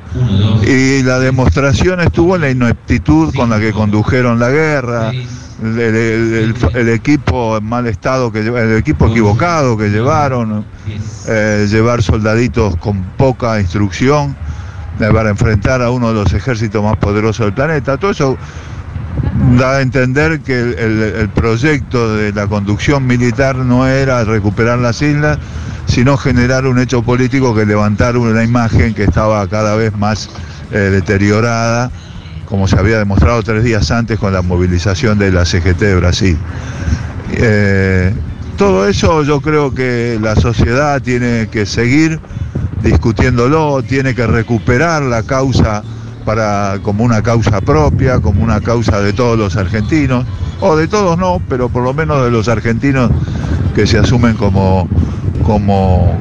Y 0.66 1.02
la 1.02 1.18
demostración 1.18 2.00
estuvo 2.00 2.36
en 2.36 2.42
la 2.42 2.50
ineptitud 2.50 3.34
con 3.34 3.50
la 3.50 3.58
que 3.60 3.72
condujeron 3.72 4.38
la 4.38 4.50
guerra, 4.50 5.10
el, 5.62 5.78
el- 6.74 6.88
equipo 6.88 7.56
en 7.58 7.64
mal 7.64 7.86
estado, 7.86 8.30
que 8.32 8.40
el 8.40 8.74
equipo 8.76 9.08
equivocado 9.08 9.76
que 9.76 9.88
llevaron, 9.90 10.64
eh, 11.28 11.66
llevar 11.68 12.02
soldaditos 12.02 12.76
con 12.76 13.02
poca 13.16 13.60
instrucción 13.60 14.36
para 15.12 15.30
enfrentar 15.30 15.82
a 15.82 15.90
uno 15.90 16.08
de 16.08 16.14
los 16.14 16.32
ejércitos 16.32 16.82
más 16.82 16.96
poderosos 16.96 17.46
del 17.46 17.54
planeta. 17.54 17.96
Todo 17.98 18.10
eso 18.12 18.36
da 19.58 19.76
a 19.78 19.80
entender 19.82 20.40
que 20.40 20.60
el- 20.60 20.74
el 21.02 21.28
proyecto 21.30 22.14
de 22.14 22.32
la 22.32 22.46
conducción 22.46 23.06
militar 23.06 23.56
no 23.56 23.86
era 23.86 24.24
recuperar 24.24 24.78
las 24.78 25.00
islas, 25.02 25.38
sino 25.86 26.16
generar 26.16 26.66
un 26.66 26.78
hecho 26.78 27.02
político 27.02 27.54
que 27.54 27.66
levantar 27.66 28.16
una 28.16 28.42
imagen 28.44 28.94
que 28.94 29.04
estaba 29.04 29.46
cada 29.48 29.76
vez 29.76 29.96
más 29.96 30.30
eh, 30.72 30.78
deteriorada, 30.78 31.90
como 32.46 32.68
se 32.68 32.78
había 32.78 32.98
demostrado 32.98 33.42
tres 33.42 33.64
días 33.64 33.90
antes 33.90 34.18
con 34.18 34.32
la 34.32 34.42
movilización 34.42 35.18
de 35.18 35.32
la 35.32 35.44
CGT 35.44 35.78
de 35.78 35.94
Brasil. 35.96 36.38
Eh, 37.32 38.12
todo 38.56 38.86
eso 38.86 39.22
yo 39.22 39.40
creo 39.40 39.72
que 39.72 40.18
la 40.20 40.36
sociedad 40.36 41.00
tiene 41.00 41.48
que 41.50 41.64
seguir 41.64 42.20
discutiéndolo, 42.82 43.82
tiene 43.82 44.14
que 44.14 44.26
recuperar 44.26 45.02
la 45.02 45.22
causa 45.22 45.82
para, 46.34 46.78
como 46.82 47.02
una 47.02 47.22
causa 47.24 47.60
propia, 47.60 48.20
como 48.20 48.44
una 48.44 48.60
causa 48.60 49.00
de 49.00 49.12
todos 49.12 49.36
los 49.36 49.56
argentinos, 49.56 50.24
o 50.60 50.76
de 50.76 50.86
todos 50.86 51.18
no, 51.18 51.42
pero 51.48 51.68
por 51.68 51.82
lo 51.82 51.92
menos 51.92 52.22
de 52.22 52.30
los 52.30 52.46
argentinos 52.46 53.10
que 53.74 53.84
se 53.84 53.98
asumen 53.98 54.34
como, 54.36 54.88
como 55.42 56.16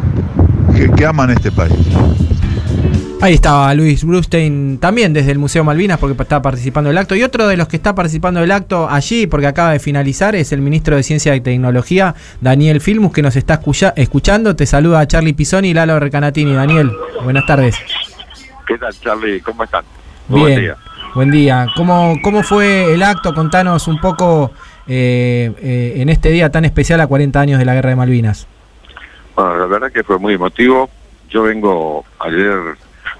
que, 0.75 0.89
que 0.89 1.05
aman 1.05 1.29
este 1.29 1.51
país. 1.51 1.75
Ahí 3.21 3.35
estaba 3.35 3.71
Luis 3.75 4.03
Brustein 4.03 4.79
también 4.79 5.13
desde 5.13 5.29
el 5.31 5.37
Museo 5.37 5.63
Malvinas 5.63 5.99
porque 5.99 6.19
está 6.19 6.41
participando 6.41 6.87
del 6.89 6.97
acto. 6.97 7.15
Y 7.15 7.21
otro 7.21 7.47
de 7.47 7.55
los 7.55 7.67
que 7.67 7.75
está 7.75 7.93
participando 7.93 8.39
del 8.39 8.51
acto 8.51 8.89
allí, 8.89 9.27
porque 9.27 9.45
acaba 9.45 9.73
de 9.73 9.79
finalizar, 9.79 10.35
es 10.35 10.51
el 10.53 10.61
ministro 10.61 10.95
de 10.95 11.03
Ciencia 11.03 11.35
y 11.35 11.41
Tecnología, 11.41 12.15
Daniel 12.41 12.81
Filmus, 12.81 13.13
que 13.13 13.21
nos 13.21 13.35
está 13.35 13.55
escucha- 13.59 13.93
escuchando. 13.95 14.55
Te 14.55 14.65
saluda 14.65 15.07
Charlie 15.07 15.33
Pisoni 15.33 15.69
y 15.69 15.73
Lalo 15.75 15.99
Recanatini. 15.99 16.53
Daniel, 16.53 16.91
buenas 17.23 17.45
tardes. 17.45 17.75
¿Qué 18.65 18.75
tal, 18.79 18.93
Charlie? 19.01 19.41
¿Cómo 19.41 19.63
están? 19.65 19.83
Muy 20.29 20.41
Bien. 20.41 20.53
Buen 20.53 20.61
día. 20.61 20.77
Buen 21.15 21.31
día. 21.31 21.67
¿Cómo, 21.75 22.15
cómo 22.23 22.43
fue 22.43 22.93
el 22.93 23.01
acto? 23.01 23.33
Contanos 23.33 23.87
un 23.87 23.99
poco 23.99 24.51
eh, 24.87 25.51
eh, 25.59 25.93
en 25.97 26.09
este 26.09 26.29
día 26.29 26.51
tan 26.51 26.65
especial 26.65 27.01
a 27.01 27.07
40 27.07 27.39
años 27.39 27.59
de 27.59 27.65
la 27.65 27.73
Guerra 27.73 27.89
de 27.89 27.95
Malvinas. 27.95 28.47
Bueno, 29.35 29.57
la 29.57 29.65
verdad 29.65 29.91
que 29.91 30.03
fue 30.03 30.19
muy 30.19 30.35
emotivo. 30.35 30.89
Yo 31.29 31.43
vengo 31.43 32.05
ayer 32.19 32.57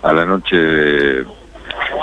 a 0.04 0.14
la 0.14 0.26
noche 0.26 0.56
de 0.56 1.26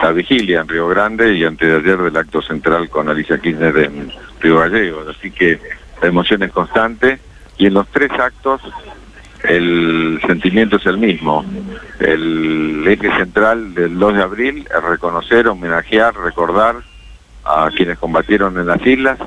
la 0.03 0.11
vigilia 0.11 0.61
en 0.61 0.69
Río 0.69 0.89
Grande 0.89 1.35
y 1.35 1.45
antes 1.45 1.69
de 1.69 1.77
ayer 1.77 1.99
del 1.99 2.17
acto 2.17 2.43
central 2.43 2.89
con 2.89 3.09
Alicia 3.09 3.39
Kirchner 3.39 3.77
en 3.79 4.13
Río 4.41 4.59
Gallegos. 4.59 5.17
Así 5.17 5.31
que 5.31 5.61
la 6.03 6.09
emoción 6.09 6.43
es 6.43 6.51
constante 6.51 7.21
y 7.59 7.67
en 7.67 7.75
los 7.75 7.87
tres 7.89 8.11
actos 8.11 8.61
el 9.45 10.21
sentimiento 10.27 10.77
es 10.77 10.87
el 10.87 10.99
mismo. 10.99 11.45
El 11.99 12.85
eje 12.87 13.11
central 13.17 13.75
del 13.75 13.99
2 13.99 14.15
de 14.15 14.23
abril 14.23 14.69
es 14.75 14.83
reconocer, 14.83 15.49
homenajear, 15.49 16.15
recordar 16.17 16.77
a 17.45 17.71
quienes 17.75 17.99
combatieron 17.99 18.59
en 18.59 18.67
las 18.67 18.85
islas, 18.85 19.19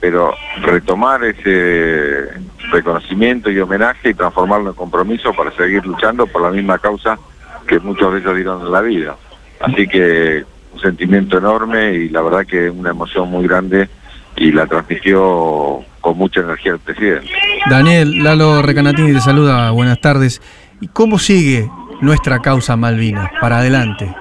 pero 0.00 0.34
retomar 0.62 1.24
ese 1.24 2.28
reconocimiento 2.70 3.50
y 3.50 3.58
homenaje 3.58 4.10
y 4.10 4.14
transformarlo 4.14 4.70
en 4.70 4.76
compromiso 4.76 5.32
para 5.32 5.50
seguir 5.52 5.84
luchando 5.86 6.26
por 6.26 6.42
la 6.42 6.50
misma 6.50 6.78
causa 6.78 7.18
que 7.66 7.78
muchos 7.80 8.12
de 8.12 8.20
ellos 8.20 8.34
dieron 8.34 8.62
en 8.62 8.72
la 8.72 8.80
vida. 8.80 9.16
Así 9.60 9.86
que 9.88 10.44
un 10.72 10.80
sentimiento 10.80 11.38
enorme 11.38 11.94
y 11.94 12.08
la 12.08 12.22
verdad 12.22 12.46
que 12.46 12.70
una 12.70 12.90
emoción 12.90 13.30
muy 13.30 13.46
grande 13.46 13.88
y 14.36 14.52
la 14.52 14.66
transmitió 14.66 15.84
con 16.06 16.18
mucha 16.18 16.38
energía 16.38 16.74
el 16.74 16.78
presidente. 16.78 17.28
Daniel, 17.68 18.22
Lalo 18.22 18.62
Recanatini 18.62 19.12
te 19.12 19.20
saluda, 19.20 19.72
buenas 19.72 20.00
tardes. 20.00 20.40
¿Y 20.80 20.86
cómo 20.86 21.18
sigue 21.18 21.68
nuestra 22.00 22.38
causa 22.38 22.76
Malvinas 22.76 23.28
para 23.40 23.58
adelante? 23.58 24.14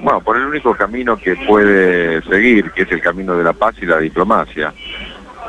Bueno, 0.00 0.20
por 0.20 0.36
el 0.36 0.44
único 0.44 0.76
camino 0.76 1.16
que 1.16 1.34
puede 1.34 2.22
seguir, 2.22 2.70
que 2.70 2.82
es 2.82 2.92
el 2.92 3.00
camino 3.00 3.34
de 3.34 3.42
la 3.42 3.52
paz 3.52 3.74
y 3.82 3.86
la 3.86 3.98
diplomacia. 3.98 4.72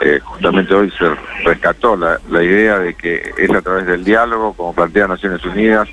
Eh, 0.01 0.19
justamente 0.23 0.73
hoy 0.73 0.91
se 0.97 1.05
rescató 1.45 1.95
la, 1.95 2.19
la 2.31 2.41
idea 2.41 2.79
de 2.79 2.95
que 2.95 3.31
es 3.37 3.51
a 3.51 3.61
través 3.61 3.85
del 3.85 4.03
diálogo, 4.03 4.53
como 4.53 4.73
plantea 4.73 5.07
Naciones 5.07 5.45
Unidas, 5.45 5.87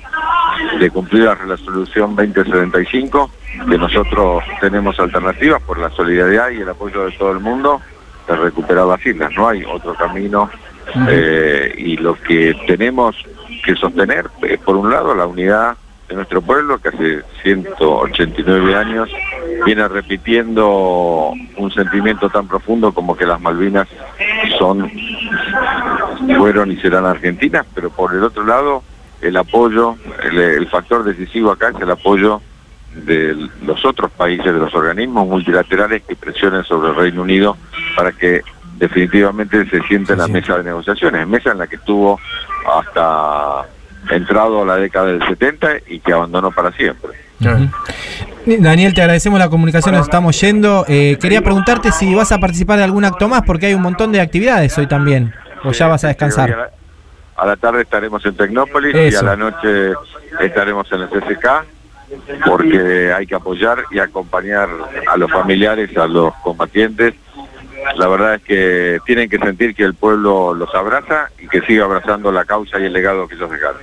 de 0.79 0.89
cumplir 0.89 1.25
la 1.25 1.35
resolución 1.35 2.15
2075, 2.15 3.29
que 3.69 3.77
nosotros 3.77 4.43
tenemos 4.59 4.99
alternativas 4.99 5.61
por 5.61 5.77
la 5.77 5.91
solidaridad 5.91 6.49
y 6.49 6.61
el 6.61 6.69
apoyo 6.69 7.05
de 7.05 7.11
todo 7.11 7.31
el 7.31 7.41
mundo 7.41 7.79
de 8.27 8.35
recuperar 8.35 8.85
las 8.85 9.05
islas. 9.05 9.31
No 9.35 9.47
hay 9.47 9.63
otro 9.63 9.93
camino 9.95 10.49
eh, 11.09 11.73
y 11.77 11.97
lo 11.97 12.15
que 12.15 12.55
tenemos 12.67 13.15
que 13.63 13.75
sostener 13.75 14.27
es, 14.43 14.59
por 14.59 14.75
un 14.75 14.91
lado, 14.91 15.15
la 15.15 15.25
unidad 15.25 15.77
de 16.07 16.15
nuestro 16.15 16.41
pueblo, 16.41 16.77
que 16.79 16.89
hace 16.89 17.21
189 17.41 18.75
años 18.75 19.09
viene 19.65 19.87
repitiendo 19.87 21.33
un 21.57 21.71
sentimiento 21.71 22.29
tan 22.29 22.47
profundo 22.47 22.93
como 22.93 23.17
que 23.17 23.25
las 23.25 23.41
Malvinas 23.41 23.87
son, 24.59 24.91
fueron 26.37 26.71
y 26.71 26.77
serán 26.77 27.05
argentinas, 27.05 27.65
pero 27.73 27.89
por 27.89 28.13
el 28.13 28.23
otro 28.23 28.45
lado, 28.45 28.83
el 29.21 29.35
apoyo, 29.37 29.95
el, 30.23 30.37
el 30.37 30.67
factor 30.67 31.03
decisivo 31.03 31.51
acá 31.51 31.69
es 31.69 31.81
el 31.81 31.89
apoyo 31.89 32.41
de 32.95 33.35
los 33.65 33.83
otros 33.85 34.11
países, 34.11 34.45
de 34.45 34.59
los 34.59 34.73
organismos 34.73 35.27
multilaterales 35.27 36.03
que 36.03 36.15
presionen 36.15 36.63
sobre 36.63 36.89
el 36.89 36.95
Reino 36.95 37.21
Unido 37.21 37.57
para 37.95 38.11
que 38.11 38.41
definitivamente 38.77 39.67
se 39.69 39.81
sienta 39.83 40.13
en 40.13 40.19
la 40.19 40.27
mesa 40.27 40.57
de 40.57 40.63
negociaciones, 40.63 41.27
mesa 41.27 41.51
en 41.51 41.59
la 41.59 41.67
que 41.67 41.75
estuvo 41.75 42.19
hasta 42.73 43.65
entrado 44.09 44.63
a 44.63 44.65
la 44.65 44.75
década 44.77 45.07
del 45.07 45.25
70 45.27 45.69
y 45.87 45.99
que 45.99 46.13
abandonó 46.13 46.51
para 46.51 46.71
siempre. 46.71 47.11
Daniel, 48.45 48.93
te 48.93 49.01
agradecemos 49.01 49.39
la 49.39 49.49
comunicación, 49.49 49.95
nos 49.95 50.05
estamos 50.05 50.39
yendo. 50.39 50.85
Eh, 50.87 51.17
quería 51.19 51.41
preguntarte 51.41 51.91
si 51.91 52.13
vas 52.13 52.31
a 52.31 52.39
participar 52.39 52.77
de 52.77 52.83
algún 52.83 53.03
acto 53.03 53.27
más, 53.27 53.41
porque 53.41 53.67
hay 53.67 53.73
un 53.73 53.81
montón 53.81 54.11
de 54.11 54.21
actividades 54.21 54.77
hoy 54.77 54.87
también. 54.87 55.33
O 55.63 55.71
ya 55.71 55.87
vas 55.87 56.03
a 56.03 56.09
descansar. 56.09 56.49
la, 56.49 56.69
a 57.35 57.45
la 57.45 57.55
tarde 57.55 57.81
estaremos 57.81 58.25
en 58.25 58.35
Tecnópolis 58.35 59.13
y 59.13 59.15
a 59.15 59.21
la 59.21 59.35
noche 59.35 59.93
estaremos 60.39 60.89
en 60.91 61.01
el 61.01 61.09
CCK 61.09 61.74
porque 62.45 63.13
hay 63.13 63.25
que 63.25 63.35
apoyar 63.35 63.83
y 63.91 63.99
acompañar 63.99 64.69
a 65.07 65.17
los 65.17 65.31
familiares, 65.31 65.95
a 65.97 66.07
los 66.07 66.33
combatientes. 66.35 67.13
La 67.97 68.07
verdad 68.07 68.35
es 68.35 68.41
que 68.41 68.99
tienen 69.05 69.29
que 69.29 69.37
sentir 69.37 69.75
que 69.75 69.83
el 69.83 69.93
pueblo 69.93 70.53
los 70.53 70.73
abraza 70.73 71.29
y 71.39 71.47
que 71.47 71.61
sigue 71.61 71.81
abrazando 71.81 72.31
la 72.31 72.45
causa 72.45 72.79
y 72.79 72.85
el 72.85 72.93
legado 72.93 73.27
que 73.27 73.35
ellos 73.35 73.51
dejaron. 73.51 73.81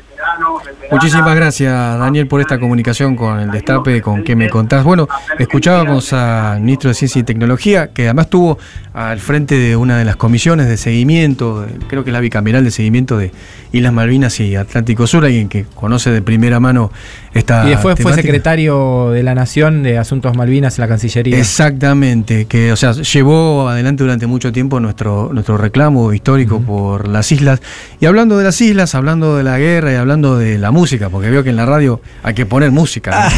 Muchísimas 0.91 1.35
gracias, 1.35 1.99
Daniel, 1.99 2.27
por 2.27 2.41
esta 2.41 2.59
comunicación 2.59 3.17
con 3.17 3.41
el 3.41 3.51
Destape, 3.51 4.03
con 4.03 4.25
que 4.25 4.37
me 4.37 4.51
contás. 4.51 4.85
Bueno, 4.85 5.09
escuchábamos 5.39 6.13
al 6.13 6.61
ministro 6.61 6.89
de 6.89 6.95
Ciencia 6.95 7.21
y 7.21 7.23
Tecnología, 7.23 7.89
que 7.89 8.05
además 8.05 8.27
estuvo 8.27 8.59
al 8.93 9.21
frente 9.21 9.55
de 9.55 9.75
una 9.77 9.97
de 9.97 10.05
las 10.05 10.17
comisiones 10.17 10.69
de 10.69 10.77
seguimiento, 10.77 11.67
creo 11.89 12.05
que 12.05 12.11
es 12.11 12.13
la 12.13 12.21
bicameral 12.21 12.63
de 12.65 12.71
seguimiento 12.71 13.17
de 13.17 13.33
Islas 13.73 13.93
Malvinas 13.93 14.39
y 14.41 14.55
Atlántico 14.55 15.07
Sur, 15.07 15.25
alguien 15.25 15.49
que 15.49 15.65
conoce 15.65 16.11
de 16.11 16.21
primera 16.21 16.61
mano 16.61 16.93
esta 17.33 17.65
Y 17.67 17.71
después 17.71 17.99
fue 17.99 18.13
secretario 18.13 19.11
de 19.11 19.23
la 19.23 19.35
Nación 19.35 19.83
de 19.83 19.97
Asuntos 19.97 20.37
Malvinas 20.37 20.79
en 20.79 20.83
la 20.83 20.89
Cancillería. 20.89 21.39
Exactamente, 21.39 22.45
que 22.45 22.71
o 22.71 22.77
sea, 22.77 22.93
llevó 22.93 23.69
adelante 23.69 24.03
durante 24.03 24.27
mucho 24.27 24.53
tiempo 24.53 24.79
nuestro, 24.79 25.31
nuestro 25.33 25.57
reclamo 25.57 26.13
histórico 26.13 26.61
por 26.61 27.09
las 27.09 27.33
islas. 27.33 27.63
Y 27.99 28.07
hablando 28.07 28.37
de 28.37 28.45
las 28.45 28.61
islas, 28.61 28.95
hablando 28.95 29.37
de 29.37 29.43
la 29.43 29.59
guerra 29.59 29.93
y 29.93 29.95
hablando 29.95 30.12
de 30.21 30.59
la 30.59 30.71
música, 30.71 31.09
porque 31.09 31.31
veo 31.31 31.43
que 31.43 31.51
en 31.51 31.57
la 31.57 31.65
radio 31.67 32.01
hay 32.23 32.35
que 32.35 32.45
poner 32.47 32.71
música. 32.71 33.11
¿no? 33.31 33.37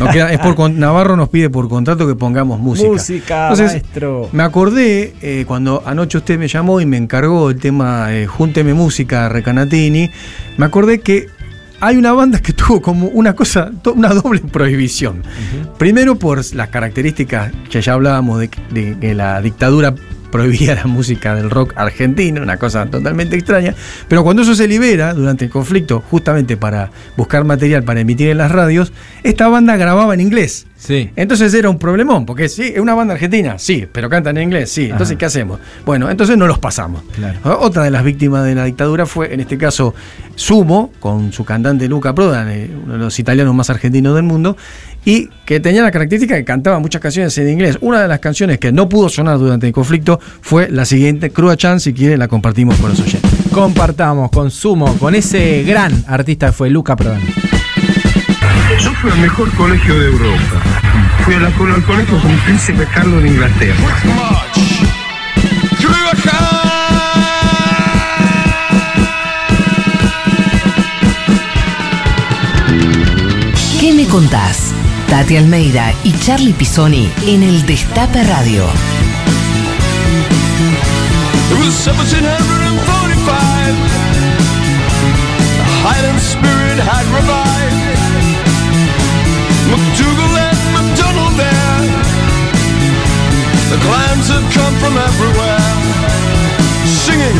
No- 0.00 0.06
no 0.06 0.12
queda- 0.12 0.32
es 0.32 0.38
por 0.40 0.70
Navarro 0.70 1.16
nos 1.16 1.28
pide 1.28 1.50
por 1.50 1.68
contrato 1.68 2.06
que 2.06 2.14
pongamos 2.14 2.58
música. 2.58 2.88
Música, 2.88 3.42
Entonces, 3.50 3.72
maestro. 3.82 4.28
Me 4.32 4.42
acordé 4.42 5.14
eh, 5.22 5.44
cuando 5.46 5.82
anoche 5.86 6.18
usted 6.18 6.38
me 6.38 6.48
llamó 6.48 6.80
y 6.80 6.86
me 6.86 6.96
encargó 6.96 7.50
el 7.50 7.58
tema 7.60 8.12
eh, 8.12 8.26
Júnteme 8.26 8.74
Música 8.74 9.28
Recanatini, 9.28 10.10
me 10.56 10.66
acordé 10.66 11.00
que 11.00 11.26
hay 11.80 11.96
una 11.96 12.12
banda 12.12 12.40
que 12.40 12.52
tuvo 12.54 12.80
como 12.80 13.08
una 13.08 13.34
cosa, 13.34 13.70
una 13.94 14.08
doble 14.14 14.40
prohibición. 14.40 15.22
Primero 15.78 16.14
por 16.16 16.42
las 16.54 16.68
características 16.68 17.52
que 17.70 17.82
ya 17.82 17.92
hablábamos 17.92 18.40
de, 18.40 18.48
de 18.70 18.98
que 18.98 19.14
la 19.14 19.40
dictadura 19.42 19.94
prohibía 20.34 20.74
la 20.74 20.86
música 20.86 21.36
del 21.36 21.48
rock 21.48 21.74
argentino, 21.76 22.42
una 22.42 22.56
cosa 22.56 22.86
totalmente 22.86 23.36
extraña, 23.36 23.72
pero 24.08 24.24
cuando 24.24 24.42
eso 24.42 24.56
se 24.56 24.66
libera 24.66 25.14
durante 25.14 25.44
el 25.44 25.50
conflicto, 25.52 26.02
justamente 26.10 26.56
para 26.56 26.90
buscar 27.16 27.44
material 27.44 27.84
para 27.84 28.00
emitir 28.00 28.30
en 28.30 28.38
las 28.38 28.50
radios, 28.50 28.92
esta 29.22 29.46
banda 29.46 29.76
grababa 29.76 30.12
en 30.12 30.20
inglés. 30.20 30.66
Sí. 30.76 31.08
Entonces 31.14 31.54
era 31.54 31.70
un 31.70 31.78
problemón, 31.78 32.26
porque 32.26 32.48
sí, 32.48 32.72
es 32.74 32.80
una 32.80 32.94
banda 32.94 33.14
argentina, 33.14 33.60
sí, 33.60 33.86
pero 33.90 34.10
cantan 34.10 34.36
en 34.36 34.42
inglés, 34.42 34.70
sí. 34.70 34.86
Entonces, 34.86 35.12
Ajá. 35.12 35.18
¿qué 35.18 35.24
hacemos? 35.24 35.60
Bueno, 35.86 36.10
entonces 36.10 36.36
no 36.36 36.48
los 36.48 36.58
pasamos. 36.58 37.04
Claro. 37.14 37.38
Otra 37.60 37.84
de 37.84 37.92
las 37.92 38.02
víctimas 38.02 38.44
de 38.44 38.56
la 38.56 38.64
dictadura 38.64 39.06
fue, 39.06 39.32
en 39.32 39.38
este 39.40 39.56
caso, 39.56 39.94
Sumo, 40.34 40.92
con 40.98 41.32
su 41.32 41.44
cantante 41.44 41.88
Luca 41.88 42.12
Prodan, 42.12 42.50
eh, 42.50 42.68
uno 42.82 42.94
de 42.94 42.98
los 42.98 43.18
italianos 43.18 43.54
más 43.54 43.70
argentinos 43.70 44.14
del 44.16 44.24
mundo, 44.24 44.56
y 45.04 45.28
que 45.44 45.60
tenía 45.60 45.82
la 45.82 45.90
característica 45.90 46.34
que 46.34 46.44
cantaba 46.44 46.78
muchas 46.78 47.00
canciones 47.00 47.36
en 47.38 47.48
inglés. 47.48 47.78
Una 47.80 48.00
de 48.00 48.08
las 48.08 48.20
canciones 48.20 48.58
que 48.58 48.72
no 48.72 48.88
pudo 48.88 49.08
sonar 49.08 49.38
durante 49.38 49.66
el 49.66 49.72
conflicto 49.72 50.20
fue 50.40 50.70
la 50.70 50.84
siguiente, 50.84 51.30
Crua 51.30 51.56
Chan, 51.56 51.80
si 51.80 51.92
quiere 51.92 52.16
la 52.16 52.28
compartimos 52.28 52.76
con 52.76 52.90
los 52.90 53.00
oyentes. 53.00 53.30
Compartamos, 53.52 54.30
consumo, 54.30 54.96
con 54.98 55.14
ese 55.14 55.62
gran 55.62 56.04
artista 56.08 56.46
que 56.46 56.52
fue 56.52 56.70
Luca 56.70 56.96
Prodan. 56.96 57.20
Yo 58.80 58.92
fui 58.94 59.10
al 59.10 59.18
mejor 59.18 59.50
colegio 59.54 59.98
de 59.98 60.06
Europa. 60.06 60.62
Fui 61.24 61.34
al 61.34 61.52
colegio 61.84 62.20
con 62.20 62.36
Príncipe 62.44 62.86
Carlos 62.92 63.22
de 63.22 63.28
Inglaterra. 63.28 63.74
¿Qué 73.80 73.92
me 73.92 74.06
contás? 74.06 74.73
Tati 75.08 75.36
Almeida 75.36 75.92
y 76.04 76.12
Charlie 76.18 76.52
Pisoni 76.52 77.10
en 77.26 77.42
el 77.42 77.66
Destape 77.66 78.22
Radio. 78.24 78.68
It 81.50 81.58
was 81.58 81.86
1745. 81.86 83.94
The 93.74 93.80
clans 93.80 94.28
had 94.28 94.52
come 94.54 94.74
from 94.78 94.96
everywhere, 94.96 95.58
singing. 96.86 97.36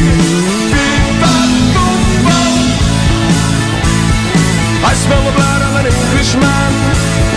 I 4.84 4.92
smell 4.94 5.24
the 5.24 5.32
blood 5.32 5.62
of 5.62 5.76
an 5.80 5.86
Englishman. 5.86 7.33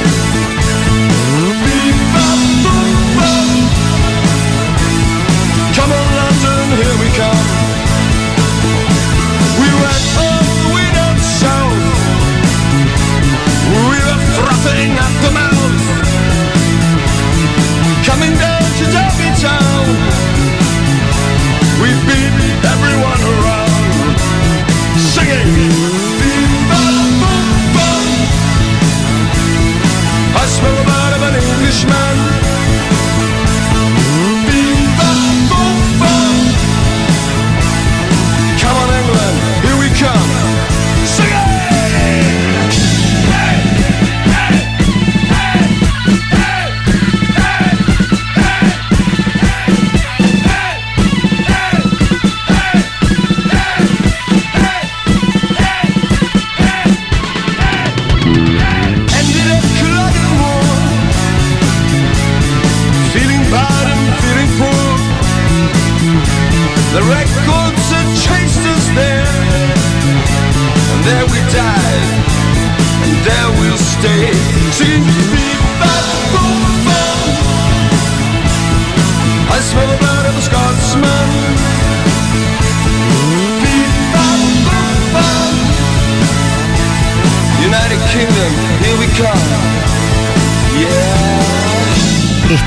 Coming 18.07 18.33
down 18.39 18.61
to 18.61 18.85
Derby 18.85 19.26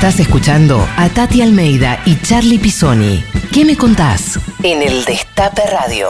Estás 0.01 0.19
escuchando 0.19 0.83
a 0.97 1.09
Tati 1.09 1.43
Almeida 1.43 2.01
y 2.07 2.19
Charlie 2.21 2.57
Pisoni. 2.57 3.23
¿Qué 3.53 3.63
me 3.63 3.77
contás? 3.77 4.39
En 4.63 4.81
el 4.81 5.05
Destape 5.05 5.61
Radio. 5.71 6.07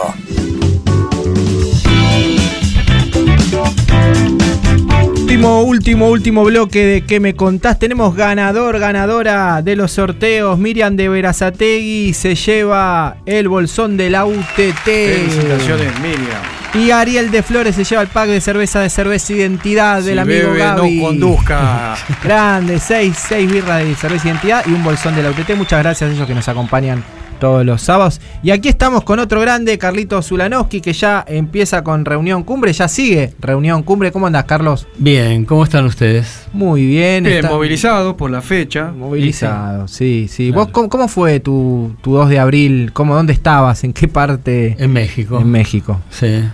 Último, 5.20 5.60
último, 5.64 6.08
último 6.08 6.42
bloque 6.44 6.86
de 6.86 7.04
¿Qué 7.04 7.20
me 7.20 7.34
contás? 7.34 7.78
Tenemos 7.78 8.16
ganador, 8.16 8.78
ganadora 8.78 9.60
de 9.60 9.76
los 9.76 9.92
sorteos. 9.92 10.58
Miriam 10.58 10.96
de 10.96 11.10
Verazategui 11.10 12.14
se 12.14 12.34
lleva 12.34 13.18
el 13.26 13.48
bolsón 13.48 13.98
de 13.98 14.08
la 14.08 14.24
UTT. 14.24 14.86
Felicitaciones, 14.86 16.00
Miriam. 16.00 16.61
Y 16.74 16.90
Ariel 16.90 17.30
de 17.30 17.42
Flores 17.42 17.74
se 17.76 17.84
lleva 17.84 18.00
el 18.02 18.08
pack 18.08 18.28
de 18.28 18.40
cerveza 18.40 18.80
de 18.80 18.88
cerveza 18.88 19.32
Identidad 19.34 20.02
del 20.02 20.14
Si 20.14 20.18
amigo 20.20 20.48
bebe, 20.52 20.58
Gaby. 20.58 20.96
no 20.96 21.02
conduzca. 21.06 21.94
Grande, 22.24 22.78
seis, 22.80 23.14
seis 23.28 23.50
birras 23.50 23.84
de 23.84 23.94
cerveza 23.94 24.28
Identidad 24.28 24.64
y 24.66 24.72
un 24.72 24.82
bolsón 24.82 25.14
de 25.14 25.22
la 25.22 25.30
UTT. 25.30 25.54
Muchas 25.56 25.82
gracias 25.82 26.10
a 26.10 26.14
ellos 26.14 26.26
que 26.26 26.34
nos 26.34 26.48
acompañan 26.48 27.04
todos 27.38 27.66
los 27.66 27.82
sábados. 27.82 28.22
Y 28.42 28.52
aquí 28.52 28.68
estamos 28.70 29.02
con 29.04 29.18
otro 29.18 29.40
grande, 29.40 29.76
Carlito 29.76 30.22
Zulanowski, 30.22 30.80
que 30.80 30.92
ya 30.94 31.22
empieza 31.28 31.84
con 31.84 32.04
Reunión 32.06 32.42
Cumbre, 32.44 32.72
ya 32.72 32.88
sigue 32.88 33.34
Reunión 33.40 33.82
Cumbre. 33.82 34.10
¿Cómo 34.10 34.26
andas, 34.28 34.44
Carlos? 34.44 34.86
Bien, 34.96 35.44
¿cómo 35.44 35.64
están 35.64 35.84
ustedes? 35.84 36.46
Muy 36.54 36.86
bien. 36.86 37.24
Bien, 37.24 37.36
está- 37.38 37.50
movilizado 37.50 38.16
por 38.16 38.30
la 38.30 38.40
fecha. 38.40 38.92
Movilizado, 38.96 39.88
sí, 39.88 40.26
sí. 40.30 40.50
¿Vos 40.52 40.68
cómo, 40.68 40.88
cómo 40.88 41.06
fue 41.08 41.38
tu, 41.40 41.94
tu 42.00 42.14
2 42.14 42.30
de 42.30 42.38
abril? 42.38 42.92
¿Cómo, 42.94 43.14
¿Dónde 43.14 43.32
estabas? 43.34 43.84
¿En 43.84 43.92
qué 43.92 44.08
parte? 44.08 44.76
En 44.78 44.92
México. 44.92 45.38
En 45.38 45.50
México. 45.50 46.00
Sí. 46.10 46.44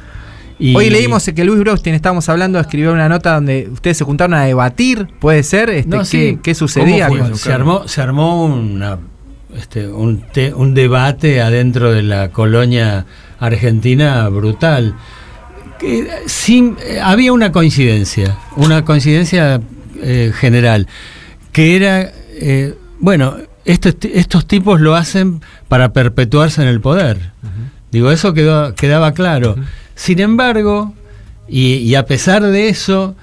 Y- 0.59 0.74
Hoy 0.74 0.90
leímos 0.90 1.24
que 1.35 1.44
Luis 1.44 1.60
Brostin, 1.60 1.94
estábamos 1.94 2.28
hablando, 2.28 2.59
escribió 2.59 2.93
una 2.93 3.09
nota 3.09 3.35
donde 3.35 3.68
ustedes 3.72 3.97
se 3.98 4.05
juntaron 4.05 4.35
a 4.35 4.43
debatir, 4.44 5.06
¿puede 5.20 5.43
ser? 5.44 5.70
Este, 5.70 5.89
No, 5.89 5.98
¿qué, 6.01 6.05
sí. 6.05 6.39
qué 6.43 6.55
sucedía? 6.55 7.09
¿Cómo 7.09 7.24
fue? 7.26 7.36
Se 7.36 7.52
armó, 7.52 7.86
se 7.86 8.01
armó 8.01 8.44
una, 8.44 8.98
este, 9.56 9.86
un, 9.89 10.20
te- 10.32 10.52
un 10.52 10.74
debate 10.74 11.40
adentro 11.40 11.93
de 11.93 12.02
la 12.02 12.30
colonia 12.30 13.06
argentina 13.39 14.28
brutal. 14.28 14.94
Que, 15.78 16.09
sin, 16.26 16.76
eh, 16.85 16.98
había 17.01 17.32
una 17.32 17.52
coincidencia, 17.52 18.36
una 18.56 18.85
coincidencia 18.85 19.60
eh, 20.02 20.32
general, 20.35 20.89
que 21.52 21.76
era, 21.76 22.10
eh, 22.32 22.74
bueno, 22.98 23.36
estos, 23.64 23.94
estos 24.12 24.47
tipos 24.47 24.80
lo 24.80 24.97
hacen 24.97 25.40
para 25.68 25.93
perpetuarse 25.93 26.62
en 26.62 26.68
el 26.68 26.80
poder. 26.80 27.30
Digo, 27.93 28.10
eso 28.10 28.35
quedó, 28.35 28.74
quedaba 28.74 29.12
claro. 29.12 29.55
Sin 29.99 30.20
embargo, 30.20 30.95
y, 31.49 31.93
a 31.97 32.07
pesar 32.07 32.45
de 32.45 32.69
eso, 32.69 33.16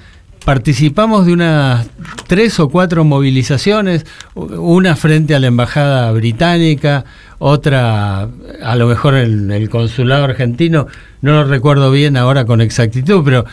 participamos 0.44 1.26
de 1.26 1.32
unas 1.32 1.88
tres 2.28 2.60
o 2.60 2.68
cuatro 2.68 3.06
movilizaciones, 3.06 4.06
una 4.34 4.98
frente 4.98 5.34
a 5.36 5.40
la 5.40 5.48
embajada 5.48 6.12
británica, 6.12 7.06
otra 7.40 8.24
a 8.62 8.76
lo 8.76 8.88
mejor 8.88 9.16
en 9.16 9.52
el 9.52 9.70
consulado 9.70 10.26
argentino, 10.26 10.88
no 11.22 11.32
lo 11.32 11.46
recuerdo 11.46 11.92
bien 11.92 12.18
ahora 12.18 12.44
con 12.44 12.60
exactitud, 12.60 13.22
pero 13.24 13.46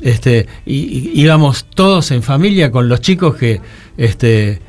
este 0.00 0.48
íbamos 0.66 1.66
todos 1.66 2.10
en 2.10 2.24
familia 2.24 2.72
con 2.72 2.88
los 2.88 3.00
chicos 3.00 3.36
que 3.36 3.60
este 3.96 4.60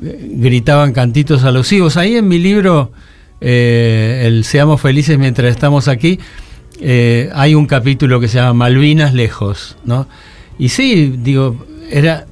gritaban 0.00 0.92
cantitos 0.92 1.42
alusivos. 1.42 1.96
Ahí 1.96 2.14
en 2.14 2.28
mi 2.28 2.38
libro, 2.38 2.92
eh, 3.40 4.22
el 4.24 4.44
Seamos 4.44 4.80
felices 4.80 5.18
mientras 5.18 5.50
estamos 5.50 5.88
aquí, 5.88 6.20
eh, 6.80 7.30
hay 7.34 7.54
un 7.54 7.66
capítulo 7.66 8.20
que 8.20 8.28
se 8.28 8.38
llama 8.38 8.52
Malvinas 8.54 9.14
lejos, 9.14 9.76
¿no? 9.84 10.06
Y 10.58 10.68
sí, 10.68 11.14
digo, 11.18 11.64
era, 11.90 12.26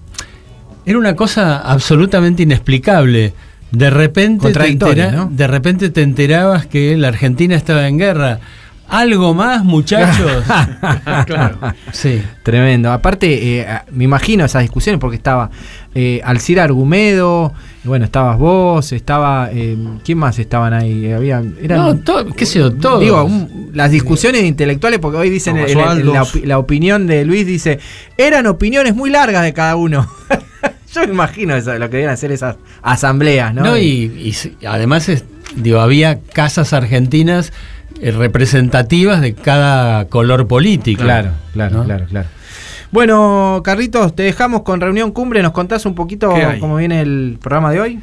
era 0.86 0.98
una 0.98 1.14
cosa 1.16 1.58
absolutamente 1.58 2.42
inexplicable. 2.42 3.34
De 3.70 3.90
repente, 3.90 4.52
te 4.52 4.68
entera- 4.68 5.10
¿no? 5.12 5.28
de 5.32 5.46
repente 5.46 5.90
te 5.90 6.02
enterabas 6.02 6.66
que 6.66 6.96
la 6.96 7.08
Argentina 7.08 7.54
estaba 7.54 7.88
en 7.88 7.98
guerra. 7.98 8.40
¿Algo 8.88 9.32
más, 9.32 9.64
muchachos? 9.64 10.44
claro. 11.26 11.58
Sí. 11.92 12.22
Tremendo. 12.42 12.92
Aparte, 12.92 13.60
eh, 13.60 13.66
me 13.90 14.04
imagino 14.04 14.44
esas 14.44 14.60
discusiones 14.62 15.00
porque 15.00 15.16
estaba 15.16 15.50
eh, 15.94 16.20
Alcira 16.24 16.64
Argumedo, 16.64 17.52
bueno, 17.84 18.04
estabas 18.04 18.38
vos, 18.38 18.92
estaba. 18.92 19.50
eh, 19.52 19.76
¿Quién 20.04 20.18
más 20.18 20.38
estaban 20.38 20.72
ahí? 20.72 21.12
Había, 21.12 21.42
eran, 21.60 21.78
No, 21.78 21.96
to- 21.98 22.26
qué 22.36 22.46
sé 22.46 22.60
yo. 22.60 22.70
Digo, 22.70 23.24
un- 23.24 23.70
las 23.74 23.90
discusiones 23.90 24.44
intelectuales, 24.44 25.00
porque 25.00 25.18
hoy 25.18 25.30
dicen 25.30 25.56
la, 26.44 26.58
opinión 26.58 27.06
de 27.06 27.24
Luis, 27.24 27.46
dice, 27.46 27.78
eran 28.16 28.46
opiniones 28.46 28.94
muy 28.94 29.10
largas 29.10 29.42
de 29.42 29.52
cada 29.52 29.76
uno. 29.76 30.06
Yo 30.94 31.00
me 31.02 31.12
imagino 31.12 31.56
eso, 31.56 31.72
lo 31.78 31.88
que 31.88 31.96
deben 31.96 32.10
hacer 32.10 32.32
esas 32.32 32.56
asambleas, 32.82 33.54
¿no? 33.54 33.62
No, 33.62 33.78
y, 33.78 34.34
además, 34.68 35.08
es- 35.08 35.24
digo, 35.56 35.80
había 35.80 36.20
casas 36.20 36.72
argentinas 36.72 37.52
eh, 38.00 38.10
representativas 38.10 39.20
de 39.20 39.34
cada 39.34 40.06
color 40.06 40.46
político. 40.46 41.02
Claro, 41.02 41.32
claro, 41.52 41.78
¿no? 41.78 41.84
claro, 41.84 42.06
claro. 42.06 42.28
Bueno, 42.92 43.62
Carlitos, 43.64 44.14
te 44.14 44.22
dejamos 44.22 44.62
con 44.62 44.80
Reunión 44.80 45.12
Cumbre. 45.12 45.42
¿Nos 45.42 45.52
contás 45.52 45.86
un 45.86 45.94
poquito 45.94 46.32
cómo 46.60 46.76
viene 46.76 47.00
el 47.00 47.38
programa 47.40 47.72
de 47.72 47.80
hoy? 47.80 48.00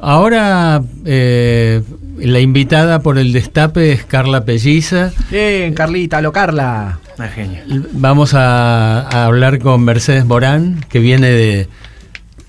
Ahora 0.00 0.82
eh, 1.04 1.80
la 2.18 2.40
invitada 2.40 2.98
por 3.02 3.18
el 3.18 3.32
destape 3.32 3.92
es 3.92 4.04
Carla 4.04 4.44
Pelliza. 4.44 5.12
Bien, 5.30 5.72
Carlita, 5.74 6.20
lo 6.20 6.32
Carla. 6.32 6.98
Una 7.16 7.28
genia. 7.28 7.64
Vamos 7.92 8.34
a, 8.34 9.02
a 9.02 9.26
hablar 9.26 9.60
con 9.60 9.84
Mercedes 9.84 10.24
Morán, 10.26 10.84
que 10.88 10.98
viene 10.98 11.28
de, 11.28 11.68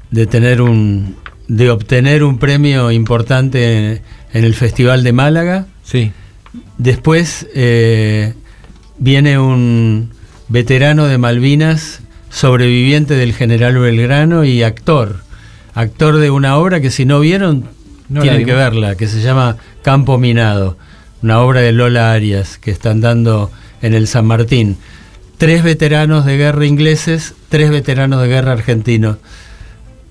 de 0.09 0.25
tener 0.25 0.63
un 0.63 1.15
de 1.47 1.69
obtener 1.69 2.23
un 2.23 2.39
premio 2.39 2.89
importante 2.89 3.77
en, 3.77 4.01
en 4.33 4.43
el 4.43 4.55
Festival 4.55 5.03
de 5.03 5.13
Málaga. 5.13 5.67
Sí. 5.83 6.11
Después 6.79 7.47
eh, 7.53 8.33
viene 8.97 9.37
un 9.37 10.09
veterano 10.53 11.07
de 11.07 11.17
Malvinas, 11.17 12.01
sobreviviente 12.29 13.15
del 13.15 13.33
general 13.33 13.79
Belgrano 13.79 14.45
y 14.45 14.61
actor. 14.61 15.17
Actor 15.73 16.17
de 16.17 16.29
una 16.29 16.57
obra 16.57 16.79
que 16.79 16.91
si 16.91 17.05
no 17.05 17.19
vieron, 17.19 17.65
No 18.07 18.21
tienen 18.21 18.45
que 18.45 18.53
verla, 18.53 18.93
que 18.93 19.07
se 19.07 19.21
llama 19.21 19.57
Campo 19.81 20.19
Minado, 20.19 20.77
una 21.23 21.39
obra 21.39 21.61
de 21.61 21.71
Lola 21.71 22.11
Arias 22.13 22.59
que 22.59 22.69
están 22.69 23.01
dando 23.01 23.49
en 23.81 23.95
el 23.95 24.05
San 24.07 24.27
Martín. 24.27 24.77
Tres 25.39 25.63
veteranos 25.63 26.23
de 26.23 26.37
guerra 26.37 26.67
ingleses, 26.67 27.33
tres 27.49 27.71
veteranos 27.71 28.21
de 28.21 28.27
guerra 28.27 28.51
argentinos. 28.51 29.17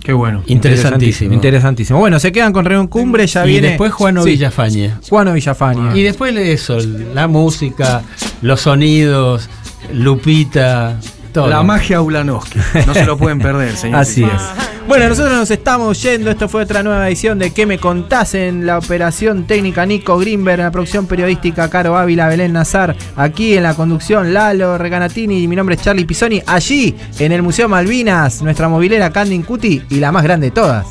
Qué 0.03 0.13
bueno. 0.13 0.43
Interesantísimo. 0.49 1.33
Interesantísimo. 1.33 2.01
Bueno, 2.01 2.19
se 2.19 2.33
quedan 2.33 2.53
con 2.53 2.65
Reunión 2.65 2.89
Cumbre, 2.89 3.25
ya 3.29 3.47
y 3.47 3.51
viene. 3.51 3.69
después 3.69 3.93
Juano 3.93 4.25
Sí. 4.25 4.31
Villafañe. 4.31 4.95
Juano 5.09 5.35
Villafañe. 5.35 5.97
Y 5.97 6.03
después 6.03 6.35
de 6.35 6.53
eso, 6.53 6.79
la 7.15 7.29
música, 7.29 8.03
los 8.41 8.63
sonidos, 8.63 9.49
Lupita, 9.93 10.99
todo. 11.33 11.49
La 11.49 11.63
magia 11.63 12.01
Ulanowski. 12.01 12.59
No 12.87 12.95
se 12.95 13.05
lo 13.05 13.17
pueden 13.17 13.39
perder, 13.39 13.77
señor. 13.77 14.01
Así 14.01 14.25
es. 14.25 14.43
Bueno, 14.87 15.09
nosotros 15.09 15.33
nos 15.33 15.51
estamos 15.51 16.03
yendo. 16.03 16.31
Esto 16.31 16.49
fue 16.49 16.63
otra 16.65 16.83
nueva 16.83 17.07
edición 17.09 17.39
de 17.39 17.53
¿Qué 17.53 17.67
me 17.67 17.79
contás? 17.79 18.35
En 18.35 18.67
la 18.67 18.79
operación 18.79 19.45
técnica 19.45 19.87
Nico 19.87 20.19
Grimberg, 20.19 20.61
en 20.61 20.67
la 20.67 20.71
producción 20.71 21.07
periodística 21.07 21.71
Caro 21.71 21.97
Ávila, 21.97 22.29
Belén 22.29 22.53
Nazar. 22.53 22.97
Aquí 23.17 23.57
en 23.57 23.63
la 23.63 23.75
conducción 23.75 24.35
Lalo 24.35 24.77
Reganatini 24.79 25.43
y 25.43 25.49
mi 25.49 25.57
nombre 25.57 25.77
es 25.77 25.83
Charlie 25.83 26.05
Pisoni. 26.05 26.43
Allí 26.47 26.95
en 27.19 27.33
el 27.33 27.43
Museo 27.43 27.69
Malvinas, 27.69 28.43
nuestra 28.43 28.69
movilera 28.69 29.11
Candy 29.11 29.39
Cuti 29.41 29.83
y 29.89 29.97
la 29.97 30.13
más 30.13 30.25
grande 30.25 30.49
de 30.49 30.51
todas. 30.51 30.87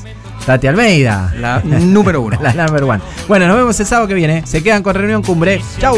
Tati 0.45 0.68
Almeida. 0.68 1.34
La 1.39 1.59
número 1.59 2.22
uno. 2.22 2.39
la 2.41 2.53
number 2.53 2.84
one. 2.84 3.01
Bueno, 3.27 3.47
nos 3.47 3.57
vemos 3.57 3.80
el 3.80 3.85
sábado 3.85 4.07
que 4.07 4.13
viene. 4.13 4.45
Se 4.45 4.63
quedan 4.63 4.84
con 4.84 4.95
Reunión 4.95 5.22
Cumbre. 5.22 5.61
Chau. 5.80 5.97